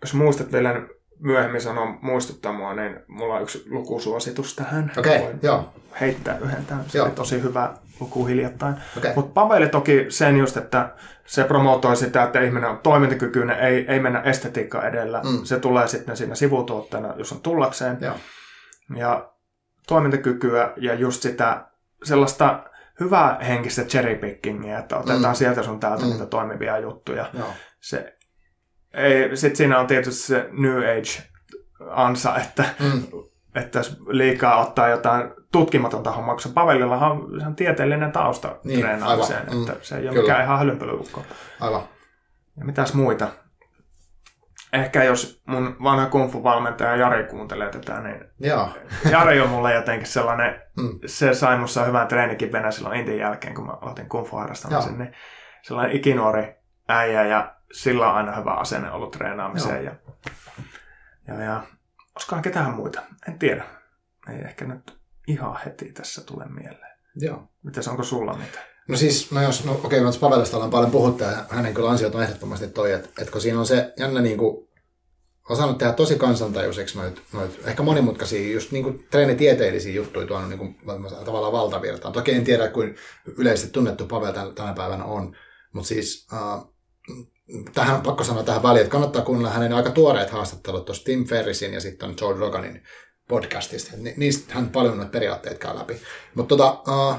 [0.00, 0.82] jos muistat vielä
[1.18, 4.92] myöhemmin sanoa muistuttaa mua, niin mulla on yksi lukusuositus tähän.
[4.96, 5.72] Okei, okay, joo.
[6.00, 6.84] Heittää yhden tämän.
[6.88, 8.74] Se oli tosi hyvä luku hiljattain.
[8.98, 9.12] Okay.
[9.16, 10.94] Mutta Paveli toki sen just, että
[11.26, 15.20] se promotoi sitä, että ihminen on toimintakykyinen, ei, ei mennä estetiikka edellä.
[15.24, 15.44] Mm.
[15.44, 17.98] Se tulee sitten siinä sivutuotteena, jos on tullakseen.
[18.00, 18.14] Joo.
[18.96, 19.30] Ja
[19.86, 21.64] toimintakykyä ja just sitä
[22.02, 22.64] sellaista
[23.00, 25.34] hyvää henkistä cherrypickingia, että otetaan mm.
[25.34, 26.10] sieltä sun täältä mm.
[26.10, 27.26] niitä toimivia juttuja.
[27.38, 27.48] Joo.
[27.80, 28.16] Se,
[28.94, 33.02] ei, sit siinä on tietysti se New Age-ansa, että, mm.
[33.54, 39.48] että jos liikaa ottaa jotain tutkimatonta hommaa, koska Pavelillahan on, on tieteellinen tausta niin, treenaamiseen,
[39.48, 39.60] aivan.
[39.60, 39.78] että mm.
[39.82, 40.22] se ei ole Kyllä.
[40.22, 41.22] mikään ihan hölynpölyukko.
[41.60, 41.82] Aivan.
[42.58, 43.28] Ja mitäs muita?
[44.80, 48.68] Ehkä jos mun vanha kungfu-valmentaja Jari kuuntelee tätä, niin Joo.
[49.10, 50.98] Jari on mulle jotenkin sellainen, mm.
[51.06, 55.12] se sai musta hyvän treenikin Venä silloin Intin jälkeen, kun mä aloitin kungfu harrastamisen, niin
[55.62, 56.54] sellainen ikinuori
[56.88, 59.84] äijä ja sillä on aina hyvä asenne ollut treenaamiseen.
[59.84, 59.94] Ja,
[61.28, 61.62] ja, ja
[62.14, 63.02] olisikohan ketään muita?
[63.28, 63.64] En tiedä.
[64.32, 66.96] Ei ehkä nyt ihan heti tässä tule mieleen.
[67.16, 67.48] Joo.
[67.62, 68.58] Mites, onko sulla mitä?
[68.88, 72.14] No siis, no jos, no okei, okay, Pavelista ollaan paljon puhuttu ja hänen kyllä ansiot
[72.14, 74.65] on ehdottomasti toi, että, että kun siinä on se jännä niin kuin,
[75.48, 80.58] osannut tehdä tosi kansantajuiseksi noit, noit ehkä monimutkaisia, just niin kuin treenitieteellisiä juttuja tuonut niin
[80.58, 80.76] kuin,
[81.24, 82.12] tavallaan valtavirtaan.
[82.12, 82.96] Toki en tiedä, kuin
[83.36, 85.36] yleisesti tunnettu Pavel tänä päivänä on,
[85.72, 86.74] mutta siis uh,
[87.74, 91.74] tähän pakko sanoa tähän väliin, että kannattaa kuunnella hänen aika tuoreet haastattelut tuossa Tim Ferrisin
[91.74, 92.82] ja sitten Joe Roganin
[93.28, 93.96] podcastista.
[93.96, 96.00] Ni, niistä hän paljon noita periaatteita käy läpi.
[96.34, 97.16] Mutta tota, uh,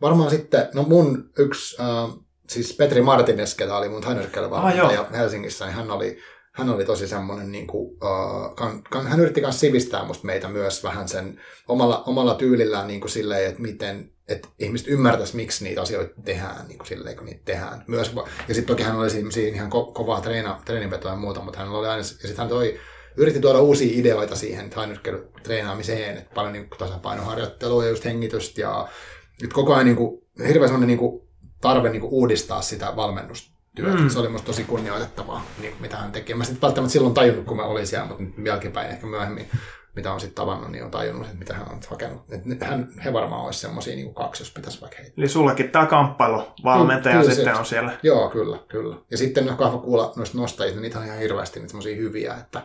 [0.00, 5.64] varmaan sitten, no mun yksi, uh, siis Petri Martinez, ketä oli mun hänyrkkeilyvalmentaja ah, Helsingissä,
[5.64, 6.18] niin hän oli
[6.52, 10.48] hän oli tosi semmoinen, niin kuin, uh, kan, kan, hän yritti myös sivistää musta meitä
[10.48, 15.64] myös vähän sen omalla, omalla tyylillään niin kuin silleen, että miten että ihmiset ymmärtäisi, miksi
[15.64, 17.84] niitä asioita tehdään, niin kuin silleen, kun niitä tehdään.
[17.86, 18.12] Myös,
[18.48, 21.68] ja sitten toki hän oli siinä ihan ko- kovaa treena, treeninvetoa ja muuta, mutta hän
[21.68, 22.78] oli aina, ja sitten hän toi,
[23.16, 24.70] yritti tuoda uusia ideoita siihen
[25.42, 28.88] treenaamiseen, että paljon niin tasapainoharjoittelua ja just hengitystä ja
[29.42, 31.28] nyt koko ajan niin kuin, hirveän semmoinen niin kuin,
[31.60, 33.98] tarve niin kuin, uudistaa sitä valmennusta työtä.
[33.98, 34.08] Mm.
[34.08, 36.34] Se oli musta tosi kunnioitettavaa, niin, mitä hän teki.
[36.34, 39.48] Mä sitten välttämättä silloin tajunnut, kun mä olin siellä, mutta nyt jälkeenpäin ehkä myöhemmin,
[39.96, 42.22] mitä on sitten tavannut, niin on tajunnut, että mitä hän on hakenut.
[42.32, 45.14] Et hän, he varmaan olisi semmoisia niin kaksi, jos pitäisi vaikka heittää.
[45.22, 47.98] Eli sullakin tämä kamppailu valmentaja kyllä, sitten se, on siellä.
[48.02, 48.96] Joo, kyllä, kyllä.
[49.10, 52.34] Ja sitten no, kahva kuulla noista nostajista, niin niitä on ihan hirveästi niitä semmoisia hyviä,
[52.34, 52.62] että,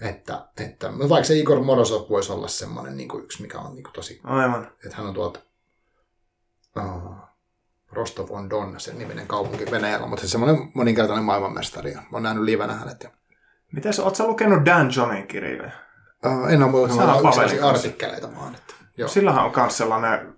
[0.00, 3.74] että, että no vaikka se Igor Morozov voisi olla semmoinen niin kuin yksi, mikä on
[3.74, 4.20] niin kuin tosi...
[4.24, 4.72] Aivan.
[4.84, 5.40] Että hän on tuolta...
[6.76, 7.29] Uh,
[7.92, 11.94] Rostov on Don, sen niminen kaupunki Venäjällä, mutta se semmoinen moninkertainen maailmanmestari.
[11.94, 13.08] Mä oon nähnyt livenä hänet.
[13.72, 15.70] Miten oot sä lukenut Dan Johnin kirjoja?
[16.26, 18.54] Uh, en ole muuten artikkeleita vaan.
[18.54, 19.08] Että, joo.
[19.08, 20.34] Sillähän on myös sellainen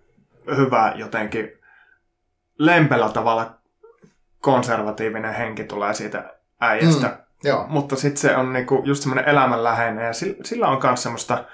[0.56, 1.50] hyvä jotenkin
[2.58, 3.54] lempellä tavalla
[4.40, 7.06] konservatiivinen henki tulee siitä äijästä.
[7.06, 7.66] Mm, joo.
[7.68, 11.44] Mutta sitten se on niinku just semmoinen elämänläheinen ja sillä, sillä on myös semmoista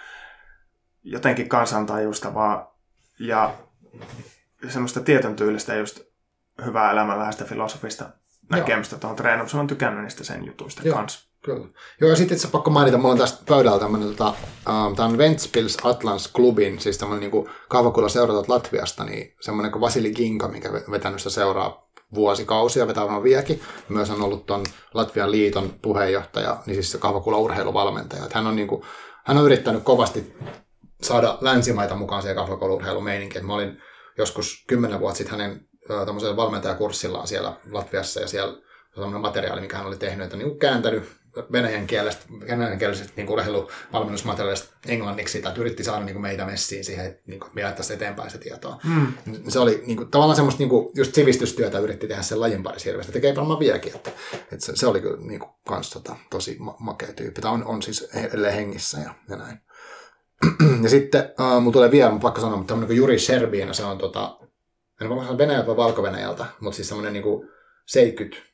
[1.03, 2.79] jotenkin kansantajuistavaa
[3.19, 3.55] ja
[4.69, 6.01] semmoista tietyn tyylistä just
[6.65, 8.05] hyvää elämänläheistä filosofista
[8.51, 9.59] näkemystä tuohon treenaukseen.
[9.59, 11.29] Olen tykännyt niistä sen jutuista Joo, kanssa.
[11.45, 11.67] Kyllä.
[12.01, 15.19] Joo, ja sitten itse pakko mainita, mulla on tästä pöydällä tämmöinen, tota, um, tämä on
[15.19, 20.73] Ventspils Atlans Clubin, siis tämmöinen niin kahvakulla seuratat Latviasta, niin semmoinen kuin Vasili Ginka, mikä
[20.73, 23.61] vetänyt sitä seuraa vuosikausia, vetää varmaan vieläkin.
[23.89, 28.25] Myös on ollut tuon Latvian liiton puheenjohtaja, niin siis se kahvakulla urheiluvalmentaja.
[28.25, 28.83] Että hän on, niin kuin,
[29.25, 30.37] hän on yrittänyt kovasti
[31.03, 33.47] saada länsimaita mukaan siihen kahvakulla urheilumeininkiin.
[33.47, 33.83] Mä olin
[34.19, 35.69] joskus kymmenen vuotta sitten hänen
[36.07, 38.59] tämmöisellä valmentajakurssillaan siellä Latviassa ja siellä
[38.95, 41.19] sellainen materiaali, mikä hän oli tehnyt, että niin kääntänyt
[41.53, 47.07] venäjän kielestä, venäjän kielisestä niin urheiluvalmennusmateriaalista englanniksi, tai yritti saada niin kuin meitä messiin siihen,
[47.07, 48.81] että niin kuin me jaettaisiin eteenpäin se tietoa.
[48.85, 49.13] Mm.
[49.49, 52.89] Se oli niin kuin, tavallaan semmoista niin kuin, just sivistystyötä yritti tehdä sen lajin parissa
[52.89, 53.13] hirveästi.
[53.13, 54.11] Tekee varmaan vieläkin, että,
[54.53, 57.41] että se, se, oli kyllä niin kuin, kans, tota, tosi ma- makea tyyppi.
[57.41, 59.59] Tämä on, on siis edelleen hengissä ja, ja näin.
[60.83, 63.99] ja sitten uh, mulla tulee vielä, pakko sanoa, mutta tämmöinen kuin Juri Serbiina, se on
[63.99, 64.39] tota,
[65.01, 67.25] en varmaan sanoa Venäjältä vai Valko-Venäjältä, mutta siis semmoinen niin
[67.87, 68.49] 70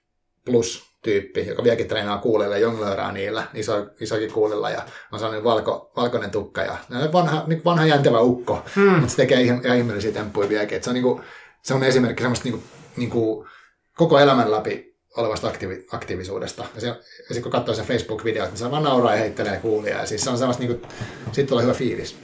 [0.45, 4.83] plus tyyppi, joka vieläkin treenaa kuulilla ja jonglöörää niillä, iso, isokin kuulilla ja
[5.13, 6.77] on sellainen valko, valkoinen tukka ja
[7.13, 8.91] vanha, niin vanha jäntevä ukko, hmm.
[8.91, 10.77] mutta se tekee ihan, ihan ihmeellisiä temppuja vieläkin.
[10.77, 11.21] Et se on, niin kuin,
[11.63, 12.65] se on esimerkki semmoista niin kuin,
[12.97, 13.49] niin kuin,
[13.97, 16.65] koko elämän läpi olevasta aktiivi, aktiivisuudesta.
[16.75, 19.99] Ja, se, ja sitten kun katsoo sen Facebook-videot, niin se vaan nauraa ja heittelee kuulia.
[19.99, 20.91] Ja siis se on semmoista, niin kuin,
[21.33, 22.19] siitä tulee hyvä fiilis.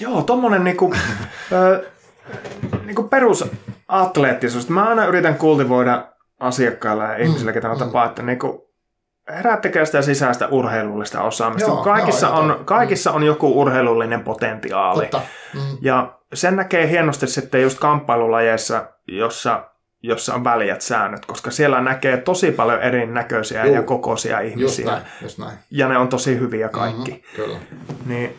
[0.00, 0.94] Joo, tommonen niinku,
[1.52, 1.86] ö,
[2.84, 4.68] niinku perusatleettisuus.
[4.68, 6.08] Mä aina yritän kultivoida
[6.40, 7.84] asiakkailla ja ihmisillä, ketä on mm.
[7.84, 8.70] tapaa, että niinku,
[9.28, 11.70] herättäkää sitä sisäistä urheilullista osaamista.
[11.70, 13.16] Joo, kaikissa, joo, on, kaikissa mm.
[13.16, 15.10] on joku urheilullinen potentiaali.
[15.54, 15.60] Mm.
[15.80, 19.69] Ja sen näkee hienosti sitten just kamppailulajeissa, jossa
[20.02, 24.84] jossa on väliät säännöt, koska siellä näkee tosi paljon erinäköisiä Juu, ja kokoisia ihmisiä.
[24.84, 25.58] Just näin, just näin.
[25.70, 27.10] Ja ne on tosi hyviä kaikki.
[27.10, 27.58] Mm-hmm, kyllä.
[28.06, 28.38] Niin,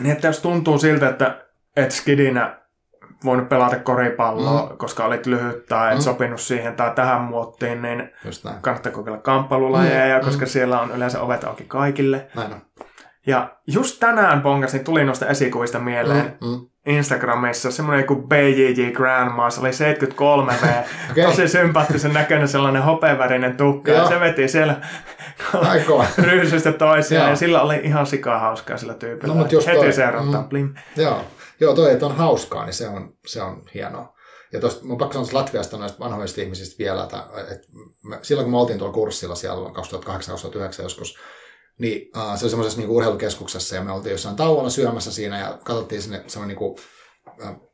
[0.00, 1.44] niin, että jos tuntuu siltä, että
[1.76, 2.60] et skidinä
[3.24, 4.76] voinut pelata koripalloa, mm.
[4.76, 6.02] koska olit lyhyt tai et mm.
[6.02, 8.10] sopinut siihen tai tähän muottiin, niin
[8.60, 10.24] kannattaa kokeilla kamppailulajeja, mm.
[10.24, 10.48] koska mm.
[10.48, 12.28] siellä on yleensä ovet auki kaikille.
[12.36, 12.60] Näin on.
[13.26, 16.66] Ja just tänään pongasin, tuli noista esikuvista mieleen mm, mm.
[16.86, 20.64] Instagramissa semmoinen kuin BJJ Grandma, se oli 73 V,
[21.10, 21.24] okay.
[21.24, 24.76] tosi sympaattisen näköinen sellainen hopevärinen tukka, ja se veti siellä
[26.30, 29.34] ryysystä toisiaan, ja sillä oli ihan sikaa hauskaa sillä tyypillä.
[29.34, 30.74] No, Heti toi, seurataan, mm, blim.
[30.96, 31.24] Joo,
[31.60, 34.14] Joo toi, että on hauskaa, niin se on, se on hienoa.
[34.52, 37.68] Ja tuosta, mun pakko sanoa Latviasta noista vanhoista ihmisistä vielä, että, että
[38.04, 39.70] me, silloin kun me oltiin tuolla kurssilla siellä
[40.78, 41.18] 2008-2009 joskus,
[41.80, 45.58] niin uh, se oli semmoisessa niin urheilukeskuksessa ja me oltiin jossain tauolla syömässä siinä ja
[45.64, 46.76] katsottiin sinne semmoinen niin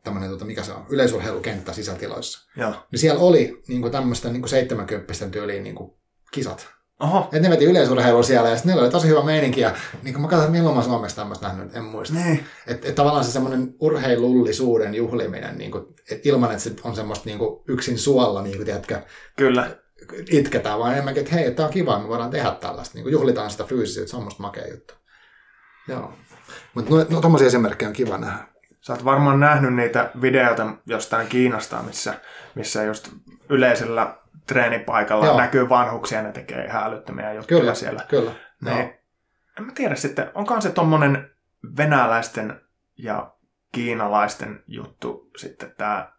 [0.04, 2.50] tämmöinen, tota, mikä se on, yleisurheilukenttä sisätiloissa.
[2.57, 2.70] Joo.
[2.92, 5.90] Niin siellä oli niin kuin tämmöistä niin kuin 70 tyyliin niin kuin
[6.32, 6.68] kisat.
[7.00, 7.28] Oho.
[7.32, 9.61] Et ne veti yleisurheilua siellä ja sitten niillä oli tosi hyvä meininki.
[9.61, 12.14] Ja niin kuin mä katsoin, milloin mä Suomessa tämmöistä nähnyt, en muista.
[12.14, 12.44] Niin.
[12.66, 17.24] Että et tavallaan se semmoinen urheilullisuuden juhliminen, niin kuin, et ilman että se on semmoista
[17.26, 19.02] niin kuin yksin suolla, niin kuin, tiedätkö,
[19.36, 19.76] Kyllä.
[20.30, 22.94] Itketään, vaan enemmänkin, että hei, tämä on kiva, me voidaan tehdä tällaista.
[22.94, 24.94] Niin kuin juhlitaan sitä fyysisyyttä, se on musta makea juttu.
[25.88, 26.12] Joo.
[26.74, 28.44] Mutta no, no tommosia esimerkkejä on kiva nähdä.
[28.80, 32.14] Sä oot varmaan nähnyt niitä videoita jostain Kiinasta, missä,
[32.54, 33.09] missä just
[33.48, 35.38] yleisellä treenipaikalla Joo.
[35.38, 38.04] näkyy vanhuksia ja ne tekee ihan älyttömiä juttuja Kyllä, siellä.
[38.09, 38.32] kyllä.
[38.64, 38.88] Niin, Joo.
[39.59, 41.30] en mä tiedä sitten, onkohan se tommonen
[41.76, 42.61] venäläisten
[42.98, 43.32] ja
[43.72, 46.12] kiinalaisten juttu sitten tämä,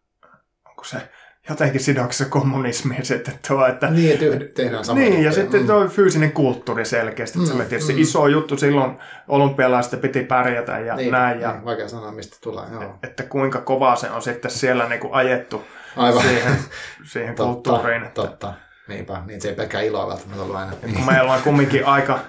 [0.65, 1.09] onko se
[1.49, 5.03] jotenkin sidoksessa kommunismiin sitten tuo, että Niin, että tehdään samaa.
[5.03, 5.67] niin, ja sitten Mm.
[5.67, 7.39] tuo fyysinen kulttuuri selkeästi.
[7.39, 7.99] Mm, se Mm, oli tietysti mm.
[7.99, 11.41] iso juttu silloin olympialaisten piti pärjätä ja niin, näin.
[11.41, 12.65] Ja, Niin, vaikea sanoa, mistä tulee.
[12.71, 12.95] Joo.
[13.03, 15.63] Että kuinka kovaa se on sitten siellä niin kuin ajettu
[15.97, 16.21] Aivan.
[16.23, 16.53] siihen,
[17.11, 18.03] siihen kulttuuriin.
[18.03, 18.53] Että, Totta.
[18.87, 20.71] Niinpä, niin se ei pelkkää iloa välttämättä ollut aina.
[20.95, 22.19] kun me ollaan kumminkin aika,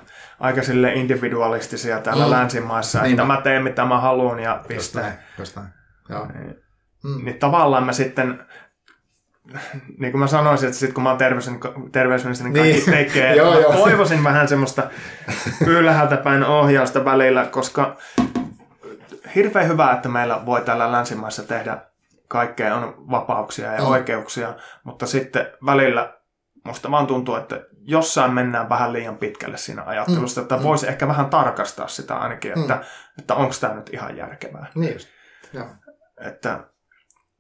[0.41, 2.31] aika sille individualistisia täällä Mm.
[2.31, 3.25] länsimaissa, että Niinpä.
[3.25, 5.01] mä teen mitä mä haluan ja Just piste.
[5.01, 5.69] näin, just näin.
[6.09, 6.27] Joo.
[6.27, 6.57] Niin,
[7.05, 7.25] Mm.
[7.25, 8.39] niin tavallaan mä sitten,
[10.01, 13.05] niin kuin mä sanoisin, että sit kun mä oon terveysministeri, terveysministeri niin kaikki Niin.
[13.07, 13.37] tekee.
[13.43, 13.73] Joo, joo.
[13.73, 14.91] toivoisin vähän semmoista
[15.67, 17.97] ylhäältä päin ohjausta välillä, koska
[19.35, 21.79] hirveän hyvä, että meillä voi täällä länsimaissa tehdä
[22.29, 23.87] kaikkea, on vapauksia ja Mm.
[23.87, 26.13] oikeuksia, mutta sitten välillä
[26.65, 30.43] musta vaan tuntuu, että jossain mennään vähän liian pitkälle siinä ajattelussa, Mm.
[30.45, 30.63] että Mm.
[30.63, 32.79] voisi ehkä vähän tarkastaa sitä ainakin, että,
[33.19, 34.67] että onko tämä nyt ihan järkevää.
[34.75, 35.09] Niin just.
[35.53, 35.67] Joo.
[36.21, 36.59] Että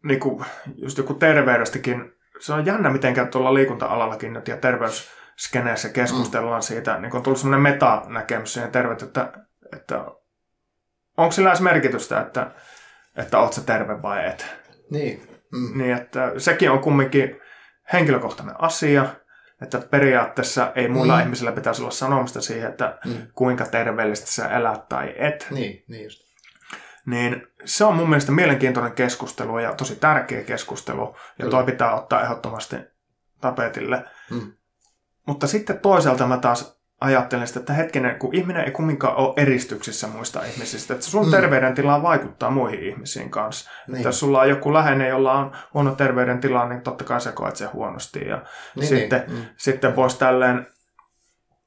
[0.08, 0.44] niin kuin,
[0.76, 7.16] just joku terveydestäkin, se on jännä miten tuolla liikunta-alallakin nyt ja terveysskeneessä keskustellaan siitä, niin
[7.16, 9.32] on tullut semmoinen metanäkemys siihen terveyttä, että,
[9.76, 10.04] että
[11.16, 12.50] onko sillä edes merkitystä, että,
[13.16, 14.46] että oot sä terve vai et.
[14.90, 15.28] Niin.
[15.52, 15.78] Mm.
[15.78, 17.40] Niin, että sekin on kumminkin
[17.92, 19.06] henkilökohtainen asia,
[19.62, 21.18] että periaatteessa ei muilla Mm.
[21.18, 21.22] mm.
[21.22, 23.12] ihmisillä pitäisi olla sanomista siihen, että Mm.
[23.34, 25.46] kuinka terveellisesti sä elät tai et.
[25.50, 26.27] Niin, niin just.
[27.10, 31.02] Niin se on mun mielestä mielenkiintoinen keskustelu ja tosi tärkeä keskustelu.
[31.06, 31.50] Ja Kyllä.
[31.50, 32.76] toi pitää ottaa ehdottomasti
[33.40, 34.04] tapetille.
[34.30, 34.52] Mm.
[35.26, 40.06] Mutta sitten toisaalta mä taas ajattelen sitä, että hetkinen, kun ihminen ei kumminkaan ole eristyksissä
[40.06, 41.30] muista ihmisistä, että sun Mm.
[41.30, 43.70] terveydentila vaikuttaa muihin ihmisiin kanssa.
[43.86, 43.96] Niin.
[43.96, 47.56] Että jos sulla on joku läheinen, jolla on huono terveydentila, niin totta kai sä koet
[47.56, 48.26] sen huonosti.
[48.28, 48.42] Ja
[48.76, 49.38] Niin, sitten, niin.
[49.38, 49.44] Mm.
[49.56, 50.66] sitten voisi tälleen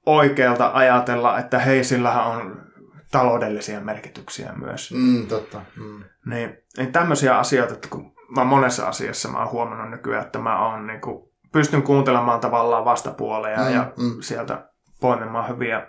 [0.06, 2.71] oikealta ajatella, että hei, sillähän on
[3.12, 4.92] taloudellisia merkityksiä myös.
[4.92, 5.62] Mm, totta.
[5.76, 6.04] Mm.
[6.26, 10.66] Niin, niin tämmöisiä asioita, että kun mä monessa asiassa mä oon huomannut nykyään, että mä
[10.70, 14.22] oon niin kuin, pystyn kuuntelemaan tavallaan vastapuoleja Mm, ja mm.
[14.22, 14.68] sieltä
[15.02, 15.88] poimimaan hyviä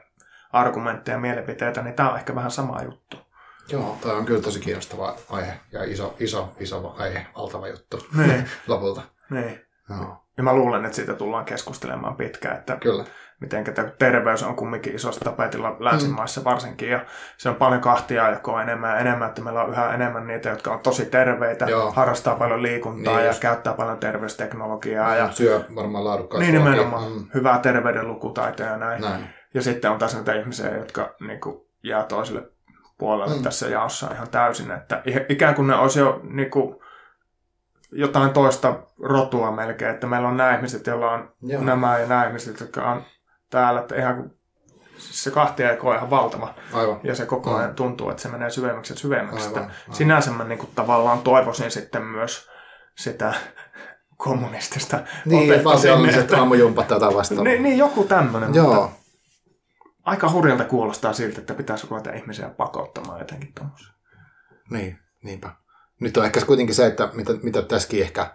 [0.53, 3.17] argumentteja ja mielipiteitä, niin tämä on ehkä vähän sama juttu.
[3.69, 8.51] Joo, toi on kyllä tosi kiinnostava aihe ja iso, iso, iso aihe, valtava juttu Niin.
[8.69, 9.03] lopulta.
[9.31, 9.61] Niin.
[9.91, 13.05] Joo, Ja mä luulen, että siitä tullaan keskustelemaan pitkään, että kyllä.
[13.41, 13.65] miten
[13.99, 17.01] terveys on kumminkin isossa tapetilla länsimaissa varsinkin, ja
[17.37, 20.73] se on paljon kahtia jakoa enemmän ja enemmän, että meillä on yhä enemmän niitä, jotka
[20.73, 21.91] on tosi terveitä, Joo.
[21.91, 23.41] harrastaa paljon liikuntaa Niin ja just.
[23.41, 26.53] käyttää paljon terveysteknologiaa ja Syö varmaan laadukkaasti.
[26.53, 29.01] niin nimenomaan Mm, hyvää terveydenlukutaitoa ja näin.
[29.03, 29.27] näin.
[29.55, 32.43] Ja sitten on taas näitä ihmisiä, jotka niin kuin, jää toiselle
[32.99, 33.39] puolelle Mm.
[33.39, 33.45] mm.
[33.45, 36.77] tässä jaossa ihan täysin, että ikään kuin ne olisi jo niin kuin,
[37.93, 41.63] jotain toista rotua melkein, että meillä on nämä ihmiset, joilla on Joo.
[41.63, 43.03] nämä ja nämä ihmiset, jotka on
[43.51, 44.31] täällä, että ihan
[44.99, 47.01] siis se kahtiajako on ihan valtava Aivan.
[47.03, 49.49] ja se koko ajan tuntuu, että se menee syvemmäksi ja syvemmäksi.
[49.49, 49.75] Aivan, aivan.
[49.91, 52.51] Sinänsä mä niin kuin, tavallaan toivoisin sitten myös
[52.99, 53.35] sitä
[54.17, 57.45] kommunistista Niin, valtiolliset aamujumpat tätä vastaan.
[57.45, 58.97] niin, niin, joku tämmöinen, Joo, mutta
[60.05, 63.95] aika hurjalta kuulostaa siltä, että pitäisi ruveta ihmisiä pakottamaan jotenkin tuommoisen.
[64.71, 65.51] niin, niinpä.
[66.03, 68.35] Nyt on ehkä kuitenkin se, että mitä, mitä tässäkin ehkä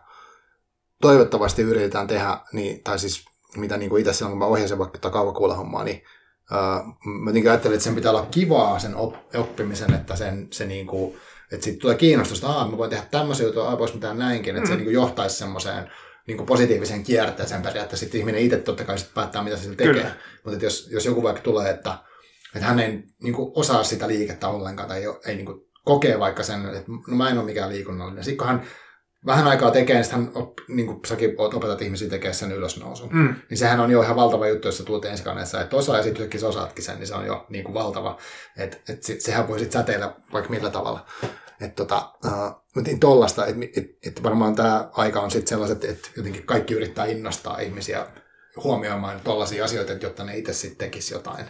[1.02, 3.26] toivottavasti yritetään tehdä, niin, tai siis
[3.58, 6.04] mitä niin kuin itse silloin, kun mä ohjasin vaikka tätä kaavakuulahommaa, niin
[6.52, 10.66] ää, mä jotenkin ajattelin, että sen pitää olla kivaa sen op- oppimisen, että sen, se
[10.66, 11.18] niin kuin,
[11.52, 14.56] että siitä tulee kiinnostusta, että mä voin tehdä tämmöisiä juttuja, aah, vois mä tehdä näinkin,
[14.56, 14.78] että se Mm.
[14.78, 15.92] niin kuin johtaisi semmoiseen
[16.28, 18.04] niin kuin positiiviseen kierteeseen periaatteessa.
[18.04, 19.94] Sitten ihminen itse totta kai sit päättää, mitä se sillä tekee.
[19.94, 20.12] Kyllä.
[20.44, 21.98] Mutta että jos, jos joku vaikka tulee, että,
[22.56, 26.20] että hän ei niin kuin osaa sitä liikettä ollenkaan tai ei, ei niin kuin kokee
[26.20, 28.24] vaikka sen, että no mä en ole mikään liikunnallinen.
[28.24, 28.68] Sitten kun hän
[29.26, 33.10] vähän aikaa tekee, niin hän, op, niin kuin säkin opetat ihmisiä tekemään sen ylösnousun.
[33.14, 33.36] Mm.
[33.50, 35.74] Niin sehän on jo ihan valtava juttu, jos sä tulet ensi kaudella, että sä et
[35.74, 38.18] osaa ja sitten sä osaatkin sen, niin se on jo niin kuin valtava.
[38.58, 41.06] Että et se, sehän voi sitten säteillä vaikka millä tavalla.
[41.62, 46.10] Että tota, uh, niin tollasta, että et, et varmaan tämä aika on sitten sellaiset, että
[46.18, 48.06] jotenkin kaikki yrittää innostaa ihmisiä
[48.64, 51.46] huomioimaan tollaisia asioita, jotta ne itse sitten tekisi jotain.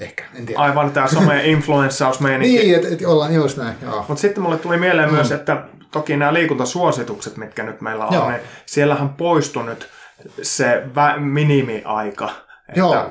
[0.00, 0.60] Ehkä, en tiedä.
[0.60, 2.58] Aivan tämä some influenssausmeininki.
[2.58, 4.04] Niin, että et ollaan just näin, joo.
[4.08, 5.14] Mutta sitten mulle tuli mieleen Mm.
[5.14, 8.30] myös, että toki nämä liikuntasuositukset, mitkä nyt meillä on, Joo.
[8.30, 9.88] niin siellähän poistui nyt
[10.42, 12.30] se vä- minimiaika.
[12.68, 13.10] Että, Joo.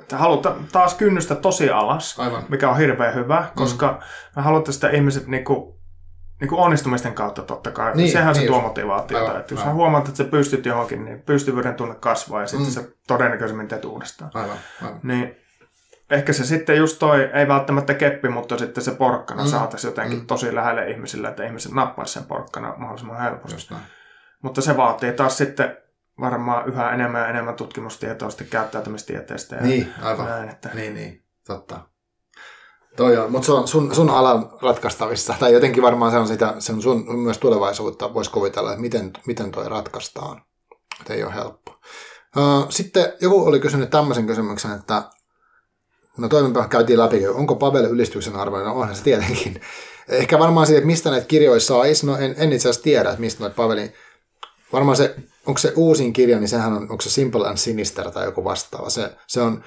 [0.00, 2.44] Että halutaan taas kynnystä tosi alas, Aivan.
[2.48, 3.98] mikä on hirveän hyvä, koska mm.
[4.36, 5.80] me halutaan sitä ihmiset niinku
[6.40, 7.92] niin kuin onnistumisten kautta totta kai.
[7.96, 9.24] Niin, Sehän niin se tuo motivaatiota.
[9.24, 9.74] Aivan, että jos aivan.
[9.74, 12.72] huomaat, että sä pystyt johonkin, niin pystyvyyden tunne kasvaa ja sitten mm.
[12.72, 14.30] sä todennäköisemmin teet uudestaan.
[14.34, 15.00] Aivan, aivan.
[15.02, 15.36] Niin
[16.10, 19.48] ehkä se sitten just toi, ei välttämättä keppi, mutta sitten se porkkana mm.
[19.48, 20.26] saataisiin jotenkin mm.
[20.26, 23.74] tosi lähelle ihmisille, että ihmiset nappaisi sen porkkana mahdollisimman helposti.
[24.42, 25.76] Mutta se vaatii taas sitten
[26.20, 29.56] varmaan yhä enemmän ja enemmän tutkimustietoa sitten käyttäytymistieteestä.
[29.56, 30.26] Ja niin, aivan.
[30.26, 30.70] Näin, että...
[30.74, 31.80] Niin, niin, totta.
[32.96, 36.54] Toi on, mutta se on sun, sun alan ratkaistavissa, tai jotenkin varmaan se on, sitä,
[36.58, 40.42] se on sun myös tulevaisuutta, voisi kuvitella, että miten, miten toi ratkaistaan.
[41.00, 41.80] Että ei ole helppo.
[42.68, 45.02] Sitten joku oli kysynyt tämmöisen kysymyksen, että
[46.20, 48.68] no toimenpä käytiin läpi, onko Pavel ylistyksen arvoinen?
[48.68, 49.60] No onhan se tietenkin.
[50.08, 53.20] Ehkä varmaan siitä, että mistä näitä kirjoja saisi, no en, en itse asiassa tiedä, että
[53.20, 53.92] mistä noita Pavelin,
[54.72, 55.16] varmaan se,
[55.46, 58.90] onko se uusin kirja, niin sehän on, onko se Simple and Sinister tai joku vastaava.
[58.90, 59.64] Se, se on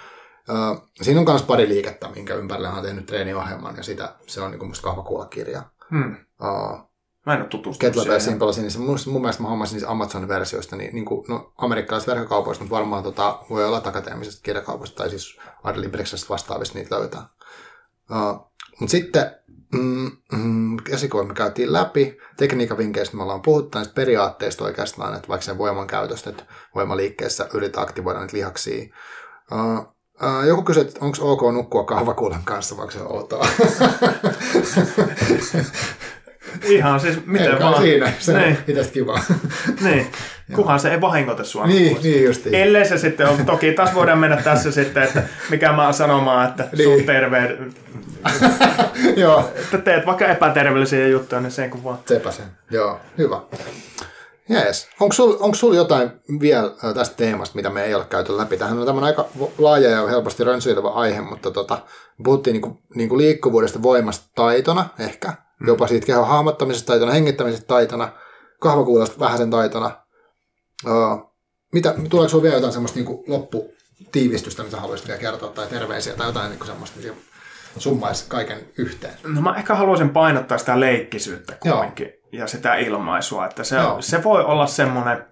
[0.49, 4.41] Uh, siinä on myös pari liikettä, minkä ympärillä hän on tehnyt treeniohjelman, ja sitä, se
[4.41, 5.63] on niin musta kahvakuulakirja.
[5.91, 6.15] Hmm.
[6.41, 6.92] Uh,
[7.25, 8.21] Mä en ole tutustunut siihen.
[8.21, 12.11] Simple niin se, mun, mun mielestä mä hommasin niissä Amazon-versioista, niin, niin kuin, no, amerikkalaisista
[12.11, 17.25] verkkokaupoista, mutta varmaan tota, voi olla akateemisesta kirjakaupoista tai siis Adelibrixasta vastaavista niitä löytää.
[18.11, 19.31] Uh, mutta sitten
[19.73, 25.27] mm, mm, käsikoe me käytiin läpi, tekniikan vinkkeistä me ollaan puhuttu, näistä periaatteista oikeastaan, että
[25.27, 26.43] vaikka sen voiman käytöstä, että
[26.75, 28.93] voimaliikkeessä yritetään aktivoida niitä lihaksia.
[29.51, 33.47] Uh, Uh, joku kysyi, että onko ok nukkua kahvakuulen kanssa, vaikka se on outoa.
[36.63, 37.81] Ihan siis miten Eikä vaan.
[37.81, 38.57] siinä, se niin.
[38.57, 39.19] on itse kiva.
[39.81, 40.07] niin,
[40.55, 41.67] kunhan se ei vahingoita sua.
[41.67, 42.55] Niin, niin justiin.
[42.55, 46.49] Ellei se sitten on, toki taas voidaan mennä tässä sitten, että mikä mä oon sanomaan,
[46.49, 46.83] että niin.
[46.83, 47.57] sun terve...
[49.15, 49.51] Joo.
[49.55, 51.99] Että teet vaikka epäterveellisiä juttuja, niin se kun vaan.
[52.05, 53.41] Sepä sen, joo, hyvä.
[54.49, 54.89] Jees.
[54.99, 58.57] Onko sulla onko sul jotain vielä tästä teemasta, mitä me ei ole käyty läpi?
[58.57, 59.27] Tähän on tämmöinen aika
[59.57, 61.77] laaja ja helposti rönsyilevä aihe, mutta tota,
[62.23, 65.67] puhuttiin niinku, niinku liikkuvuudesta voimasta taitona ehkä, mm.
[65.67, 68.11] jopa siitä kehon hahmottamisesta taitona, hengittämisestä taitona,
[68.59, 69.91] kahvakuulosta vähän sen taitona.
[70.85, 71.33] Uh,
[71.73, 76.27] mitä, tuleeko sinulla vielä jotain semmoista niinku lopputiivistystä, mitä haluaisit vielä kertoa, tai terveisiä, tai
[76.27, 77.13] jotain niinku semmoista, mikä
[77.77, 79.13] summaisi kaiken yhteen?
[79.23, 82.07] No mä ehkä haluaisin painottaa sitä leikkisyyttä kuitenkin.
[82.07, 83.45] Joo ja sitä ilmaisua.
[83.45, 85.25] Että se, se voi olla semmoinen,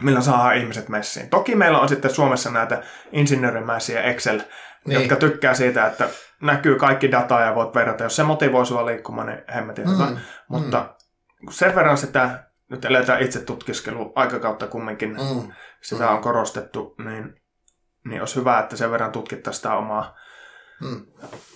[0.00, 1.30] millä saadaan ihmiset messiin.
[1.30, 2.82] Toki meillä on sitten Suomessa näitä
[3.12, 4.40] insinöörimäisiä Excel,
[4.84, 5.00] niin.
[5.00, 6.08] jotka tykkää siitä, että
[6.42, 8.02] näkyy kaikki data ja voit verrata.
[8.02, 9.94] Jos se motivoi sua liikkumaan, niin hemmetin mm.
[9.94, 10.06] hyvä.
[10.06, 10.16] Mm.
[10.48, 10.94] Mutta
[11.50, 15.52] sen verran sitä, nyt eletään itse tutkiskelu aikakautta kumminkin, mm.
[15.82, 16.14] sitä mm.
[16.14, 17.40] on korostettu, niin,
[18.08, 20.14] niin olisi hyvä, että sen verran tutkittaisiin sitä omaa
[20.80, 21.06] hmm.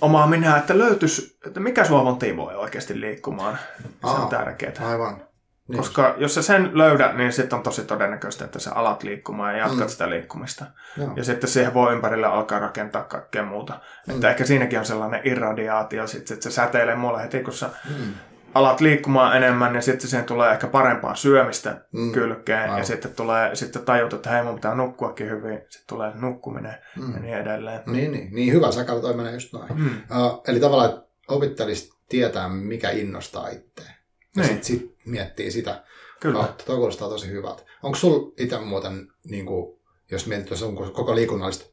[0.01, 3.59] omaa minä, että löytyisi, että mikä sua motivoi oikeasti liikkumaan.
[4.03, 4.73] Aa, se on tärkeää.
[4.81, 5.30] Aivan.
[5.71, 5.79] Niin.
[5.79, 9.59] Koska jos sä sen löydät, niin sitten on tosi todennäköistä, että sä alat liikkumaan ja
[9.59, 9.89] jatkat mm.
[9.89, 10.65] sitä liikkumista.
[10.99, 11.13] Joo.
[11.17, 13.81] Ja sitten siihen voi ympärille alkaa rakentaa kaikkea muuta.
[14.07, 14.15] Mm.
[14.15, 18.15] Että ehkä siinäkin on sellainen irradiaatio, sit, että se säteilee mulle heti, kun sä mm
[18.55, 22.13] alat liikkumaan enemmän, niin sitten siihen tulee ehkä parempaa syömistä mm.
[22.13, 22.63] kylkeen.
[22.63, 22.79] Aivan.
[22.79, 25.59] Ja sitten tulee sitten tajut, että hei, mun pitää nukkuakin hyvin.
[25.69, 27.15] Sitten tulee nukkuminen mm.
[27.15, 27.81] ja niin edelleen.
[27.87, 29.79] Niin, niin, niin hyvä säkällä toi menee just noin.
[29.79, 29.87] Mm.
[29.87, 34.00] Uh, eli tavallaan, että opittelisi tietää, mikä innostaa itseä.
[34.37, 34.47] Ja niin.
[34.47, 35.85] sitten sit miettii sitä
[36.21, 36.39] Kyllä.
[36.39, 36.65] kautta.
[36.65, 37.63] Toi kuulostaa tosi hyvältä.
[37.83, 39.81] Onko sul itse muuten, niin kuin,
[40.11, 41.65] jos mietit sun koko liikunnallista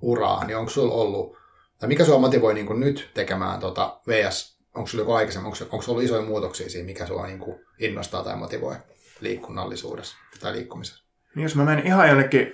[0.00, 1.36] uraa, niin onko sul ollut,
[1.78, 5.58] tai mikä sua motivoi niin kuin nyt tekemään tota VS onko sinulla joku aikaisemmin, onko,
[5.76, 8.76] onko ollut isoja muutoksia siinä, mikä sinua niin kuin innostaa tai motivoi
[9.20, 11.04] liikunnallisuudessa tai liikkumisessa?
[11.34, 12.52] Niin jos mä menen ihan jonnekin,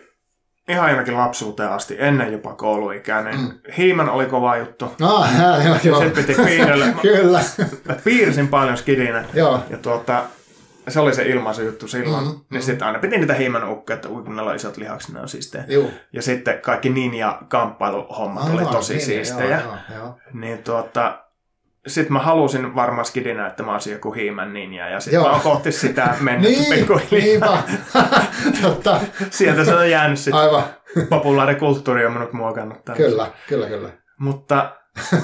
[0.71, 3.53] ihan jonnekin lapsuuteen asti, ennen jopa kouluikää, niin mm.
[3.77, 4.93] hiiman oli kova juttu.
[5.03, 5.99] Ah, joo, joo, joo.
[5.99, 6.87] Sen piti piirrellä.
[7.03, 7.41] Kyllä.
[7.89, 9.25] Mä piirsin paljon skidinä.
[9.35, 9.61] Joo.
[9.71, 10.23] Ja tuota,
[10.89, 12.25] se oli se ilmaisu juttu silloin.
[12.25, 12.41] Mm-hmm.
[12.51, 15.65] Niin sitten aina piti niitä hiiman ukkeja, että kun on isot lihakset, ne on siistejä.
[15.69, 15.91] Juu.
[16.13, 19.61] Ja sitten kaikki ninja-kamppailuhommat oli tosi niin, siistejä.
[19.61, 20.19] Joo, joo, joo.
[20.33, 21.19] Niin tuota,
[21.86, 25.40] sitten mä halusin varmaan skidinä, että mä olisin joku hiimän ninja, ja sitten mä oon
[25.40, 27.62] kohti sitä mennyt niin, pikkuhiljaa.
[28.62, 29.01] Totta.
[29.31, 30.40] Sieltä se on jäänyt sitten.
[30.40, 30.65] Aivan.
[31.09, 32.78] Populaarikulttuuri on minut muokannut.
[32.97, 33.89] Kyllä, kyllä, kyllä.
[34.19, 34.77] Mutta...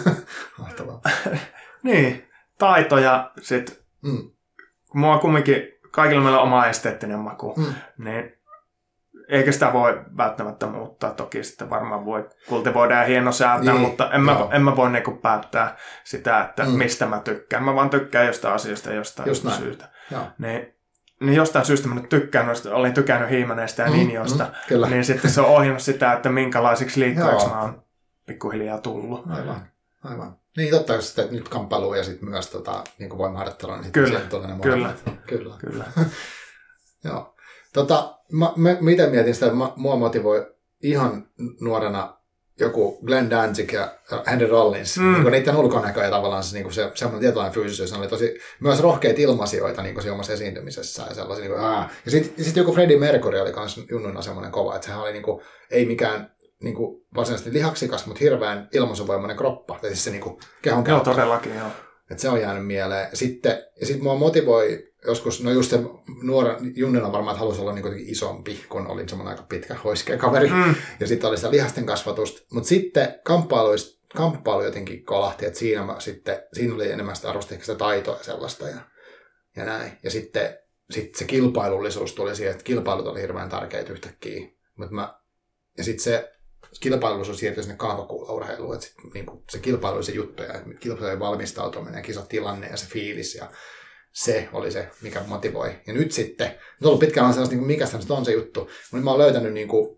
[0.59, 1.01] Mahtavaa.
[1.83, 2.29] niin,
[2.59, 3.77] taitoja sitten.
[4.03, 4.31] Mm.
[4.95, 7.75] Mua kumminkin, kaikilla meillä on oma esteettinen maku, mm.
[7.99, 8.36] niin
[9.29, 11.11] eikä sitä voi välttämättä muuttaa.
[11.11, 14.91] Toki sitten varmaan voi kultivoida ja hieno säätää, niin, mutta en mä, en mä voi
[14.91, 16.71] niinku päättää sitä, että mm.
[16.71, 17.65] mistä mä tykkään.
[17.65, 19.89] Mä vaan tykkään jostain asiasta jostain Just syystä.
[20.39, 20.75] Niin,
[21.21, 25.31] niin jostain syystä mä nyt tykkään, olin tykännyt hiimaneista ja mm, linjoista, mm, niin sitten
[25.31, 27.83] se on ohjannut sitä, että minkälaisiksi liikkueiksi mä oon
[28.27, 29.25] pikkuhiljaa tullut.
[29.31, 29.69] Aivan,
[30.05, 30.37] aivan.
[30.57, 34.49] Niin totta, jos teet nyt kamppailu ja sitten myös tota, niin voimaharjoittelua, niin kyllä, tulee
[34.49, 34.95] ne kyllä,
[35.27, 35.55] kyllä.
[35.59, 35.85] kyllä.
[37.05, 37.36] Joo.
[37.77, 40.47] Tota, mä, mä, miten mietin sitä, että mua motivoi
[40.83, 41.29] ihan
[41.61, 42.17] nuorena
[42.61, 43.99] joku Glenn Danzig ja
[44.31, 45.13] Henry Rollins, mm.
[45.13, 48.81] niin niiden ulkonäkö ja tavallaan se, niin se semmoinen tietynlainen fyysisyys, ne oli tosi, myös
[48.81, 51.65] rohkeita ilmasioita niin siinä omassa esiintymisessä ja sellaisia, niin kuin.
[52.05, 55.23] Ja sitten sit joku Freddie Mercury oli myös junnuna semmoinen kova, että sehän oli niin
[55.23, 56.31] kuin, ei mikään
[56.63, 61.01] niin kuin, varsinaisesti lihaksikas, mutta hirveän ilmaisuvoimainen kroppa, tai siis se niin kuin, kehon Joo,
[61.01, 61.69] todellakin, joo.
[62.11, 63.09] Että se on jäänyt mieleen.
[63.13, 65.81] Sitten, ja sitten mua motivoi joskus, no just se
[66.23, 70.49] nuora Junnina varmaan, että halusi olla niin isompi, kun olin semmoinen aika pitkä hoiskea kaveri.
[70.49, 70.75] Mm.
[71.01, 72.41] Ja sitten oli sitä lihasten kasvatusta.
[72.53, 73.21] Mutta sitten
[74.15, 78.25] kamppailu jotenkin kolahti, että siinä, mä, sitten, siinä oli enemmän sitä arvosti sitä taitoa ja
[78.25, 78.81] sellaista ja,
[79.57, 79.93] ja näin.
[80.03, 80.59] Ja sitten
[80.91, 84.49] sit se kilpailullisuus tuli siihen, että kilpailut oli hirveän tärkeitä yhtäkkiä.
[84.77, 85.15] Mut mä,
[85.79, 86.33] ja sitten se
[86.81, 92.03] kilpailullisuus siirtyi sinne kaavakuulaurheiluun, että sit, niin se kilpailu oli se juttu ja kilpailujen valmistautuminen,
[92.03, 93.51] kisatilanne ja se fiilis ja
[94.17, 95.81] se oli se, mikä motivoi.
[95.87, 98.71] Ja nyt sitten, nyt on ollut pitkään sellaista, niin kuin, mikä se on se juttu.
[98.93, 99.97] Mutta mä oon löytänyt, niin kuin, uh,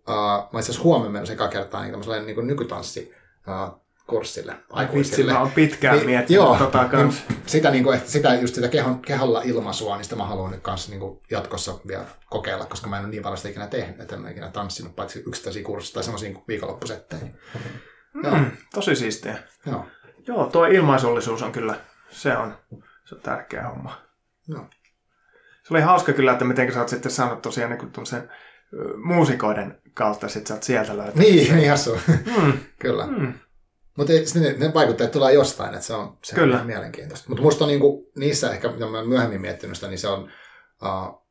[0.53, 3.13] mä itse asiassa huomenna menossa eka kertaa niin tämmöiselle niin nykytanssi
[3.49, 4.55] uh, kurssille.
[4.95, 7.25] Vitsi, mä oon pitkään niin, miettinyt joo, tota niin kans.
[7.29, 10.51] Niin, sitä, niin kuin, että sitä, just sitä kehon, keholla ilmaisua, niin sitä mä haluan
[10.51, 13.67] nyt kanssa niin kuin jatkossa vielä kokeilla, koska mä en ole niin paljon sitä ikinä
[13.67, 17.23] tehnyt, että en ole ikinä tanssinut paitsi yksittäisiä kursseja tai semmoisia viikonloppusettejä.
[18.15, 19.39] Mm, tosi siistiä.
[19.67, 19.87] Joo.
[20.27, 21.75] Joo, tuo ilmaisullisuus on kyllä,
[22.11, 22.55] se on,
[23.05, 24.08] se on tärkeä homma.
[24.49, 24.67] Joo.
[25.63, 28.31] Se oli hauska kyllä, että miten sä oot sitten saanut tosiaan niin tuollaisen
[29.05, 31.29] muusikoiden kautta, sit sä oot sieltä löytänyt.
[31.29, 31.99] Niin, niin hassu.
[32.43, 32.53] Mm.
[32.83, 33.07] kyllä.
[33.07, 33.35] Mm.
[33.99, 36.61] Mutta ne, ne vaikutteet tulee jostain, että se on, se Kyllä.
[36.61, 37.29] on mielenkiintoista.
[37.29, 40.31] Mutta musta on niinku, niissä ehkä, mitä mä myöhemmin miettinyt sitä, niin se on,
[40.83, 41.27] uh,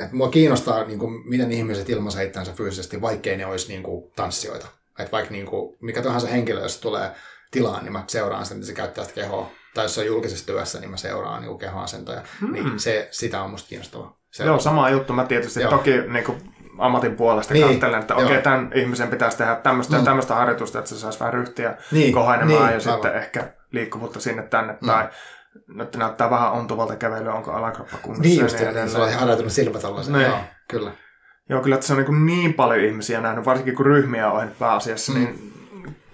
[0.00, 4.66] että mua kiinnostaa, niinku, miten ihmiset ilmaisen itseänsä fyysisesti, vaikkei ne olisi niinku, tanssijoita.
[4.98, 7.10] Että vaikka niinku, mikä tahansa henkilö, jos tulee
[7.50, 9.50] tilaan, niin mä seuraan sitä, miten se käyttää sitä kehoa.
[9.76, 12.22] Tai jos on julkisessa työssä, niin mä seuraan niinku, kehoasentoja.
[12.40, 12.52] Mm.
[12.52, 14.18] Niin se, sitä on musta kiinnostavaa.
[14.30, 15.12] Se Joo, sama juttu.
[15.12, 15.70] Mä tietysti Joo.
[15.70, 19.98] toki niin kuin, ammatin puolesta niin, katselen, että okei, okay, tämän ihmisen pitäisi tehdä tämmöistä
[19.98, 20.04] mm.
[20.04, 22.80] tämmöistä harjoitusta, että se saisi vähän ryhtiä niin, kohainemaan niin, ja aivan.
[22.80, 24.86] sitten ehkä liikkuvuutta sinne tänne mm.
[24.86, 25.08] tai
[25.68, 28.22] nyt näyttää vähän ontuvalta kävelyä, onko alakroppa kunnossa.
[28.22, 30.26] Niin just, niin, niin se on harjoitunut silmät niin.
[30.26, 30.38] Joo,
[30.68, 30.90] kyllä.
[31.48, 35.12] Joo, kyllä että se on niin, niin paljon ihmisiä nähnyt, varsinkin kun ryhmiä on pääasiassa,
[35.12, 35.18] mm.
[35.18, 35.52] niin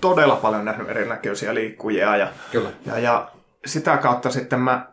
[0.01, 2.17] todella paljon nähnyt erinäköisiä liikkujia.
[2.17, 2.71] Ja, kyllä.
[2.87, 3.33] Ja, ja
[3.67, 4.87] sitä kautta sitten mä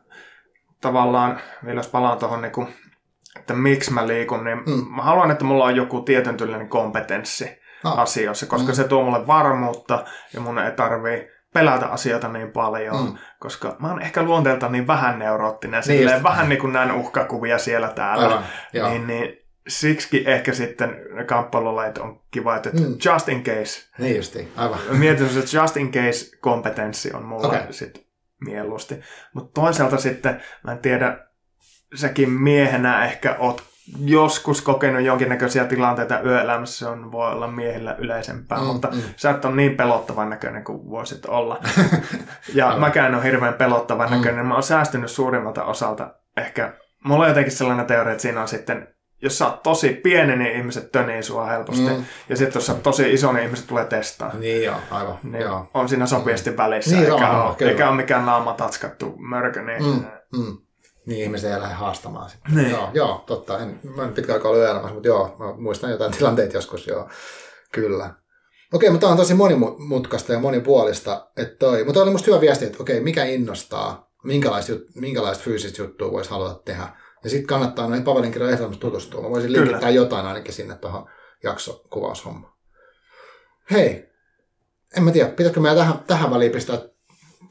[0.82, 2.68] tavallaan, vielä jos palaan tuohon niin
[3.40, 4.96] että miksi mä liikun, niin mm.
[4.96, 8.00] mä haluan, että mulla on joku tietyn tyylinen kompetenssi ah.
[8.00, 8.76] asioissa, koska mm.
[8.76, 13.18] se tuo mulle varmuutta ja mun ei tarvii pelätä asioita niin paljon, mm.
[13.40, 17.58] koska mä oon ehkä luonteelta niin vähän neuroottinen, niin silleen, vähän niin kuin näen uhkakuvia
[17.58, 19.38] siellä täällä, Aivan, niin, niin
[19.68, 22.98] siksi ehkä sitten ne kamppailulajit on kiva, että mm.
[23.06, 23.90] just in case.
[23.98, 24.80] Niin justi, aivan.
[24.92, 27.62] Mietin, että just in case kompetenssi on mulla okay.
[27.74, 28.09] sit
[28.46, 29.00] mieluusti.
[29.34, 31.18] Mutta toisaalta sitten, mä en tiedä,
[31.96, 38.58] säkin miehenä ehkä oot joskus kokenut jonkinnäköisiä tilanteita yöelämässä, se on, voi olla miehillä yleisempää,
[38.58, 39.02] mm, mutta mm.
[39.16, 41.60] sä et ole niin pelottavan näköinen kuin voisit olla.
[42.54, 44.16] ja mäkään ole hirveän pelottavan mm.
[44.16, 44.46] näköinen.
[44.46, 46.74] Mä oon säästynyt suurimmalta osalta ehkä.
[47.04, 48.88] Mulla on jotenkin sellainen teoria, että siinä on sitten
[49.22, 51.82] jos sä oot tosi pieni, niin ihmiset tönii sua helposti.
[51.82, 52.06] Mm.
[52.30, 54.34] Ja sitten jos sä oot tosi iso, niin ihmiset tulee testaa.
[54.34, 55.20] Niin joo, aivan.
[55.24, 55.70] Niin joo.
[55.74, 59.62] On siinä sopiasti välissä, niin, eikä, on, ole, eikä ole mikään naama tatskattu mörkö.
[59.62, 60.06] Niin, mm.
[60.38, 60.58] Mm.
[61.06, 62.56] Niin ihmiset ei lähde haastamaan sitten.
[62.56, 62.72] Niin.
[62.72, 63.60] Joo, joo, totta.
[63.60, 67.10] En, mä en pitkään aikaa ollut elämässä, mutta joo, mä muistan jotain tilanteita joskus, joo.
[67.72, 68.14] Kyllä.
[68.74, 71.28] Okei, mutta tämä on tosi monimutkaista ja monipuolista.
[71.38, 76.12] Että toi, mutta oli musta hyvä viesti, että okei, mikä innostaa, minkälaista, minkälaista fyysistä juttua
[76.12, 76.88] voisi haluta tehdä.
[77.24, 79.22] Ja sitten kannattaa noihin Pavelin kirjan ehdottomasti tutustua.
[79.22, 79.92] Mä voisin linkittää Kyllä.
[79.92, 81.10] jotain ainakin sinne tuohon
[81.44, 82.54] jaksokuvaushommaan.
[83.72, 84.10] Hei,
[84.98, 86.80] en mä tiedä, pitäisikö meidän tähän, tähän väliin pistää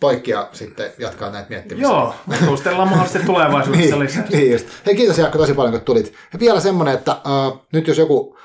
[0.00, 1.88] poikki ja sitten jatkaa näitä miettimistä.
[1.88, 2.14] Joo,
[2.46, 4.26] kuustellaan mahdollisesti tulevaisuudessa niin, lisää.
[4.30, 4.66] Niin just.
[4.86, 6.14] Hei, kiitos Jaakko tosi paljon, kun tulit.
[6.32, 8.36] Ja vielä semmoinen, että uh, nyt jos joku,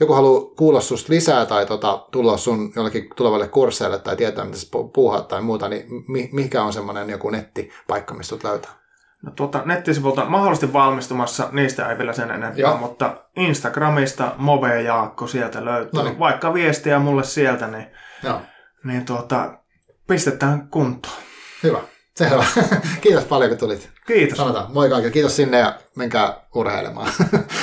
[0.00, 4.58] joku haluaa kuulla susta lisää tai tota, tulla sun jollekin tulevalle kursseille tai tietää, mitä
[4.58, 8.79] sä puuhaat tai muuta, niin mi- mikä on semmoinen joku nettipaikka, mistä sut löytää?
[9.22, 12.76] No tuota, nettisivulta mahdollisesti valmistumassa, niistä ei vielä sen enempää, Joo.
[12.76, 15.90] mutta Instagramista Move Jaakko sieltä löytyy.
[15.92, 16.18] Noniin.
[16.18, 17.86] Vaikka viestiä mulle sieltä, niin,
[18.22, 18.40] Joo.
[18.84, 19.58] niin tuota,
[20.06, 21.14] pistetään kuntoon.
[21.62, 21.78] Hyvä.
[22.16, 22.44] Selvä.
[23.00, 23.90] Kiitos paljon, kun tulit.
[24.06, 24.38] Kiitos.
[24.38, 25.12] Sanotaan moi kaikille.
[25.12, 27.12] Kiitos sinne ja menkää urheilemaan,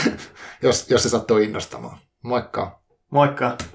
[0.64, 1.98] jos, jos se sattuu innostamaan.
[2.24, 2.80] Moikka.
[3.12, 3.58] Moikka.